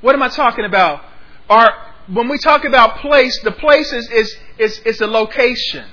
What 0.00 0.14
am 0.14 0.22
I 0.22 0.28
talking 0.28 0.64
about? 0.64 1.02
Are, 1.48 1.94
when 2.06 2.28
we 2.28 2.38
talk 2.38 2.64
about 2.64 2.96
place, 2.98 3.38
the 3.42 3.52
place 3.52 3.92
is, 3.92 4.10
is, 4.10 4.36
is, 4.58 4.78
is 4.80 5.00
a 5.00 5.06
location. 5.06 5.86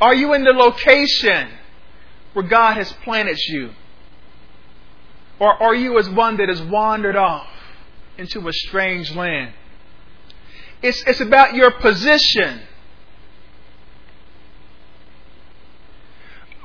Are 0.00 0.14
you 0.14 0.34
in 0.34 0.44
the 0.44 0.52
location 0.52 1.48
where 2.34 2.46
God 2.46 2.74
has 2.76 2.92
planted 3.04 3.38
you? 3.48 3.70
Or 5.40 5.54
are 5.60 5.74
you 5.74 5.98
as 5.98 6.08
one 6.08 6.36
that 6.36 6.50
has 6.50 6.60
wandered 6.60 7.16
off 7.16 7.48
into 8.18 8.46
a 8.46 8.52
strange 8.52 9.10
land? 9.16 9.54
It's, 10.82 11.02
it's 11.06 11.20
about 11.20 11.54
your 11.54 11.70
position. 11.72 12.60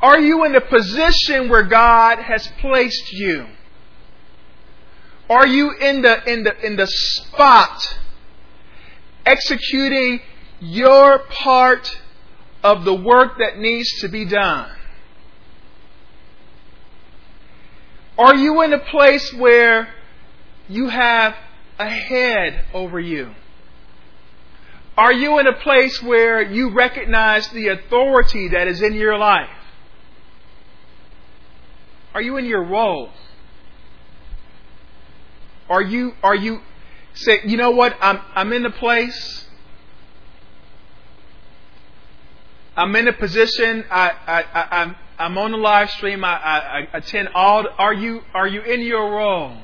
Are 0.01 0.19
you 0.19 0.43
in 0.43 0.51
the 0.51 0.61
position 0.61 1.47
where 1.47 1.63
God 1.63 2.19
has 2.19 2.45
placed 2.59 3.13
you? 3.13 3.47
Are 5.30 5.47
you 5.47 5.71
in 5.71 6.01
the, 6.01 6.32
in 6.32 6.43
the, 6.43 6.65
in 6.65 6.76
the 6.76 6.86
spot 6.86 7.97
executing 9.26 10.19
your 10.59 11.19
part 11.30 11.97
of 12.61 12.84
the 12.84 12.93
work 12.93 13.38
that 13.39 13.57
needs 13.57 13.89
to 14.01 14.09
be 14.09 14.26
done? 14.26 14.69
Are 18.18 18.36
you 18.36 18.61
in 18.61 18.72
a 18.74 18.80
place 18.80 19.34
where 19.34 19.89
you 20.70 20.88
have 20.88 21.36
a 21.78 21.89
head 21.89 22.66
over 22.74 22.99
you? 22.99 23.32
Are 24.97 25.11
you 25.11 25.39
in 25.39 25.47
a 25.47 25.53
place 25.53 26.01
where 26.01 26.41
you 26.41 26.70
recognize 26.72 27.47
the 27.49 27.68
authority 27.68 28.47
that 28.49 28.68
is 28.68 28.82
in 28.82 28.93
your 28.93 29.18
life? 29.18 29.49
Are 32.13 32.22
you 32.22 32.38
in 32.38 32.45
your 32.45 32.63
role? 32.63 33.09
Are 35.70 35.82
you 35.82 36.13
are 36.24 36.36
you 36.36 36.61
say, 37.13 37.41
you 37.45 37.57
know 37.57 37.72
what, 37.72 37.97
I'm 37.99 38.22
I'm 38.34 38.53
in 38.53 38.66
a 38.66 38.70
place 38.72 39.45
I'm 42.78 42.95
in 42.95 43.09
a 43.09 43.13
position 43.13 43.84
I, 43.91 44.11
I, 44.28 44.43
I, 44.53 44.68
I'm 44.82 44.95
I'm 45.18 45.38
on 45.38 45.51
the 45.51 45.57
live 45.57 45.89
stream. 45.91 46.24
I, 46.26 46.34
I, 46.36 46.57
I 46.82 46.88
attend 46.97 47.30
all. 47.34 47.66
Are 47.78 47.93
you 47.93 48.22
are 48.34 48.47
you 48.47 48.61
in 48.61 48.82
your 48.82 49.11
role? 49.11 49.57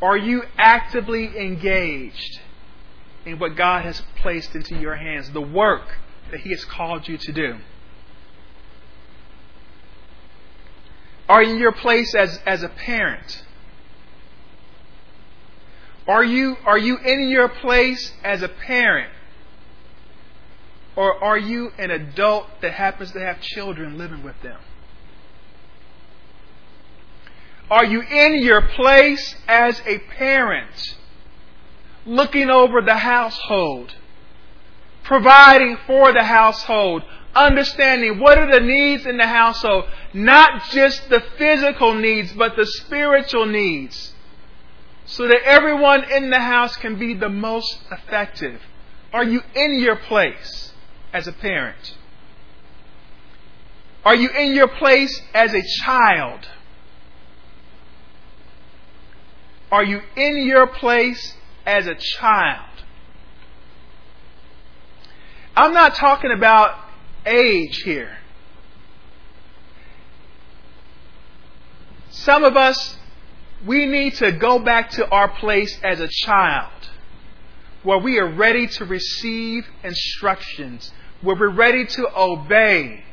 Are 0.00 0.16
you 0.16 0.44
actively 0.56 1.36
engaged 1.36 2.40
in 3.26 3.38
what 3.40 3.56
God 3.56 3.84
has 3.84 4.02
placed 4.16 4.54
into 4.54 4.76
your 4.78 4.94
hands, 4.94 5.32
the 5.32 5.40
work 5.40 5.98
that 6.30 6.40
He 6.40 6.50
has 6.50 6.64
called 6.64 7.08
you 7.08 7.18
to 7.18 7.32
do? 7.32 7.58
Are 11.28 11.42
you 11.42 11.54
in 11.54 11.58
your 11.58 11.72
place 11.72 12.14
as, 12.14 12.38
as 12.46 12.62
a 12.62 12.68
parent? 12.68 13.44
Are 16.06 16.24
you, 16.24 16.56
are 16.64 16.78
you 16.78 16.96
in 17.04 17.28
your 17.28 17.50
place 17.50 18.12
as 18.24 18.40
a 18.40 18.48
parent? 18.48 19.12
Or 20.96 21.22
are 21.22 21.36
you 21.36 21.70
an 21.76 21.90
adult 21.90 22.46
that 22.62 22.72
happens 22.72 23.10
to 23.12 23.20
have 23.20 23.42
children 23.42 23.98
living 23.98 24.22
with 24.22 24.36
them? 24.42 24.58
Are 27.70 27.84
you 27.84 28.00
in 28.00 28.36
your 28.42 28.62
place 28.62 29.34
as 29.46 29.80
a 29.84 29.98
parent, 29.98 30.94
looking 32.06 32.48
over 32.48 32.80
the 32.80 32.96
household, 32.96 33.94
providing 35.04 35.76
for 35.86 36.12
the 36.14 36.24
household, 36.24 37.02
understanding 37.34 38.18
what 38.20 38.38
are 38.38 38.50
the 38.50 38.60
needs 38.60 39.04
in 39.04 39.18
the 39.18 39.26
household, 39.26 39.84
not 40.14 40.70
just 40.70 41.10
the 41.10 41.20
physical 41.36 41.92
needs, 41.94 42.32
but 42.32 42.56
the 42.56 42.64
spiritual 42.64 43.44
needs, 43.44 44.14
so 45.04 45.28
that 45.28 45.40
everyone 45.44 46.10
in 46.10 46.30
the 46.30 46.40
house 46.40 46.74
can 46.76 46.98
be 46.98 47.12
the 47.12 47.28
most 47.28 47.80
effective? 47.92 48.62
Are 49.12 49.24
you 49.24 49.42
in 49.54 49.78
your 49.78 49.96
place 49.96 50.72
as 51.12 51.28
a 51.28 51.32
parent? 51.32 51.96
Are 54.06 54.14
you 54.16 54.30
in 54.30 54.54
your 54.54 54.68
place 54.68 55.20
as 55.34 55.52
a 55.54 55.62
child? 55.84 56.48
Are 59.70 59.84
you 59.84 60.00
in 60.16 60.44
your 60.46 60.66
place 60.66 61.34
as 61.66 61.86
a 61.86 61.94
child? 61.94 62.64
I'm 65.54 65.74
not 65.74 65.94
talking 65.94 66.32
about 66.32 66.74
age 67.26 67.82
here. 67.82 68.16
Some 72.10 72.44
of 72.44 72.56
us, 72.56 72.96
we 73.66 73.84
need 73.86 74.14
to 74.16 74.32
go 74.32 74.58
back 74.58 74.90
to 74.92 75.08
our 75.10 75.28
place 75.28 75.78
as 75.82 76.00
a 76.00 76.08
child 76.08 76.72
where 77.82 77.98
we 77.98 78.18
are 78.18 78.26
ready 78.28 78.66
to 78.66 78.84
receive 78.86 79.66
instructions, 79.84 80.92
where 81.20 81.36
we're 81.36 81.48
ready 81.48 81.84
to 81.86 82.08
obey 82.18 83.04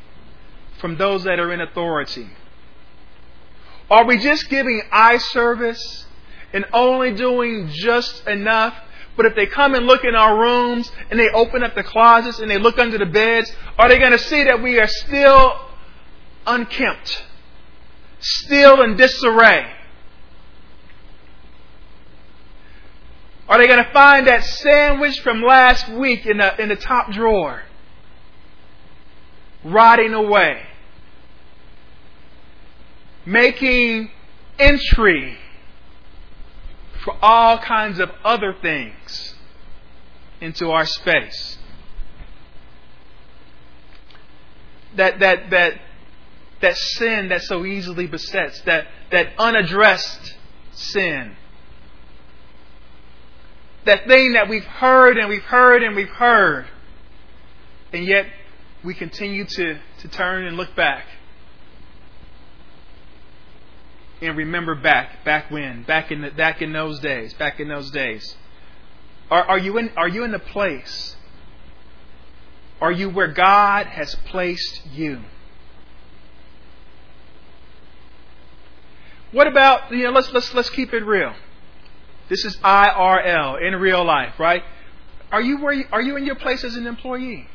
from 0.80 0.96
those 0.98 1.24
that 1.26 1.40
are 1.40 1.52
in 1.52 1.60
authority. 1.62 2.30
Are 3.92 4.06
we 4.06 4.18
just 4.18 4.50
giving 4.50 4.82
eye 4.92 5.18
service? 5.18 6.05
and 6.56 6.66
only 6.74 7.14
doing 7.14 7.68
just 7.70 8.26
enough. 8.28 8.74
But 9.18 9.26
if 9.28 9.36
they 9.36 9.46
come 9.46 9.76
and 9.76 9.86
look 9.86 10.04
in 10.06 10.16
our 10.16 10.40
rooms 10.40 10.90
and 11.12 11.20
they 11.20 11.30
open 11.30 11.64
up 11.64 11.76
the 11.76 11.84
closets 11.84 12.40
and 12.40 12.50
they 12.50 12.58
look 12.58 12.80
under 12.80 12.98
the 12.98 13.06
beds, 13.06 13.52
are 13.78 13.90
they 13.90 14.00
going 14.00 14.12
to 14.14 14.18
see 14.18 14.46
that 14.46 14.64
we 14.64 14.80
are 14.80 14.88
still 14.88 15.60
unkempt, 16.48 17.24
still 18.20 18.82
in 18.84 18.96
disarray? 18.96 19.70
Are 23.50 23.58
they 23.60 23.68
going 23.68 23.84
to 23.84 23.92
find 23.92 24.26
that 24.28 24.44
sandwich 24.46 25.20
from 25.20 25.42
last 25.44 25.90
week 25.90 26.26
in 26.26 26.38
the, 26.38 26.60
in 26.60 26.70
the 26.70 26.76
top 26.78 27.12
drawer? 27.12 27.64
Rotting 29.66 30.14
away. 30.14 30.62
Making 33.26 34.10
entry 34.58 35.38
for 37.06 37.16
all 37.22 37.60
kinds 37.60 38.00
of 38.00 38.10
other 38.26 38.52
things 38.60 39.36
into 40.42 40.72
our 40.72 40.86
space. 40.86 41.60
That, 44.96 45.20
that, 45.20 45.52
that, 45.52 45.74
that 46.62 46.76
sin 46.78 47.30
that 47.30 47.44
so 47.44 47.64
easily 47.64 48.08
besets, 48.08 48.60
that, 48.62 48.88
that 49.12 49.28
unaddressed 49.38 50.36
sin. 50.74 51.34
That 53.86 54.08
thing 54.08 54.34
that 54.34 54.50
we've 54.50 54.66
heard 54.66 55.18
and 55.18 55.30
we've 55.30 55.44
heard 55.44 55.84
and 55.84 55.96
we've 55.96 56.10
heard, 56.10 56.66
and 57.94 58.04
yet 58.04 58.26
we 58.84 58.96
continue 58.96 59.46
to, 59.46 59.80
to 60.00 60.08
turn 60.08 60.46
and 60.46 60.58
look 60.58 60.76
back 60.76 61.06
and 64.22 64.38
remember 64.38 64.76
back, 64.76 65.24
back 65.26 65.52
when, 65.52 65.84
back 65.84 66.12
in 66.12 66.22
the, 66.22 66.32
back 66.32 66.62
in 66.62 66.72
those 66.74 67.00
days, 67.00 67.34
back 67.34 67.60
in 67.60 67.68
those 67.68 67.92
days. 67.92 68.36
Are, 69.30 69.44
are 69.44 69.58
you 69.58 69.78
in 69.78 69.90
are 69.98 70.08
you 70.08 70.24
in 70.24 70.32
the 70.32 70.40
place? 70.40 71.16
Are 72.80 72.92
you 72.92 73.10
where 73.10 73.28
God 73.28 73.88
has 73.88 74.16
placed 74.28 74.84
you? 74.94 75.22
What 79.32 79.48
about 79.48 79.92
you 79.92 80.04
know? 80.04 80.12
Let's 80.12 80.32
let's 80.32 80.54
let's 80.54 80.70
keep 80.70 80.94
it 80.94 81.04
real. 81.04 81.34
This 82.30 82.46
is 82.46 82.56
IRL 82.58 83.62
in 83.68 83.76
real 83.80 84.04
life, 84.04 84.40
right? 84.40 84.64
Are 85.32 85.42
you 85.42 85.60
where 85.62 85.74
you, 85.74 85.86
are 85.92 86.02
you 86.02 86.16
in 86.18 86.26
your 86.26 86.36
place 86.36 86.64
as 86.64 86.76
an 86.76 86.86
employee? 86.88 87.48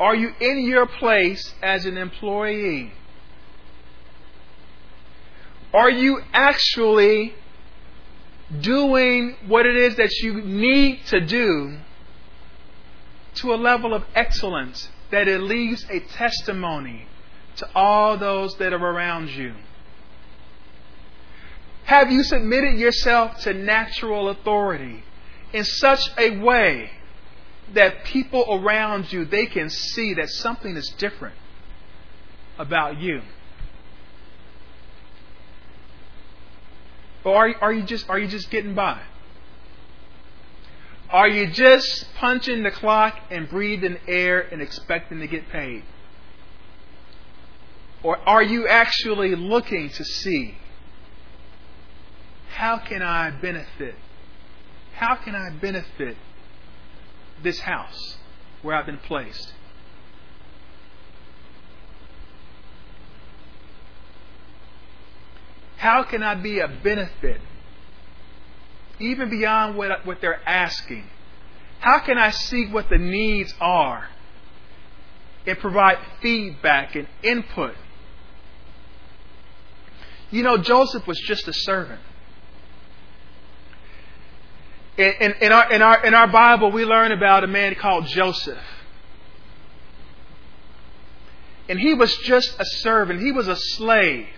Are 0.00 0.16
you 0.16 0.32
in 0.40 0.64
your 0.64 0.86
place 0.86 1.54
as 1.62 1.84
an 1.86 1.96
employee? 1.96 2.92
Are 5.72 5.90
you 5.90 6.20
actually 6.34 7.34
doing 8.60 9.36
what 9.46 9.64
it 9.64 9.76
is 9.76 9.96
that 9.96 10.10
you 10.20 10.42
need 10.42 11.04
to 11.06 11.20
do 11.20 11.78
to 13.36 13.54
a 13.54 13.56
level 13.56 13.94
of 13.94 14.04
excellence 14.14 14.90
that 15.10 15.26
it 15.28 15.40
leaves 15.40 15.86
a 15.88 16.00
testimony 16.00 17.06
to 17.56 17.68
all 17.74 18.18
those 18.18 18.56
that 18.58 18.74
are 18.74 18.86
around 18.86 19.30
you? 19.30 19.54
Have 21.84 22.12
you 22.12 22.22
submitted 22.22 22.78
yourself 22.78 23.40
to 23.40 23.54
natural 23.54 24.28
authority 24.28 25.02
in 25.54 25.64
such 25.64 26.10
a 26.18 26.30
way 26.38 26.90
that 27.72 28.04
people 28.04 28.44
around 28.50 29.10
you 29.10 29.24
they 29.24 29.46
can 29.46 29.70
see 29.70 30.12
that 30.14 30.28
something 30.28 30.76
is 30.76 30.90
different 30.98 31.34
about 32.58 33.00
you? 33.00 33.22
Or 37.24 37.36
are, 37.48 37.54
are 37.62 37.72
you 37.72 37.82
just 37.84 38.08
are 38.10 38.18
you 38.18 38.28
just 38.28 38.50
getting 38.50 38.74
by? 38.74 39.00
Are 41.10 41.28
you 41.28 41.48
just 41.50 42.06
punching 42.16 42.62
the 42.62 42.70
clock 42.70 43.16
and 43.30 43.48
breathing 43.48 43.98
air 44.08 44.40
and 44.40 44.62
expecting 44.62 45.20
to 45.20 45.26
get 45.26 45.48
paid? 45.50 45.84
Or 48.02 48.16
are 48.28 48.42
you 48.42 48.66
actually 48.66 49.34
looking 49.34 49.90
to 49.90 50.04
see 50.04 50.56
how 52.54 52.78
can 52.78 53.02
I 53.02 53.30
benefit? 53.30 53.94
How 54.94 55.14
can 55.16 55.34
I 55.34 55.50
benefit 55.50 56.16
this 57.42 57.60
house 57.60 58.16
where 58.62 58.74
I've 58.74 58.86
been 58.86 58.98
placed? 58.98 59.52
How 65.82 66.04
can 66.04 66.22
I 66.22 66.36
be 66.36 66.60
a 66.60 66.68
benefit, 66.68 67.40
even 69.00 69.28
beyond 69.28 69.76
what, 69.76 70.06
what 70.06 70.20
they're 70.20 70.40
asking? 70.48 71.06
How 71.80 71.98
can 71.98 72.18
I 72.18 72.30
see 72.30 72.66
what 72.66 72.88
the 72.88 72.98
needs 72.98 73.52
are 73.60 74.06
and 75.44 75.58
provide 75.58 75.98
feedback 76.20 76.94
and 76.94 77.08
input? 77.24 77.74
You 80.30 80.44
know, 80.44 80.56
Joseph 80.56 81.04
was 81.08 81.20
just 81.26 81.48
a 81.48 81.52
servant. 81.52 82.00
In, 84.96 85.12
in, 85.20 85.34
in, 85.40 85.50
our, 85.50 85.72
in, 85.72 85.82
our, 85.82 86.06
in 86.06 86.14
our 86.14 86.28
Bible, 86.28 86.70
we 86.70 86.84
learn 86.84 87.10
about 87.10 87.42
a 87.42 87.48
man 87.48 87.74
called 87.74 88.06
Joseph. 88.06 88.62
And 91.68 91.80
he 91.80 91.92
was 91.92 92.16
just 92.18 92.54
a 92.60 92.64
servant, 92.64 93.18
he 93.20 93.32
was 93.32 93.48
a 93.48 93.56
slave 93.56 94.28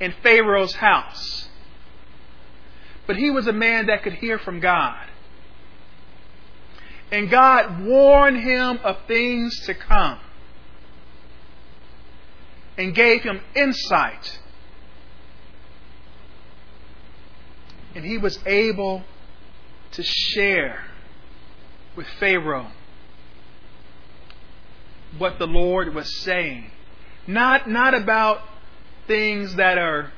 in 0.00 0.14
Pharaoh's 0.22 0.74
house. 0.74 1.48
But 3.06 3.16
he 3.16 3.30
was 3.30 3.46
a 3.46 3.52
man 3.52 3.86
that 3.86 4.02
could 4.02 4.14
hear 4.14 4.38
from 4.38 4.58
God. 4.60 5.06
And 7.12 7.28
God 7.30 7.84
warned 7.84 8.40
him 8.42 8.78
of 8.82 8.96
things 9.06 9.60
to 9.66 9.74
come 9.74 10.18
and 12.78 12.94
gave 12.94 13.22
him 13.22 13.40
insight. 13.54 14.38
And 17.94 18.04
he 18.04 18.16
was 18.16 18.38
able 18.46 19.02
to 19.92 20.02
share 20.02 20.84
with 21.96 22.06
Pharaoh 22.20 22.68
what 25.18 25.40
the 25.40 25.46
Lord 25.48 25.92
was 25.92 26.20
saying. 26.22 26.70
Not, 27.26 27.68
not 27.68 27.92
about 27.94 28.40
things 29.10 29.56
that 29.56 29.76
are 29.76 30.12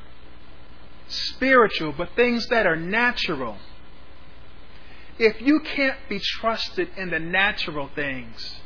spiritual, 1.09 1.93
but 1.97 2.11
things 2.15 2.47
that 2.49 2.67
are 2.67 2.77
natural. 2.77 3.57
If 5.19 5.41
you 5.41 5.61
can't 5.61 5.97
be 6.11 6.21
trusted 6.21 6.89
in 6.99 7.09
the 7.09 7.19
natural 7.19 7.89
things, 7.95 8.57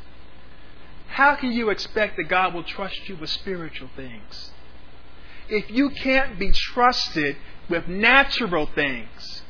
how 1.11 1.35
can 1.37 1.53
you 1.53 1.69
expect 1.69 2.17
that 2.17 2.25
God 2.27 2.53
will 2.53 2.65
trust 2.65 3.07
you 3.07 3.15
with 3.15 3.29
spiritual 3.29 3.89
things? 3.95 4.51
If 5.47 5.71
you 5.71 5.91
can't 5.91 6.37
be 6.37 6.51
trusted 6.73 7.37
with 7.69 7.87
natural 7.87 8.65
things, 8.75 9.43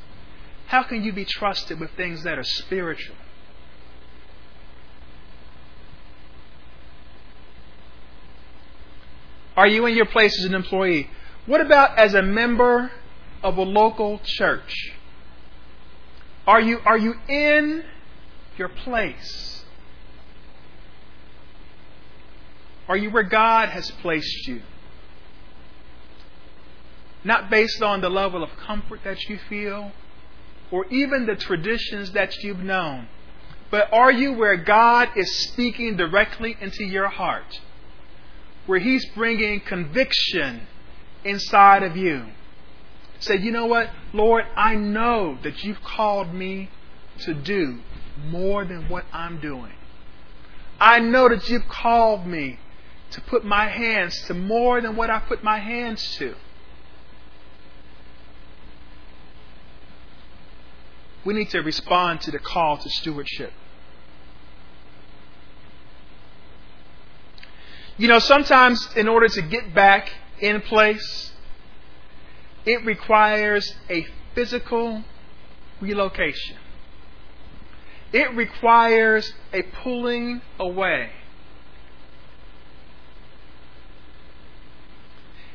how 0.67 0.83
can 0.83 1.01
you 1.03 1.11
be 1.11 1.25
trusted 1.25 1.79
with 1.79 1.89
things 1.97 2.21
that 2.23 2.37
are 2.37 2.43
spiritual? 2.43 3.15
Are 9.57 9.65
you 9.67 9.87
in 9.87 9.95
your 9.95 10.05
place 10.05 10.37
as 10.37 10.45
an 10.45 10.53
employee? 10.53 11.09
What 11.47 11.61
about 11.61 11.97
as 11.97 12.13
a 12.13 12.21
member 12.21 12.91
of 13.41 13.57
a 13.57 13.63
local 13.63 14.21
church? 14.23 14.93
Are 16.45 16.61
you, 16.61 16.79
are 16.85 16.97
you 16.97 17.15
in 17.27 17.83
your 18.57 18.69
place? 18.69 19.63
Are 22.87 22.95
you 22.95 23.09
where 23.09 23.23
God 23.23 23.69
has 23.69 23.89
placed 23.89 24.47
you? 24.47 24.61
Not 27.23 27.49
based 27.49 27.81
on 27.81 27.99
the 28.01 28.09
level 28.09 28.43
of 28.43 28.51
comfort 28.57 29.01
that 29.03 29.27
you 29.27 29.39
feel 29.49 29.91
or 30.71 30.85
even 30.91 31.25
the 31.25 31.35
traditions 31.35 32.11
that 32.11 32.33
you've 32.43 32.59
known, 32.59 33.07
but 33.71 33.91
are 33.91 34.11
you 34.11 34.33
where 34.33 34.55
God 34.55 35.09
is 35.15 35.43
speaking 35.49 35.97
directly 35.97 36.55
into 36.61 36.83
your 36.85 37.07
heart? 37.07 37.59
where 38.67 38.79
He's 38.79 39.05
bringing 39.07 39.61
conviction 39.61 40.67
inside 41.23 41.81
of 41.83 41.97
you. 41.97 42.25
Say, 43.19 43.37
you 43.37 43.51
know 43.51 43.65
what, 43.65 43.89
Lord, 44.13 44.45
I 44.55 44.75
know 44.75 45.39
that 45.41 45.63
you've 45.63 45.81
called 45.81 46.31
me 46.33 46.69
to 47.21 47.33
do 47.33 47.79
more 48.25 48.63
than 48.63 48.89
what 48.89 49.05
I'm 49.11 49.39
doing. 49.39 49.73
I 50.79 50.99
know 50.99 51.27
that 51.29 51.49
you've 51.49 51.67
called 51.67 52.27
me 52.27 52.59
to 53.09 53.21
put 53.21 53.43
my 53.43 53.69
hands 53.69 54.21
to 54.27 54.35
more 54.35 54.81
than 54.81 54.95
what 54.95 55.09
I 55.09 55.19
put 55.19 55.43
my 55.43 55.57
hands 55.57 56.15
to. 56.17 56.35
We 61.25 61.33
need 61.33 61.49
to 61.49 61.59
respond 61.61 62.21
to 62.21 62.31
the 62.31 62.39
call 62.39 62.77
to 62.77 62.89
stewardship. 62.89 63.51
You 67.99 68.07
know, 68.07 68.19
sometimes 68.19 68.87
in 68.95 69.07
order 69.07 69.27
to 69.27 69.41
get 69.41 69.73
back 69.73 70.13
in 70.39 70.61
place, 70.61 71.31
it 72.63 72.85
requires 72.85 73.75
a 73.89 74.05
physical 74.35 75.03
relocation. 75.81 76.57
It 78.13 78.31
requires 78.35 79.33
a 79.51 79.63
pulling 79.63 80.41
away. 80.59 81.09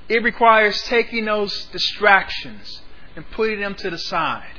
It 0.09 0.23
requires 0.25 0.83
taking 0.83 1.27
those 1.27 1.67
distractions 1.67 2.83
and 3.15 3.25
putting 3.31 3.61
them 3.61 3.77
to 3.77 3.89
the 3.89 3.99
side 3.99 4.59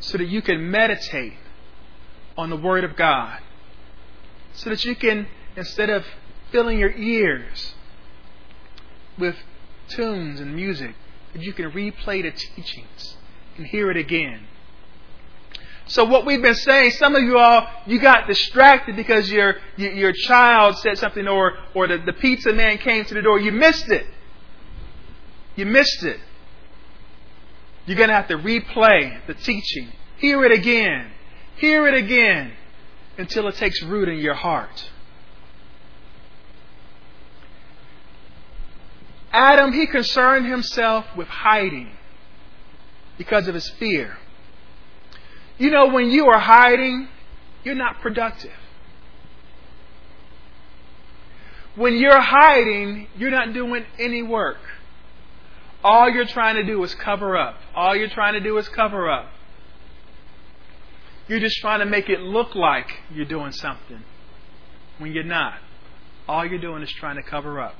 so 0.00 0.18
that 0.18 0.26
you 0.26 0.42
can 0.42 0.68
meditate 0.68 1.34
on 2.36 2.50
the 2.50 2.56
Word 2.56 2.82
of 2.82 2.96
God. 2.96 3.38
So 4.54 4.68
that 4.70 4.84
you 4.84 4.96
can, 4.96 5.28
instead 5.56 5.88
of 5.88 6.04
filling 6.52 6.78
your 6.78 6.92
ears 6.92 7.72
with 9.18 9.34
tunes 9.88 10.38
and 10.38 10.54
music 10.54 10.94
that 11.32 11.42
you 11.42 11.52
can 11.52 11.72
replay 11.72 12.22
the 12.22 12.30
teachings 12.30 13.16
and 13.56 13.66
hear 13.66 13.90
it 13.90 13.96
again. 13.96 14.46
So 15.86 16.04
what 16.04 16.24
we've 16.24 16.40
been 16.40 16.54
saying, 16.54 16.92
some 16.92 17.16
of 17.16 17.22
you 17.22 17.38
all, 17.38 17.66
you 17.86 17.98
got 17.98 18.28
distracted 18.28 18.94
because 18.94 19.28
your 19.30 19.56
your 19.76 20.12
child 20.12 20.78
said 20.78 20.96
something, 20.98 21.26
or 21.26 21.54
or 21.74 21.88
the, 21.88 21.98
the 21.98 22.12
pizza 22.12 22.52
man 22.52 22.78
came 22.78 23.04
to 23.06 23.14
the 23.14 23.20
door. 23.20 23.40
You 23.40 23.50
missed 23.50 23.90
it. 23.90 24.06
You 25.56 25.66
missed 25.66 26.04
it. 26.04 26.20
You're 27.84 27.98
gonna 27.98 28.14
have 28.14 28.28
to 28.28 28.38
replay 28.38 29.26
the 29.26 29.34
teaching, 29.34 29.90
hear 30.18 30.44
it 30.44 30.52
again, 30.52 31.10
hear 31.56 31.86
it 31.88 31.94
again, 31.94 32.52
until 33.18 33.48
it 33.48 33.56
takes 33.56 33.82
root 33.82 34.08
in 34.08 34.18
your 34.18 34.34
heart. 34.34 34.88
Adam, 39.32 39.72
he 39.72 39.86
concerned 39.86 40.46
himself 40.46 41.06
with 41.16 41.26
hiding 41.28 41.90
because 43.16 43.48
of 43.48 43.54
his 43.54 43.68
fear. 43.78 44.18
You 45.58 45.70
know, 45.70 45.86
when 45.88 46.10
you 46.10 46.26
are 46.28 46.38
hiding, 46.38 47.08
you're 47.64 47.74
not 47.74 48.00
productive. 48.00 48.52
When 51.76 51.94
you're 51.96 52.20
hiding, 52.20 53.08
you're 53.16 53.30
not 53.30 53.54
doing 53.54 53.86
any 53.98 54.22
work. 54.22 54.58
All 55.82 56.10
you're 56.10 56.26
trying 56.26 56.56
to 56.56 56.62
do 56.64 56.82
is 56.84 56.94
cover 56.94 57.36
up. 57.36 57.56
All 57.74 57.96
you're 57.96 58.10
trying 58.10 58.34
to 58.34 58.40
do 58.40 58.58
is 58.58 58.68
cover 58.68 59.10
up. 59.10 59.30
You're 61.28 61.40
just 61.40 61.58
trying 61.60 61.80
to 61.80 61.86
make 61.86 62.10
it 62.10 62.20
look 62.20 62.54
like 62.54 62.90
you're 63.10 63.24
doing 63.24 63.52
something 63.52 64.02
when 64.98 65.12
you're 65.12 65.24
not. 65.24 65.58
All 66.28 66.44
you're 66.44 66.60
doing 66.60 66.82
is 66.82 66.92
trying 66.92 67.16
to 67.16 67.22
cover 67.22 67.58
up. 67.60 67.74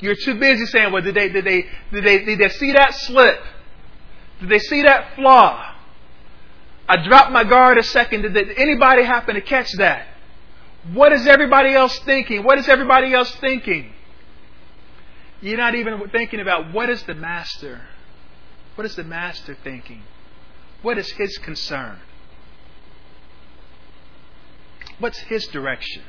You're 0.00 0.16
too 0.16 0.34
busy 0.36 0.66
saying, 0.66 0.92
well, 0.92 1.02
did 1.02 1.14
they, 1.14 1.28
did 1.28 1.44
they, 1.44 1.66
did 1.92 2.04
they, 2.04 2.24
did 2.24 2.38
they 2.38 2.48
see 2.50 2.72
that 2.72 2.94
slip? 2.94 3.40
Did 4.40 4.48
they 4.48 4.58
see 4.58 4.82
that 4.82 5.14
flaw? 5.14 5.74
I 6.88 7.06
dropped 7.06 7.30
my 7.32 7.44
guard 7.44 7.78
a 7.78 7.82
second. 7.82 8.22
Did, 8.22 8.34
they, 8.34 8.44
did 8.44 8.58
anybody 8.58 9.04
happen 9.04 9.34
to 9.34 9.40
catch 9.42 9.70
that? 9.76 10.06
What 10.92 11.12
is 11.12 11.26
everybody 11.26 11.74
else 11.74 11.98
thinking? 12.00 12.42
What 12.42 12.58
is 12.58 12.68
everybody 12.68 13.12
else 13.12 13.30
thinking? 13.36 13.92
You're 15.42 15.58
not 15.58 15.74
even 15.74 16.02
thinking 16.10 16.40
about 16.40 16.72
what 16.72 16.88
is 16.88 17.02
the 17.02 17.14
master? 17.14 17.82
What 18.76 18.84
is 18.86 18.96
the 18.96 19.04
master 19.04 19.56
thinking? 19.62 20.02
What 20.82 20.96
is 20.96 21.10
his 21.12 21.36
concern? 21.38 21.98
What's 24.98 25.18
his 25.18 25.46
direction? 25.48 26.02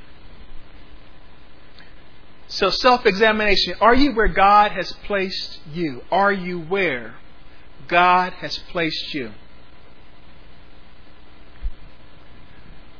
So, 2.53 2.69
self 2.69 3.05
examination. 3.05 3.75
Are 3.79 3.95
you 3.95 4.11
where 4.11 4.27
God 4.27 4.73
has 4.73 4.91
placed 5.05 5.59
you? 5.73 6.01
Are 6.11 6.33
you 6.33 6.59
where 6.59 7.15
God 7.87 8.33
has 8.33 8.57
placed 8.57 9.13
you? 9.13 9.31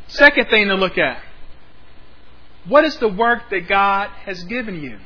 Second 0.07 0.47
thing 0.49 0.69
to 0.69 0.75
look 0.75 0.97
at 0.97 1.21
what 2.65 2.85
is 2.85 2.95
the 2.97 3.09
work 3.09 3.49
that 3.49 3.67
God 3.67 4.07
has 4.23 4.41
given 4.45 4.81
you? 4.81 4.99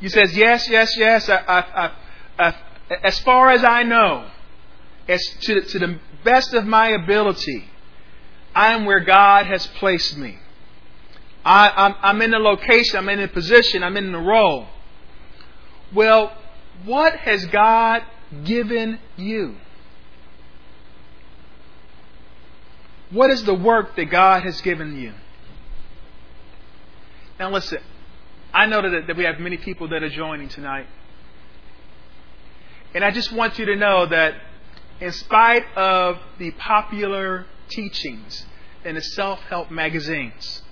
He 0.00 0.08
says, 0.08 0.36
yes, 0.36 0.68
yes, 0.70 0.96
yes. 0.96 1.28
I, 1.28 1.34
I, 1.48 1.92
I, 2.38 2.54
as 3.02 3.18
far 3.20 3.50
as 3.50 3.64
I 3.64 3.82
know, 3.82 4.30
as 5.08 5.20
to, 5.40 5.60
to 5.60 5.78
the 5.80 5.98
best 6.22 6.54
of 6.54 6.64
my 6.66 6.88
ability, 6.90 7.64
I 8.54 8.74
am 8.74 8.84
where 8.84 9.00
God 9.00 9.46
has 9.46 9.66
placed 9.66 10.16
me. 10.16 10.38
I, 11.44 11.92
am 12.06 12.22
in 12.22 12.34
a 12.34 12.38
location, 12.38 12.98
I'm 12.98 13.08
in 13.08 13.20
a 13.20 13.28
position, 13.28 13.82
I'm 13.82 13.96
in 13.96 14.14
a 14.14 14.20
role. 14.20 14.66
Well, 15.94 16.36
what 16.84 17.14
has 17.16 17.46
God 17.46 18.02
given 18.44 18.98
you? 19.16 19.56
What 23.10 23.30
is 23.30 23.44
the 23.44 23.54
work 23.54 23.96
that 23.96 24.04
God 24.06 24.42
has 24.44 24.60
given 24.60 24.96
you? 25.00 25.14
Now, 27.40 27.50
listen, 27.50 27.78
I 28.52 28.66
know 28.66 28.88
that, 28.88 29.06
that 29.06 29.16
we 29.16 29.24
have 29.24 29.40
many 29.40 29.56
people 29.56 29.88
that 29.88 30.02
are 30.02 30.10
joining 30.10 30.48
tonight. 30.48 30.86
And 32.94 33.04
I 33.04 33.10
just 33.10 33.32
want 33.32 33.58
you 33.58 33.64
to 33.66 33.76
know 33.76 34.06
that, 34.06 34.34
in 35.00 35.10
spite 35.12 35.64
of 35.76 36.18
the 36.38 36.50
popular 36.52 37.46
teachings 37.70 38.44
in 38.84 38.94
the 38.96 39.00
self 39.00 39.40
help 39.40 39.70
magazines, 39.70 40.62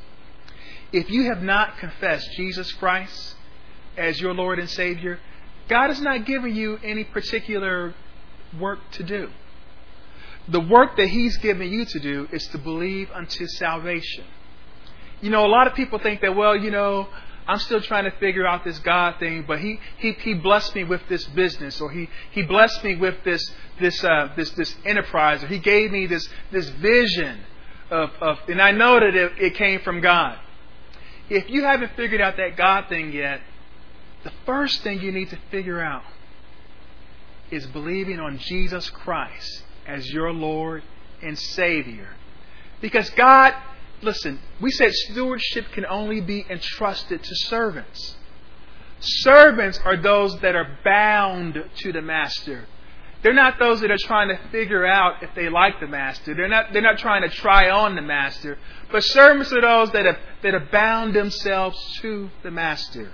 if 0.91 1.11
you 1.11 1.25
have 1.25 1.43
not 1.43 1.77
confessed 1.79 2.31
Jesus 2.37 2.73
Christ 2.73 3.35
as 3.97 4.21
your 4.21 4.33
Lord 4.33 4.59
and 4.59 4.69
Savior, 4.71 5.19
God 5.69 5.89
has 5.89 6.01
not 6.01 6.25
given 6.25 6.55
you 6.55 6.79
any 6.83 7.05
particular 7.05 7.95
work 8.59 8.79
to 8.93 9.03
do. 9.03 9.31
The 10.49 10.61
work 10.61 10.97
that 10.97 11.09
He's 11.09 11.37
given 11.39 11.71
you 11.71 11.85
to 11.85 11.99
do 12.01 12.27
is 12.33 12.47
to 12.49 12.59
believe 12.59 13.11
unto 13.13 13.47
salvation. 13.47 14.25
You 15.21 15.29
know, 15.29 15.45
a 15.45 15.49
lot 15.49 15.67
of 15.67 15.75
people 15.75 15.99
think 15.99 16.23
that, 16.23 16.35
well, 16.35 16.57
you 16.57 16.71
know, 16.71 17.09
I'm 17.47 17.59
still 17.59 17.81
trying 17.83 18.05
to 18.05 18.11
figure 18.13 18.47
out 18.47 18.65
this 18.65 18.79
God 18.79 19.17
thing, 19.19 19.45
but 19.47 19.59
he, 19.59 19.79
he, 19.99 20.13
he 20.13 20.35
blessed 20.35 20.75
me 20.75 20.85
with 20.85 21.03
this 21.11 21.25
business, 21.27 21.81
or 21.83 21.91
he, 21.91 22.09
he 22.31 22.43
blessed 22.43 22.83
me 22.85 22.95
with 22.97 23.17
this, 23.25 23.53
this, 23.81 24.03
uh, 24.05 24.31
this, 24.37 24.51
this 24.53 24.75
enterprise, 24.87 25.43
or 25.45 25.49
he 25.49 25.59
gave 25.59 25.91
me 25.91 26.07
this, 26.07 26.27
this 26.51 26.69
vision 26.71 27.41
of, 27.91 28.11
of 28.23 28.39
and 28.49 28.61
I 28.61 28.73
know 28.73 29.01
that 29.01 29.15
it, 29.15 29.33
it 29.39 29.55
came 29.55 29.81
from 29.81 30.01
God 30.01 30.39
if 31.31 31.51
you 31.51 31.65
haven't 31.65 31.93
figured 31.97 32.21
out 32.21 32.37
that 32.37 32.57
God 32.57 32.89
thing 32.89 33.13
yet, 33.13 33.41
the 34.25 34.33
first 34.47 34.83
thing 34.83 35.01
you 35.01 35.13
need 35.13 35.31
to 35.31 35.39
figure 35.51 35.81
out 35.81 36.03
is 37.51 37.67
believing 37.67 38.19
on 38.19 38.39
Jesus 38.39 38.91
Christ 38.91 39.65
as 39.87 40.11
your 40.13 40.33
Lord 40.33 40.83
and 41.23 41.39
Savior. 41.39 42.11
Because 42.81 43.11
God, 43.11 43.55
listen, 44.03 44.41
we 44.61 44.71
said 44.71 44.93
stewardship 44.93 45.67
can 45.73 45.87
only 45.87 46.21
be 46.21 46.45
entrusted 46.51 47.23
to 47.23 47.35
servants. 47.35 48.17
Servants 49.01 49.79
are 49.85 49.97
those 49.97 50.39
that 50.41 50.57
are 50.57 50.79
bound 50.85 51.65
to 51.77 51.93
the 51.93 52.03
master. 52.03 52.67
They're 53.23 53.35
not 53.35 53.59
those 53.59 53.81
that 53.81 53.91
are 53.91 53.99
trying 53.99 54.29
to 54.29 54.39
figure 54.51 54.87
out 54.87 55.23
if 55.23 55.31
they 55.35 55.49
like 55.49 55.81
the 55.81 55.89
master. 55.89 56.35
They're 56.35 56.49
not, 56.49 56.73
they're 56.73 56.83
not 56.83 56.99
trying 56.99 57.23
to 57.23 57.29
try 57.29 57.69
on 57.69 57.97
the 57.97 58.03
master. 58.03 58.59
But 58.93 59.03
servants 59.03 59.53
are 59.53 59.61
those 59.61 59.91
that 59.93 60.05
have, 60.05 60.19
that 60.43 60.55
have 60.55 60.71
bound 60.71 61.15
themselves 61.15 61.99
to 62.03 62.31
the 62.45 62.51
master. 62.53 63.11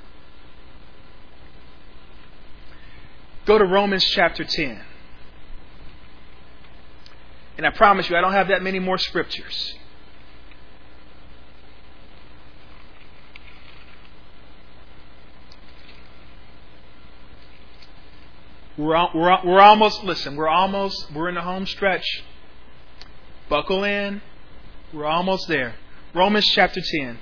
Go 3.47 3.57
to 3.59 3.65
Romans 3.65 4.05
chapter 4.11 4.45
10. 4.45 4.81
And 7.57 7.67
I 7.67 7.71
promise 7.71 8.11
you, 8.11 8.17
I 8.17 8.21
don't 8.21 8.33
have 8.33 8.49
that 8.49 8.63
many 8.63 8.81
more 8.81 8.99
scriptures. 8.99 9.75
We're, 18.77 18.97
we're, 19.15 19.39
we're 19.45 19.61
almost, 19.61 20.03
listen, 20.03 20.35
we're 20.37 20.49
almost, 20.49 21.13
we're 21.15 21.29
in 21.29 21.37
the 21.37 21.43
home 21.43 21.67
stretch. 21.67 22.25
Buckle 23.49 23.85
in. 23.85 24.21
We're 24.93 25.07
almost 25.07 25.47
there. 25.49 25.77
Romans 26.13 26.47
chapter 26.47 26.81
10. 26.81 27.19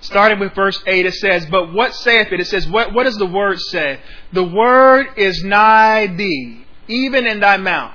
Starting 0.00 0.38
with 0.38 0.54
verse 0.54 0.80
8, 0.86 1.06
it 1.06 1.14
says, 1.14 1.46
But 1.46 1.72
what 1.72 1.92
saith 1.92 2.28
it? 2.30 2.38
It 2.38 2.46
says, 2.46 2.68
What, 2.68 2.94
what 2.94 3.02
does 3.04 3.16
the 3.16 3.26
word 3.26 3.58
say? 3.58 4.00
The 4.32 4.44
word 4.44 5.06
is 5.16 5.42
nigh 5.44 6.06
thee, 6.06 6.64
even 6.86 7.26
in 7.26 7.40
thy 7.40 7.56
mouth 7.56 7.94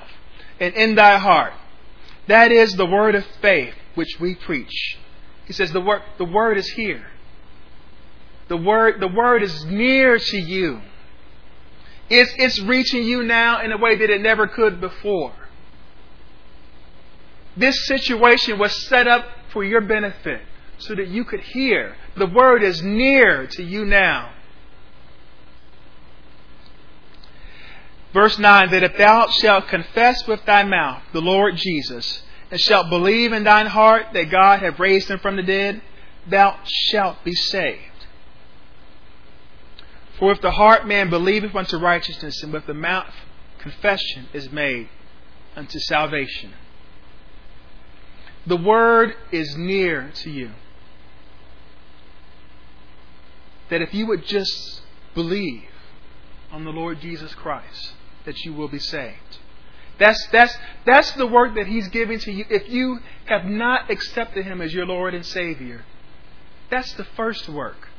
and 0.59 0.73
in 0.75 0.95
thy 0.95 1.17
heart. 1.17 1.53
That 2.27 2.51
is 2.51 2.75
the 2.75 2.85
word 2.85 3.15
of 3.15 3.25
faith 3.41 3.73
which 3.95 4.17
we 4.19 4.35
preach. 4.35 4.97
He 5.45 5.53
says, 5.53 5.71
The 5.71 5.81
word, 5.81 6.01
the 6.17 6.25
word 6.25 6.57
is 6.57 6.71
here. 6.71 7.07
The 8.47 8.57
word, 8.57 8.99
the 8.99 9.07
word 9.07 9.43
is 9.43 9.63
near 9.65 10.17
to 10.17 10.37
you. 10.37 10.81
It's, 12.09 12.33
it's 12.37 12.61
reaching 12.61 13.03
you 13.03 13.23
now 13.23 13.61
in 13.61 13.71
a 13.71 13.77
way 13.77 13.95
that 13.95 14.09
it 14.09 14.21
never 14.21 14.47
could 14.47 14.81
before. 14.81 15.33
This 17.55 17.85
situation 17.87 18.59
was 18.59 18.73
set 18.87 19.07
up 19.07 19.25
for 19.51 19.63
your 19.63 19.81
benefit 19.81 20.41
so 20.77 20.95
that 20.95 21.07
you 21.07 21.23
could 21.23 21.39
hear. 21.39 21.95
The 22.17 22.25
word 22.25 22.63
is 22.63 22.81
near 22.81 23.47
to 23.47 23.63
you 23.63 23.85
now. 23.85 24.31
Verse 28.11 28.37
9 28.37 28.71
That 28.71 28.83
if 28.83 28.97
thou 28.97 29.29
shalt 29.29 29.67
confess 29.69 30.27
with 30.27 30.43
thy 30.45 30.63
mouth 30.63 31.03
the 31.13 31.21
Lord 31.21 31.55
Jesus, 31.55 32.23
and 32.51 32.59
shalt 32.59 32.89
believe 32.89 33.31
in 33.33 33.43
thine 33.43 33.67
heart 33.67 34.07
that 34.13 34.29
God 34.29 34.59
hath 34.59 34.77
raised 34.79 35.09
him 35.09 35.19
from 35.19 35.35
the 35.35 35.43
dead, 35.43 35.81
thou 36.27 36.59
shalt 36.65 37.23
be 37.23 37.33
saved. 37.33 37.81
For 40.23 40.31
if 40.31 40.39
the 40.39 40.51
heart 40.51 40.87
man 40.87 41.09
believeth 41.09 41.53
unto 41.53 41.75
righteousness, 41.77 42.41
and 42.43 42.53
with 42.53 42.65
the 42.65 42.73
mouth 42.73 43.13
confession 43.59 44.29
is 44.31 44.49
made 44.49 44.87
unto 45.53 45.77
salvation. 45.79 46.53
The 48.47 48.55
word 48.55 49.15
is 49.33 49.57
near 49.57 50.11
to 50.21 50.31
you. 50.31 50.51
That 53.67 53.81
if 53.81 53.93
you 53.93 54.05
would 54.07 54.25
just 54.25 54.83
believe 55.13 55.65
on 56.53 56.63
the 56.63 56.71
Lord 56.71 57.01
Jesus 57.01 57.35
Christ, 57.35 57.91
that 58.23 58.45
you 58.45 58.53
will 58.53 58.69
be 58.69 58.79
saved. 58.79 59.39
That's, 59.99 60.25
that's, 60.27 60.55
that's 60.85 61.11
the 61.11 61.27
work 61.27 61.53
that 61.55 61.67
He's 61.67 61.89
giving 61.89 62.19
to 62.19 62.31
you. 62.31 62.45
If 62.49 62.69
you 62.69 62.99
have 63.25 63.43
not 63.43 63.91
accepted 63.91 64.45
Him 64.45 64.61
as 64.61 64.73
your 64.73 64.85
Lord 64.85 65.13
and 65.15 65.25
Savior, 65.25 65.83
that's 66.69 66.93
the 66.93 67.03
first 67.03 67.49
work. 67.49 67.89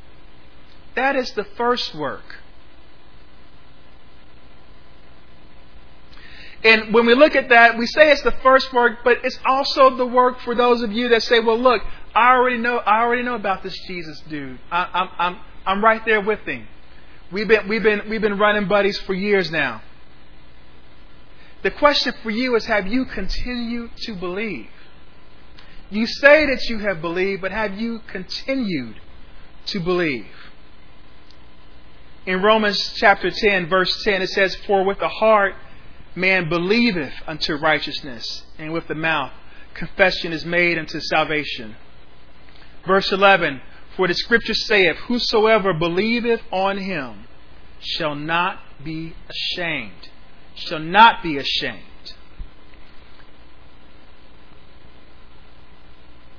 That 0.94 1.16
is 1.16 1.30
the 1.32 1.44
first 1.44 1.94
work. 1.94 2.38
And 6.62 6.94
when 6.94 7.04
we 7.04 7.14
look 7.14 7.36
at 7.36 7.50
that, 7.50 7.76
we 7.76 7.84
say 7.86 8.10
it's 8.10 8.22
the 8.22 8.30
first 8.42 8.72
work, 8.72 8.98
but 9.04 9.18
it's 9.22 9.38
also 9.44 9.90
the 9.96 10.06
work 10.06 10.40
for 10.40 10.54
those 10.54 10.82
of 10.82 10.90
you 10.92 11.08
that 11.08 11.22
say, 11.22 11.38
"Well, 11.40 11.58
look, 11.58 11.82
I 12.14 12.30
already 12.34 12.56
know. 12.56 12.78
I 12.78 13.00
already 13.02 13.22
know 13.22 13.34
about 13.34 13.62
this 13.62 13.78
Jesus 13.86 14.18
dude. 14.30 14.58
I, 14.72 14.88
I'm, 14.94 15.08
I'm, 15.18 15.40
I'm 15.66 15.84
right 15.84 16.02
there 16.06 16.22
with 16.22 16.40
him. 16.40 16.66
We've 17.30 17.46
been, 17.46 17.68
we've 17.68 17.82
been, 17.82 18.02
we've 18.08 18.20
been 18.22 18.38
running 18.38 18.66
buddies 18.66 18.98
for 19.00 19.12
years 19.12 19.50
now." 19.50 19.82
The 21.64 21.70
question 21.70 22.14
for 22.22 22.30
you 22.30 22.56
is: 22.56 22.64
Have 22.64 22.86
you 22.86 23.04
continued 23.04 23.90
to 24.06 24.14
believe? 24.14 24.68
You 25.90 26.06
say 26.06 26.46
that 26.46 26.62
you 26.70 26.78
have 26.78 27.02
believed, 27.02 27.42
but 27.42 27.52
have 27.52 27.78
you 27.78 28.00
continued 28.08 29.00
to 29.66 29.80
believe? 29.80 30.28
In 32.26 32.40
Romans 32.40 32.92
chapter 32.96 33.30
10, 33.30 33.68
verse 33.68 34.02
10, 34.02 34.22
it 34.22 34.30
says, 34.30 34.56
For 34.66 34.82
with 34.84 34.98
the 34.98 35.08
heart 35.08 35.54
man 36.14 36.48
believeth 36.48 37.12
unto 37.26 37.54
righteousness, 37.56 38.44
and 38.58 38.72
with 38.72 38.88
the 38.88 38.94
mouth 38.94 39.32
confession 39.74 40.32
is 40.32 40.46
made 40.46 40.78
unto 40.78 41.00
salvation. 41.00 41.76
Verse 42.86 43.12
11, 43.12 43.60
For 43.96 44.08
the 44.08 44.14
scripture 44.14 44.54
saith, 44.54 44.96
Whosoever 45.08 45.74
believeth 45.74 46.40
on 46.50 46.78
him 46.78 47.26
shall 47.80 48.14
not 48.14 48.60
be 48.82 49.14
ashamed. 49.28 50.08
Shall 50.54 50.78
not 50.78 51.22
be 51.22 51.36
ashamed. 51.36 51.82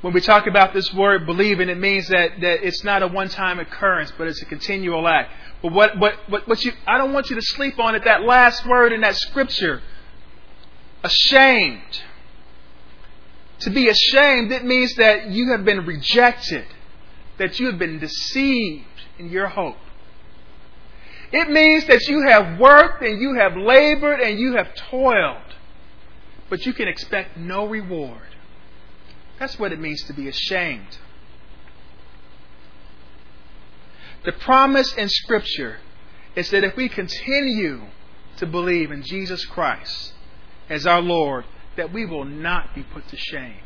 when 0.06 0.14
we 0.14 0.22
talk 0.22 0.46
about 0.46 0.72
this 0.72 0.94
word 0.94 1.26
believing, 1.26 1.68
it 1.68 1.80
means 1.80 2.08
that, 2.10 2.40
that 2.42 2.64
it's 2.64 2.84
not 2.84 3.02
a 3.02 3.08
one 3.08 3.28
time 3.28 3.58
occurrence, 3.58 4.14
but 4.16 4.28
it's 4.28 4.40
a 4.40 4.46
continual 4.46 5.08
act. 5.08 5.32
But 5.64 5.72
what, 5.74 5.98
what, 5.98 6.14
what, 6.30 6.48
what 6.48 6.64
you, 6.64 6.74
I 6.86 7.00
don't 7.00 7.12
want 7.12 7.32
you 7.32 7.36
to 7.38 7.42
sleep 7.42 7.80
on 7.80 7.96
it, 7.96 8.04
that 8.04 8.22
last 8.22 8.68
word 8.68 8.94
in 8.94 9.02
that 9.02 9.16
scripture 9.16 9.82
ashamed. 11.04 12.04
To 13.62 13.72
be 13.72 13.90
ashamed, 13.90 14.52
it 14.52 14.64
means 14.64 14.94
that 14.98 15.32
you 15.32 15.50
have 15.54 15.66
been 15.66 15.88
rejected, 15.88 16.66
that 17.40 17.60
you 17.60 17.66
have 17.66 17.80
been 17.80 17.98
deceived 17.98 18.86
in 19.18 19.30
your 19.32 19.48
hope. 19.48 19.78
It 21.32 21.50
means 21.50 21.84
that 21.88 22.08
you 22.08 22.22
have 22.28 22.60
worked 22.60 23.02
and 23.02 23.20
you 23.20 23.34
have 23.40 23.58
labored 23.58 24.20
and 24.20 24.38
you 24.38 24.54
have 24.58 24.68
toiled, 24.76 25.56
but 26.48 26.64
you 26.68 26.74
can 26.74 26.88
expect 26.88 27.38
no 27.38 27.66
reward. 27.66 28.22
That's 29.40 29.60
what 29.60 29.72
it 29.74 29.80
means 29.80 30.04
to 30.04 30.14
be 30.14 30.28
ashamed. 30.28 30.98
The 34.24 34.32
promise 34.32 34.94
in 34.96 35.10
Scripture 35.10 35.78
is 36.36 36.50
that 36.50 36.64
if 36.64 36.76
we 36.76 36.90
continue 36.90 37.84
to 38.38 38.46
believe 38.46 38.92
in 38.92 39.04
Jesus 39.04 39.46
Christ 39.46 40.14
as 40.70 40.88
our 40.88 41.02
Lord, 41.02 41.46
that 41.76 41.92
we 41.94 42.06
will 42.06 42.26
not 42.26 42.74
be 42.74 42.84
put 42.84 43.08
to 43.10 43.18
shame. 43.18 43.60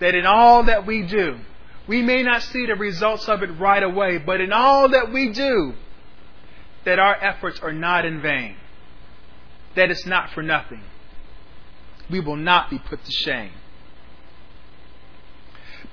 That 0.00 0.14
in 0.14 0.26
all 0.26 0.64
that 0.64 0.86
we 0.86 1.02
do, 1.02 1.40
we 1.86 2.02
may 2.02 2.22
not 2.22 2.42
see 2.42 2.66
the 2.66 2.74
results 2.74 3.28
of 3.28 3.42
it 3.42 3.46
right 3.58 3.82
away, 3.82 4.18
but 4.18 4.40
in 4.40 4.52
all 4.52 4.88
that 4.88 5.12
we 5.12 5.30
do, 5.32 5.74
that 6.84 6.98
our 6.98 7.14
efforts 7.22 7.60
are 7.60 7.72
not 7.72 8.04
in 8.04 8.20
vain, 8.20 8.56
that 9.76 9.90
it's 9.90 10.06
not 10.06 10.30
for 10.30 10.42
nothing. 10.42 10.82
We 12.08 12.20
will 12.20 12.36
not 12.36 12.70
be 12.70 12.78
put 12.78 13.04
to 13.04 13.12
shame. 13.12 13.52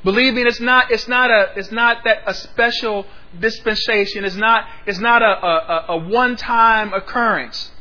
Believe 0.03 0.33
me, 0.35 0.43
it's 0.43 0.59
not, 0.59 0.91
it's 0.91 1.07
not, 1.07 1.29
a, 1.31 1.51
it's 1.55 1.71
not 1.71 2.03
that 2.05 2.23
a 2.25 2.33
special 2.33 3.05
dispensation. 3.39 4.25
It's 4.25 4.35
not, 4.35 4.65
it's 4.85 4.99
not 4.99 5.21
a, 5.21 5.25
a, 5.25 5.85
a 5.89 5.97
one-time 5.97 6.93
occurrence. 6.93 7.71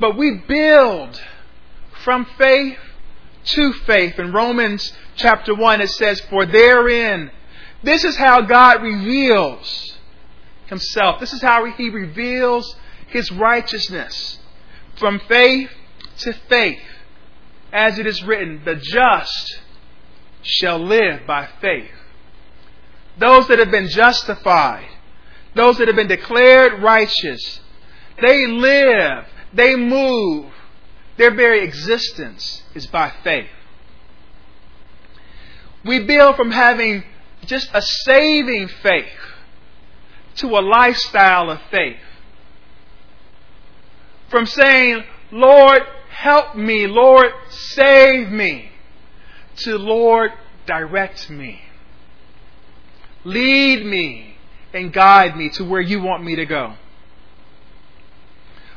But 0.00 0.16
we 0.16 0.36
build 0.46 1.20
from 2.04 2.26
faith 2.36 2.78
to 3.44 3.72
faith. 3.72 4.18
In 4.18 4.32
Romans 4.32 4.92
chapter 5.16 5.54
1, 5.54 5.80
it 5.80 5.90
says, 5.90 6.20
For 6.22 6.44
therein, 6.44 7.30
this 7.82 8.04
is 8.04 8.16
how 8.16 8.42
God 8.42 8.82
reveals 8.82 9.98
Himself. 10.66 11.20
This 11.20 11.32
is 11.32 11.40
how 11.40 11.64
He 11.66 11.88
reveals 11.90 12.76
His 13.08 13.30
righteousness. 13.30 14.38
From 14.98 15.20
faith 15.28 15.70
to 16.18 16.32
faith, 16.48 16.82
as 17.72 17.98
it 17.98 18.06
is 18.06 18.22
written, 18.24 18.62
the 18.64 18.74
just 18.76 19.60
shall 20.42 20.78
live 20.78 21.26
by 21.26 21.48
faith. 21.60 21.90
Those 23.18 23.46
that 23.48 23.58
have 23.58 23.70
been 23.70 23.88
justified, 23.88 24.88
those 25.54 25.78
that 25.78 25.86
have 25.86 25.96
been 25.96 26.08
declared 26.08 26.82
righteous, 26.82 27.60
they 28.20 28.46
live, 28.46 29.26
they 29.52 29.76
move, 29.76 30.50
their 31.16 31.34
very 31.34 31.62
existence 31.62 32.62
is 32.74 32.86
by 32.86 33.12
faith. 33.22 33.48
We 35.84 36.04
build 36.04 36.36
from 36.36 36.50
having 36.50 37.04
just 37.44 37.70
a 37.74 37.82
saving 37.82 38.68
faith 38.68 39.10
to 40.36 40.46
a 40.46 40.60
lifestyle 40.62 41.50
of 41.50 41.60
faith. 41.70 41.98
From 44.30 44.46
saying, 44.46 45.04
Lord, 45.30 45.80
help 46.08 46.56
me, 46.56 46.86
Lord, 46.86 47.26
save 47.50 48.30
me, 48.30 48.71
to 49.58 49.76
Lord, 49.78 50.32
direct 50.66 51.30
me. 51.30 51.62
Lead 53.24 53.84
me 53.84 54.36
and 54.72 54.92
guide 54.92 55.36
me 55.36 55.48
to 55.50 55.64
where 55.64 55.80
you 55.80 56.00
want 56.02 56.24
me 56.24 56.36
to 56.36 56.46
go. 56.46 56.74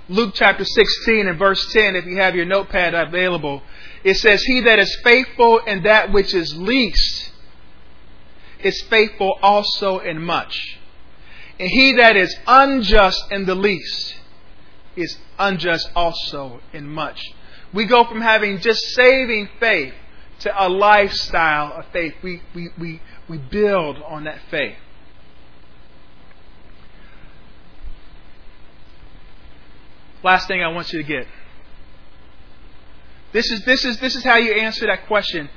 Luke 0.07 0.34
chapter 0.36 0.63
16 0.63 1.28
and 1.28 1.39
verse 1.39 1.71
10, 1.73 1.95
if 1.95 2.05
you 2.05 2.17
have 2.17 2.36
your 2.36 2.45
notepad 2.45 2.93
available, 2.93 3.63
it 4.03 4.15
says, 4.17 4.41
He 4.43 4.61
that 4.61 4.78
is 4.78 4.95
faithful 5.03 5.59
in 5.59 5.84
that 5.84 6.11
which 6.11 6.34
is 6.36 6.55
least 6.55 7.32
is 8.59 8.80
faithful 8.84 9.39
also 9.41 9.97
in 9.99 10.21
much. 10.23 10.78
And 11.59 11.67
he 11.69 11.93
that 11.93 12.15
is 12.15 12.36
unjust 12.45 13.19
in 13.32 13.45
the 13.45 13.55
least 13.55 14.15
is 14.95 15.17
unjust 15.39 15.89
also 15.95 16.59
in 16.71 16.88
much. 16.88 17.34
We 17.73 17.86
go 17.86 18.03
from 18.05 18.21
having 18.21 18.59
just 18.59 18.82
saving 18.93 19.49
faith 19.59 19.93
to 20.45 20.63
a 20.63 20.69
lifestyle 20.69 21.73
of 21.73 21.85
faith. 21.91 22.13
We, 22.21 22.39
we, 22.53 22.69
we, 22.77 23.01
we 23.27 23.37
build 23.39 23.97
on 24.07 24.23
that 24.25 24.37
faith. 24.51 24.75
Last 30.23 30.47
thing 30.47 30.61
I 30.63 30.67
want 30.69 30.93
you 30.93 31.01
to 31.01 31.07
get. 31.07 31.25
This 33.33 33.49
is, 33.51 33.65
this 33.65 33.85
is, 33.85 33.99
this 33.99 34.15
is 34.15 34.23
how 34.23 34.35
you 34.37 34.51
answer 34.53 34.85
that 34.87 35.07
question. 35.07 35.49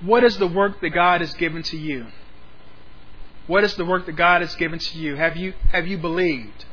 What 0.00 0.24
is 0.24 0.36
the 0.38 0.48
work 0.48 0.80
that 0.80 0.90
God 0.90 1.20
has 1.20 1.32
given 1.34 1.62
to 1.64 1.76
you? 1.76 2.06
What 3.46 3.62
is 3.64 3.74
the 3.76 3.84
work 3.84 4.06
that 4.06 4.16
God 4.16 4.40
has 4.40 4.54
given 4.56 4.78
to 4.80 4.98
you? 4.98 5.14
Have 5.16 5.36
you, 5.36 5.54
have 5.70 5.86
you 5.86 5.98
believed? 5.98 6.64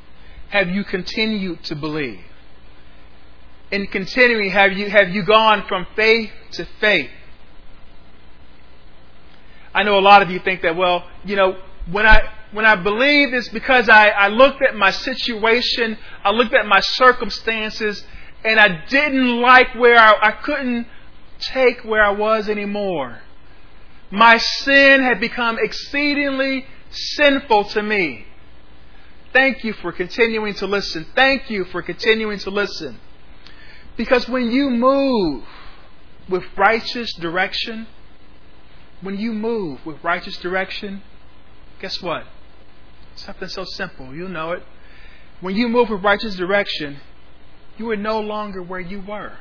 Have 0.50 0.70
you 0.70 0.84
continued 0.84 1.64
to 1.66 1.76
believe? 1.76 2.22
In 3.72 3.86
continuing, 3.88 4.50
have 4.50 4.74
you, 4.74 4.90
have 4.90 5.10
you 5.10 5.22
gone 5.24 5.66
from 5.68 5.86
faith 5.96 6.32
to 6.54 6.66
faith? 6.80 7.12
I 9.74 9.84
know 9.84 10.00
a 10.00 10.02
lot 10.02 10.22
of 10.22 10.32
you 10.32 10.40
think 10.40 10.62
that, 10.64 10.76
well, 10.76 11.08
you 11.26 11.36
know, 11.36 11.58
when 11.92 12.06
I 12.06 12.22
when 12.52 12.66
I 12.66 12.76
believe 12.76 13.34
it's 13.34 13.50
because 13.50 13.88
I, 13.90 14.08
I 14.10 14.28
looked 14.30 14.62
at 14.64 14.76
my 14.76 14.90
situation, 14.92 15.98
I 16.24 16.32
looked 16.32 16.54
at 16.54 16.66
my 16.66 16.80
circumstances, 16.80 18.04
and 18.44 18.60
I 18.60 18.86
didn't 18.90 19.40
like 19.40 19.76
where 19.76 20.00
I, 20.00 20.16
I 20.20 20.32
couldn't 20.32 20.88
take 21.40 21.82
where 21.84 22.04
I 22.04 22.10
was 22.10 22.50
anymore. 22.50 23.20
My 24.12 24.38
sin 24.38 25.02
had 25.04 25.20
become 25.20 25.58
exceedingly 25.62 26.66
sinful 26.90 27.66
to 27.66 27.84
me. 27.84 28.26
Thank 29.32 29.64
you 29.64 29.74
for 29.74 29.92
continuing 29.92 30.56
to 30.56 30.66
listen. 30.66 31.06
Thank 31.16 31.52
you 31.52 31.66
for 31.66 31.84
continuing 31.84 32.40
to 32.40 32.50
listen. 32.50 33.00
Because 33.96 34.28
when 34.28 34.50
you 34.50 34.72
move 34.72 35.44
with 36.28 36.44
righteous 36.58 37.14
direction, 37.16 37.86
when 39.02 39.18
you 39.18 39.32
move 39.34 39.86
with 39.86 40.04
righteous 40.04 40.38
direction, 40.38 41.02
guess 41.80 42.02
what? 42.02 42.26
Something 43.16 43.48
so 43.48 43.64
simple, 43.64 44.14
you 44.14 44.24
will 44.24 44.30
know 44.32 44.52
it. 44.52 44.64
When 45.40 45.56
you 45.56 45.70
move 45.70 45.90
with 45.90 46.04
righteous 46.04 46.36
direction, 46.36 46.98
you 47.78 47.90
are 47.92 47.96
no 47.96 48.20
longer 48.20 48.62
where 48.62 48.80
you 48.82 49.00
were. 49.02 49.38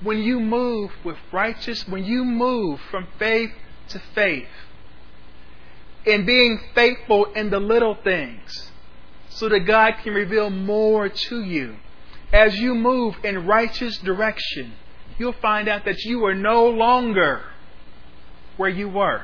When 0.00 0.18
you 0.22 0.38
move 0.38 0.92
with 1.04 1.16
righteous, 1.32 1.86
when 1.88 2.04
you 2.04 2.24
move 2.24 2.80
from 2.90 3.08
faith 3.18 3.50
to 3.88 3.98
faith, 4.14 4.48
in 6.04 6.24
being 6.24 6.60
faithful 6.74 7.24
in 7.34 7.50
the 7.50 7.60
little 7.60 7.96
things, 8.04 8.70
so 9.30 9.48
that 9.48 9.60
God 9.60 9.96
can 10.02 10.14
reveal 10.14 10.50
more 10.50 11.08
to 11.08 11.42
you. 11.42 11.76
As 12.32 12.56
you 12.56 12.74
move 12.74 13.16
in 13.24 13.46
righteous 13.46 13.98
direction, 13.98 14.72
you'll 15.22 15.32
find 15.40 15.68
out 15.68 15.84
that 15.84 16.02
you 16.04 16.24
are 16.24 16.34
no 16.34 16.66
longer 16.68 17.44
where 18.56 18.68
you 18.68 18.88
were. 18.88 19.22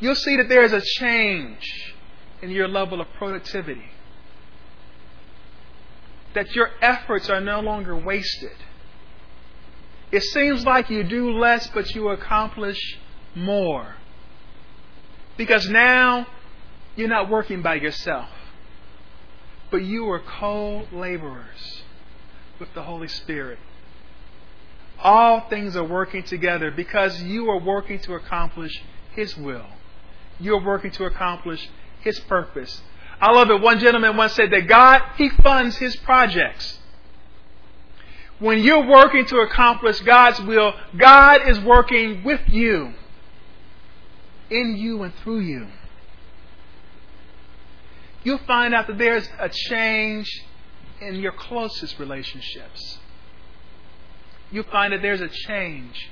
You'll 0.00 0.16
see 0.16 0.36
that 0.36 0.48
there 0.48 0.64
is 0.64 0.72
a 0.72 0.80
change 0.80 1.94
in 2.42 2.50
your 2.50 2.66
level 2.66 3.00
of 3.00 3.06
productivity, 3.16 3.88
that 6.34 6.56
your 6.56 6.70
efforts 6.80 7.30
are 7.30 7.40
no 7.40 7.60
longer 7.60 7.96
wasted. 7.96 8.56
It 10.10 10.24
seems 10.24 10.64
like 10.66 10.90
you 10.90 11.04
do 11.04 11.30
less, 11.30 11.70
but 11.72 11.94
you 11.94 12.08
accomplish 12.08 12.98
more. 13.36 13.94
Because 15.36 15.68
now 15.68 16.26
you're 16.96 17.06
not 17.08 17.30
working 17.30 17.62
by 17.62 17.76
yourself, 17.76 18.28
but 19.70 19.84
you 19.84 20.10
are 20.10 20.18
co 20.18 20.88
laborers 20.90 21.81
with 22.58 22.72
the 22.74 22.82
Holy 22.82 23.08
Spirit. 23.08 23.58
All 25.02 25.46
things 25.48 25.76
are 25.76 25.84
working 25.84 26.22
together 26.22 26.70
because 26.70 27.22
you 27.22 27.50
are 27.50 27.58
working 27.60 27.98
to 28.00 28.14
accomplish 28.14 28.82
His 29.14 29.36
will. 29.36 29.66
You 30.38 30.54
are 30.56 30.64
working 30.64 30.90
to 30.92 31.04
accomplish 31.06 31.68
His 32.00 32.20
purpose. 32.20 32.82
I 33.20 33.32
love 33.32 33.50
it. 33.50 33.60
One 33.60 33.78
gentleman 33.78 34.16
once 34.16 34.32
said 34.34 34.50
that 34.52 34.68
God, 34.68 35.00
He 35.16 35.28
funds 35.28 35.76
His 35.76 35.96
projects. 35.96 36.78
When 38.38 38.58
you're 38.58 38.86
working 38.86 39.24
to 39.26 39.38
accomplish 39.38 40.00
God's 40.00 40.40
will, 40.42 40.72
God 40.96 41.48
is 41.48 41.60
working 41.60 42.24
with 42.24 42.40
you, 42.48 42.92
in 44.50 44.76
you, 44.76 45.02
and 45.04 45.12
through 45.22 45.40
you. 45.40 45.68
You'll 48.24 48.38
find 48.46 48.72
out 48.74 48.86
that 48.88 48.98
there's 48.98 49.28
a 49.38 49.48
change 49.48 50.28
in 51.06 51.16
your 51.16 51.32
closest 51.32 51.98
relationships. 51.98 52.98
You 54.50 54.62
find 54.62 54.92
that 54.92 55.02
there's 55.02 55.20
a 55.20 55.28
change 55.28 56.10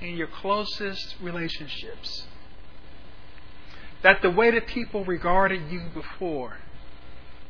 in 0.00 0.16
your 0.16 0.26
closest 0.28 1.16
relationships. 1.20 2.26
That 4.02 4.22
the 4.22 4.30
way 4.30 4.50
that 4.52 4.66
people 4.68 5.04
regarded 5.04 5.70
you 5.70 5.82
before, 5.92 6.58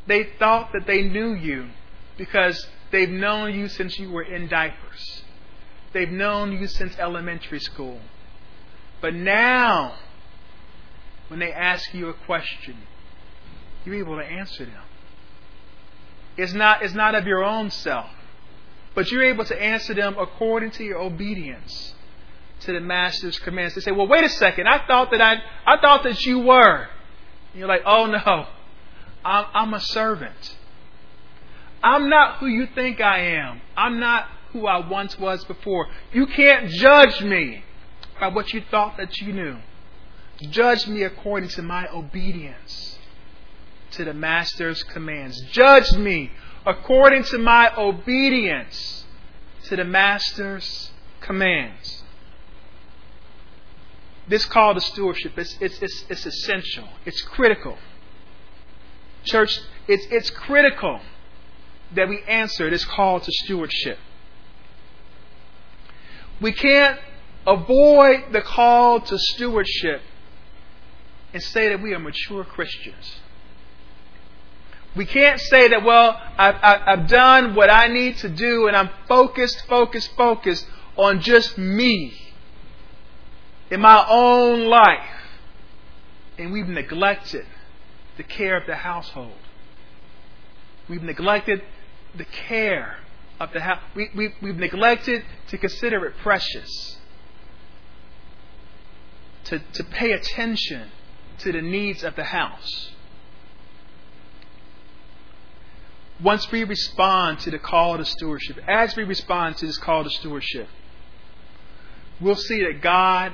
they 0.07 0.25
thought 0.39 0.73
that 0.73 0.87
they 0.87 1.03
knew 1.03 1.33
you 1.35 1.69
because 2.17 2.67
they've 2.91 3.09
known 3.11 3.55
you 3.57 3.69
since 3.69 3.99
you 3.99 4.11
were 4.11 4.23
in 4.23 4.49
diapers. 4.49 5.23
They've 5.93 6.09
known 6.11 6.53
you 6.53 6.67
since 6.67 6.99
elementary 6.99 7.61
school. 7.61 8.01
But 9.01 9.15
now, 9.15 9.97
when 11.29 11.41
they 11.41 11.53
ask 11.53 11.93
you 11.95 12.09
a 12.09 12.15
question, 12.15 12.77
you're 13.85 13.95
able 13.97 14.17
to 14.17 14.25
answer 14.25 14.65
them 14.65 14.83
is 16.41 16.55
not, 16.55 16.83
is 16.85 16.95
not 16.95 17.15
of 17.15 17.27
your 17.27 17.45
own 17.45 17.71
self, 17.71 18.11
but 18.95 19.11
you're 19.11 19.25
able 19.25 19.45
to 19.45 19.63
answer 19.63 19.95
them 19.95 20.17
according 20.19 20.73
to 20.73 20.85
your 20.85 20.99
obedience 20.99 21.95
to 22.61 22.73
the 22.73 22.81
master's 22.81 23.39
commands. 23.39 23.75
They 23.75 23.81
say, 23.81 23.93
well, 23.93 24.07
wait 24.07 24.25
a 24.25 24.29
second. 24.29 24.67
I 24.67 24.87
thought 24.87 25.11
that 25.13 25.21
I, 25.21 25.37
I 25.67 25.81
thought 25.81 26.03
that 26.05 26.25
you 26.27 26.41
were. 26.41 26.83
And 26.83 27.59
you're 27.59 27.69
like, 27.69 27.83
oh 27.87 28.07
no, 28.07 28.47
I'm, 29.25 29.47
I'm 29.55 29.75
a 29.75 29.81
servant. 29.81 30.57
I'm 31.83 32.11
not 32.11 32.39
who 32.39 32.47
you 32.47 32.67
think 32.75 33.01
I 33.01 33.21
am. 33.21 33.61
I'm 33.77 33.99
not 33.99 34.27
who 34.53 34.67
I 34.67 34.87
once 34.87 35.19
was 35.19 35.45
before. 35.45 35.87
You 36.13 36.27
can't 36.27 36.69
judge 36.69 37.23
me 37.23 37.65
by 38.21 38.29
what 38.29 38.53
you 38.53 38.63
thought 38.71 38.99
that 38.99 39.19
you 39.21 39.33
knew. 39.33 39.57
Judge 40.51 40.87
me 40.87 41.03
according 41.03 41.51
to 41.51 41.63
my 41.63 41.87
obedience 41.91 42.90
to 43.93 44.05
the 44.05 44.15
master's 44.15 44.83
commands. 44.83 45.41
Judge 45.53 45.93
me 45.93 46.31
according 46.67 47.25
to 47.25 47.39
my 47.39 47.73
obedience 47.77 49.05
to 49.65 49.77
the 49.77 49.85
master's 49.85 50.91
commands. 51.21 52.03
This 54.29 54.45
call 54.45 54.75
to 54.75 54.81
stewardship 54.81 55.37
is 55.39 55.57
it's, 55.61 55.83
it's, 55.83 56.05
it's 56.09 56.27
essential. 56.27 56.89
It's 57.05 57.21
critical. 57.23 57.79
Church, 59.25 59.59
it's, 59.89 60.07
it's 60.11 60.31
critical 60.31 61.01
that 61.95 62.09
we 62.09 62.23
answer 62.29 62.71
this 62.71 62.85
call 62.85 63.21
to 63.21 63.33
stewardship. 63.45 63.99
We 66.41 66.53
can't 66.53 66.99
avoid 67.47 68.33
the 68.33 68.41
call 68.41 69.01
to 69.01 69.19
stewardship 69.19 70.01
and 71.35 71.43
say 71.43 71.69
that 71.69 71.83
we 71.83 71.93
are 71.93 71.99
mature 71.99 72.45
Christians. 72.45 73.17
We 74.97 75.07
can't 75.07 75.41
say 75.41 75.69
that, 75.69 75.85
well, 75.85 76.21
I've, 76.37 76.57
I've, 76.63 77.07
done 77.07 77.55
what 77.55 77.71
I 77.71 77.87
need 77.87 78.17
to 78.19 78.29
do 78.29 78.67
and 78.67 78.77
I'm 78.77 78.91
focused, 79.07 79.65
focused, 79.69 80.11
focused 80.17 80.67
on 80.97 81.21
just 81.21 81.57
me 81.57 82.33
in 83.71 83.81
my 83.81 84.05
own 84.09 84.65
life. 84.65 85.23
And 86.39 86.51
we've 86.53 86.67
neglected 86.67 87.47
the 88.17 88.23
care 88.25 88.57
of 88.57 88.67
the 88.67 88.77
household. 88.77 89.33
We've 90.89 91.03
neglected 91.03 91.63
the 92.17 92.25
care 92.25 92.97
of 93.39 93.53
the 93.53 93.61
house. 93.61 93.79
We, 93.95 94.09
we, 94.17 94.35
we've 94.43 94.57
neglected 94.57 95.23
to 95.49 95.59
consider 95.59 96.05
it 96.07 96.15
precious, 96.21 96.97
to, 99.45 99.61
to 99.61 99.85
pay 99.85 100.11
attention 100.11 100.89
to 101.39 101.53
the 101.53 101.63
needs 101.63 102.03
of 102.03 102.17
the 102.17 102.25
house. 102.25 102.91
once 106.23 106.51
we 106.53 106.65
respond 106.65 107.39
to 107.41 107.51
the 107.51 107.59
call 107.59 107.97
to 107.97 108.05
stewardship, 108.05 108.59
as 108.69 108.95
we 108.95 109.05
respond 109.05 109.57
to 109.57 109.67
this 109.67 109.79
call 109.79 110.05
to 110.05 110.11
stewardship, 110.11 110.69
we'll 112.21 112.35
see 112.35 112.63
that 112.63 112.83
God 112.83 113.33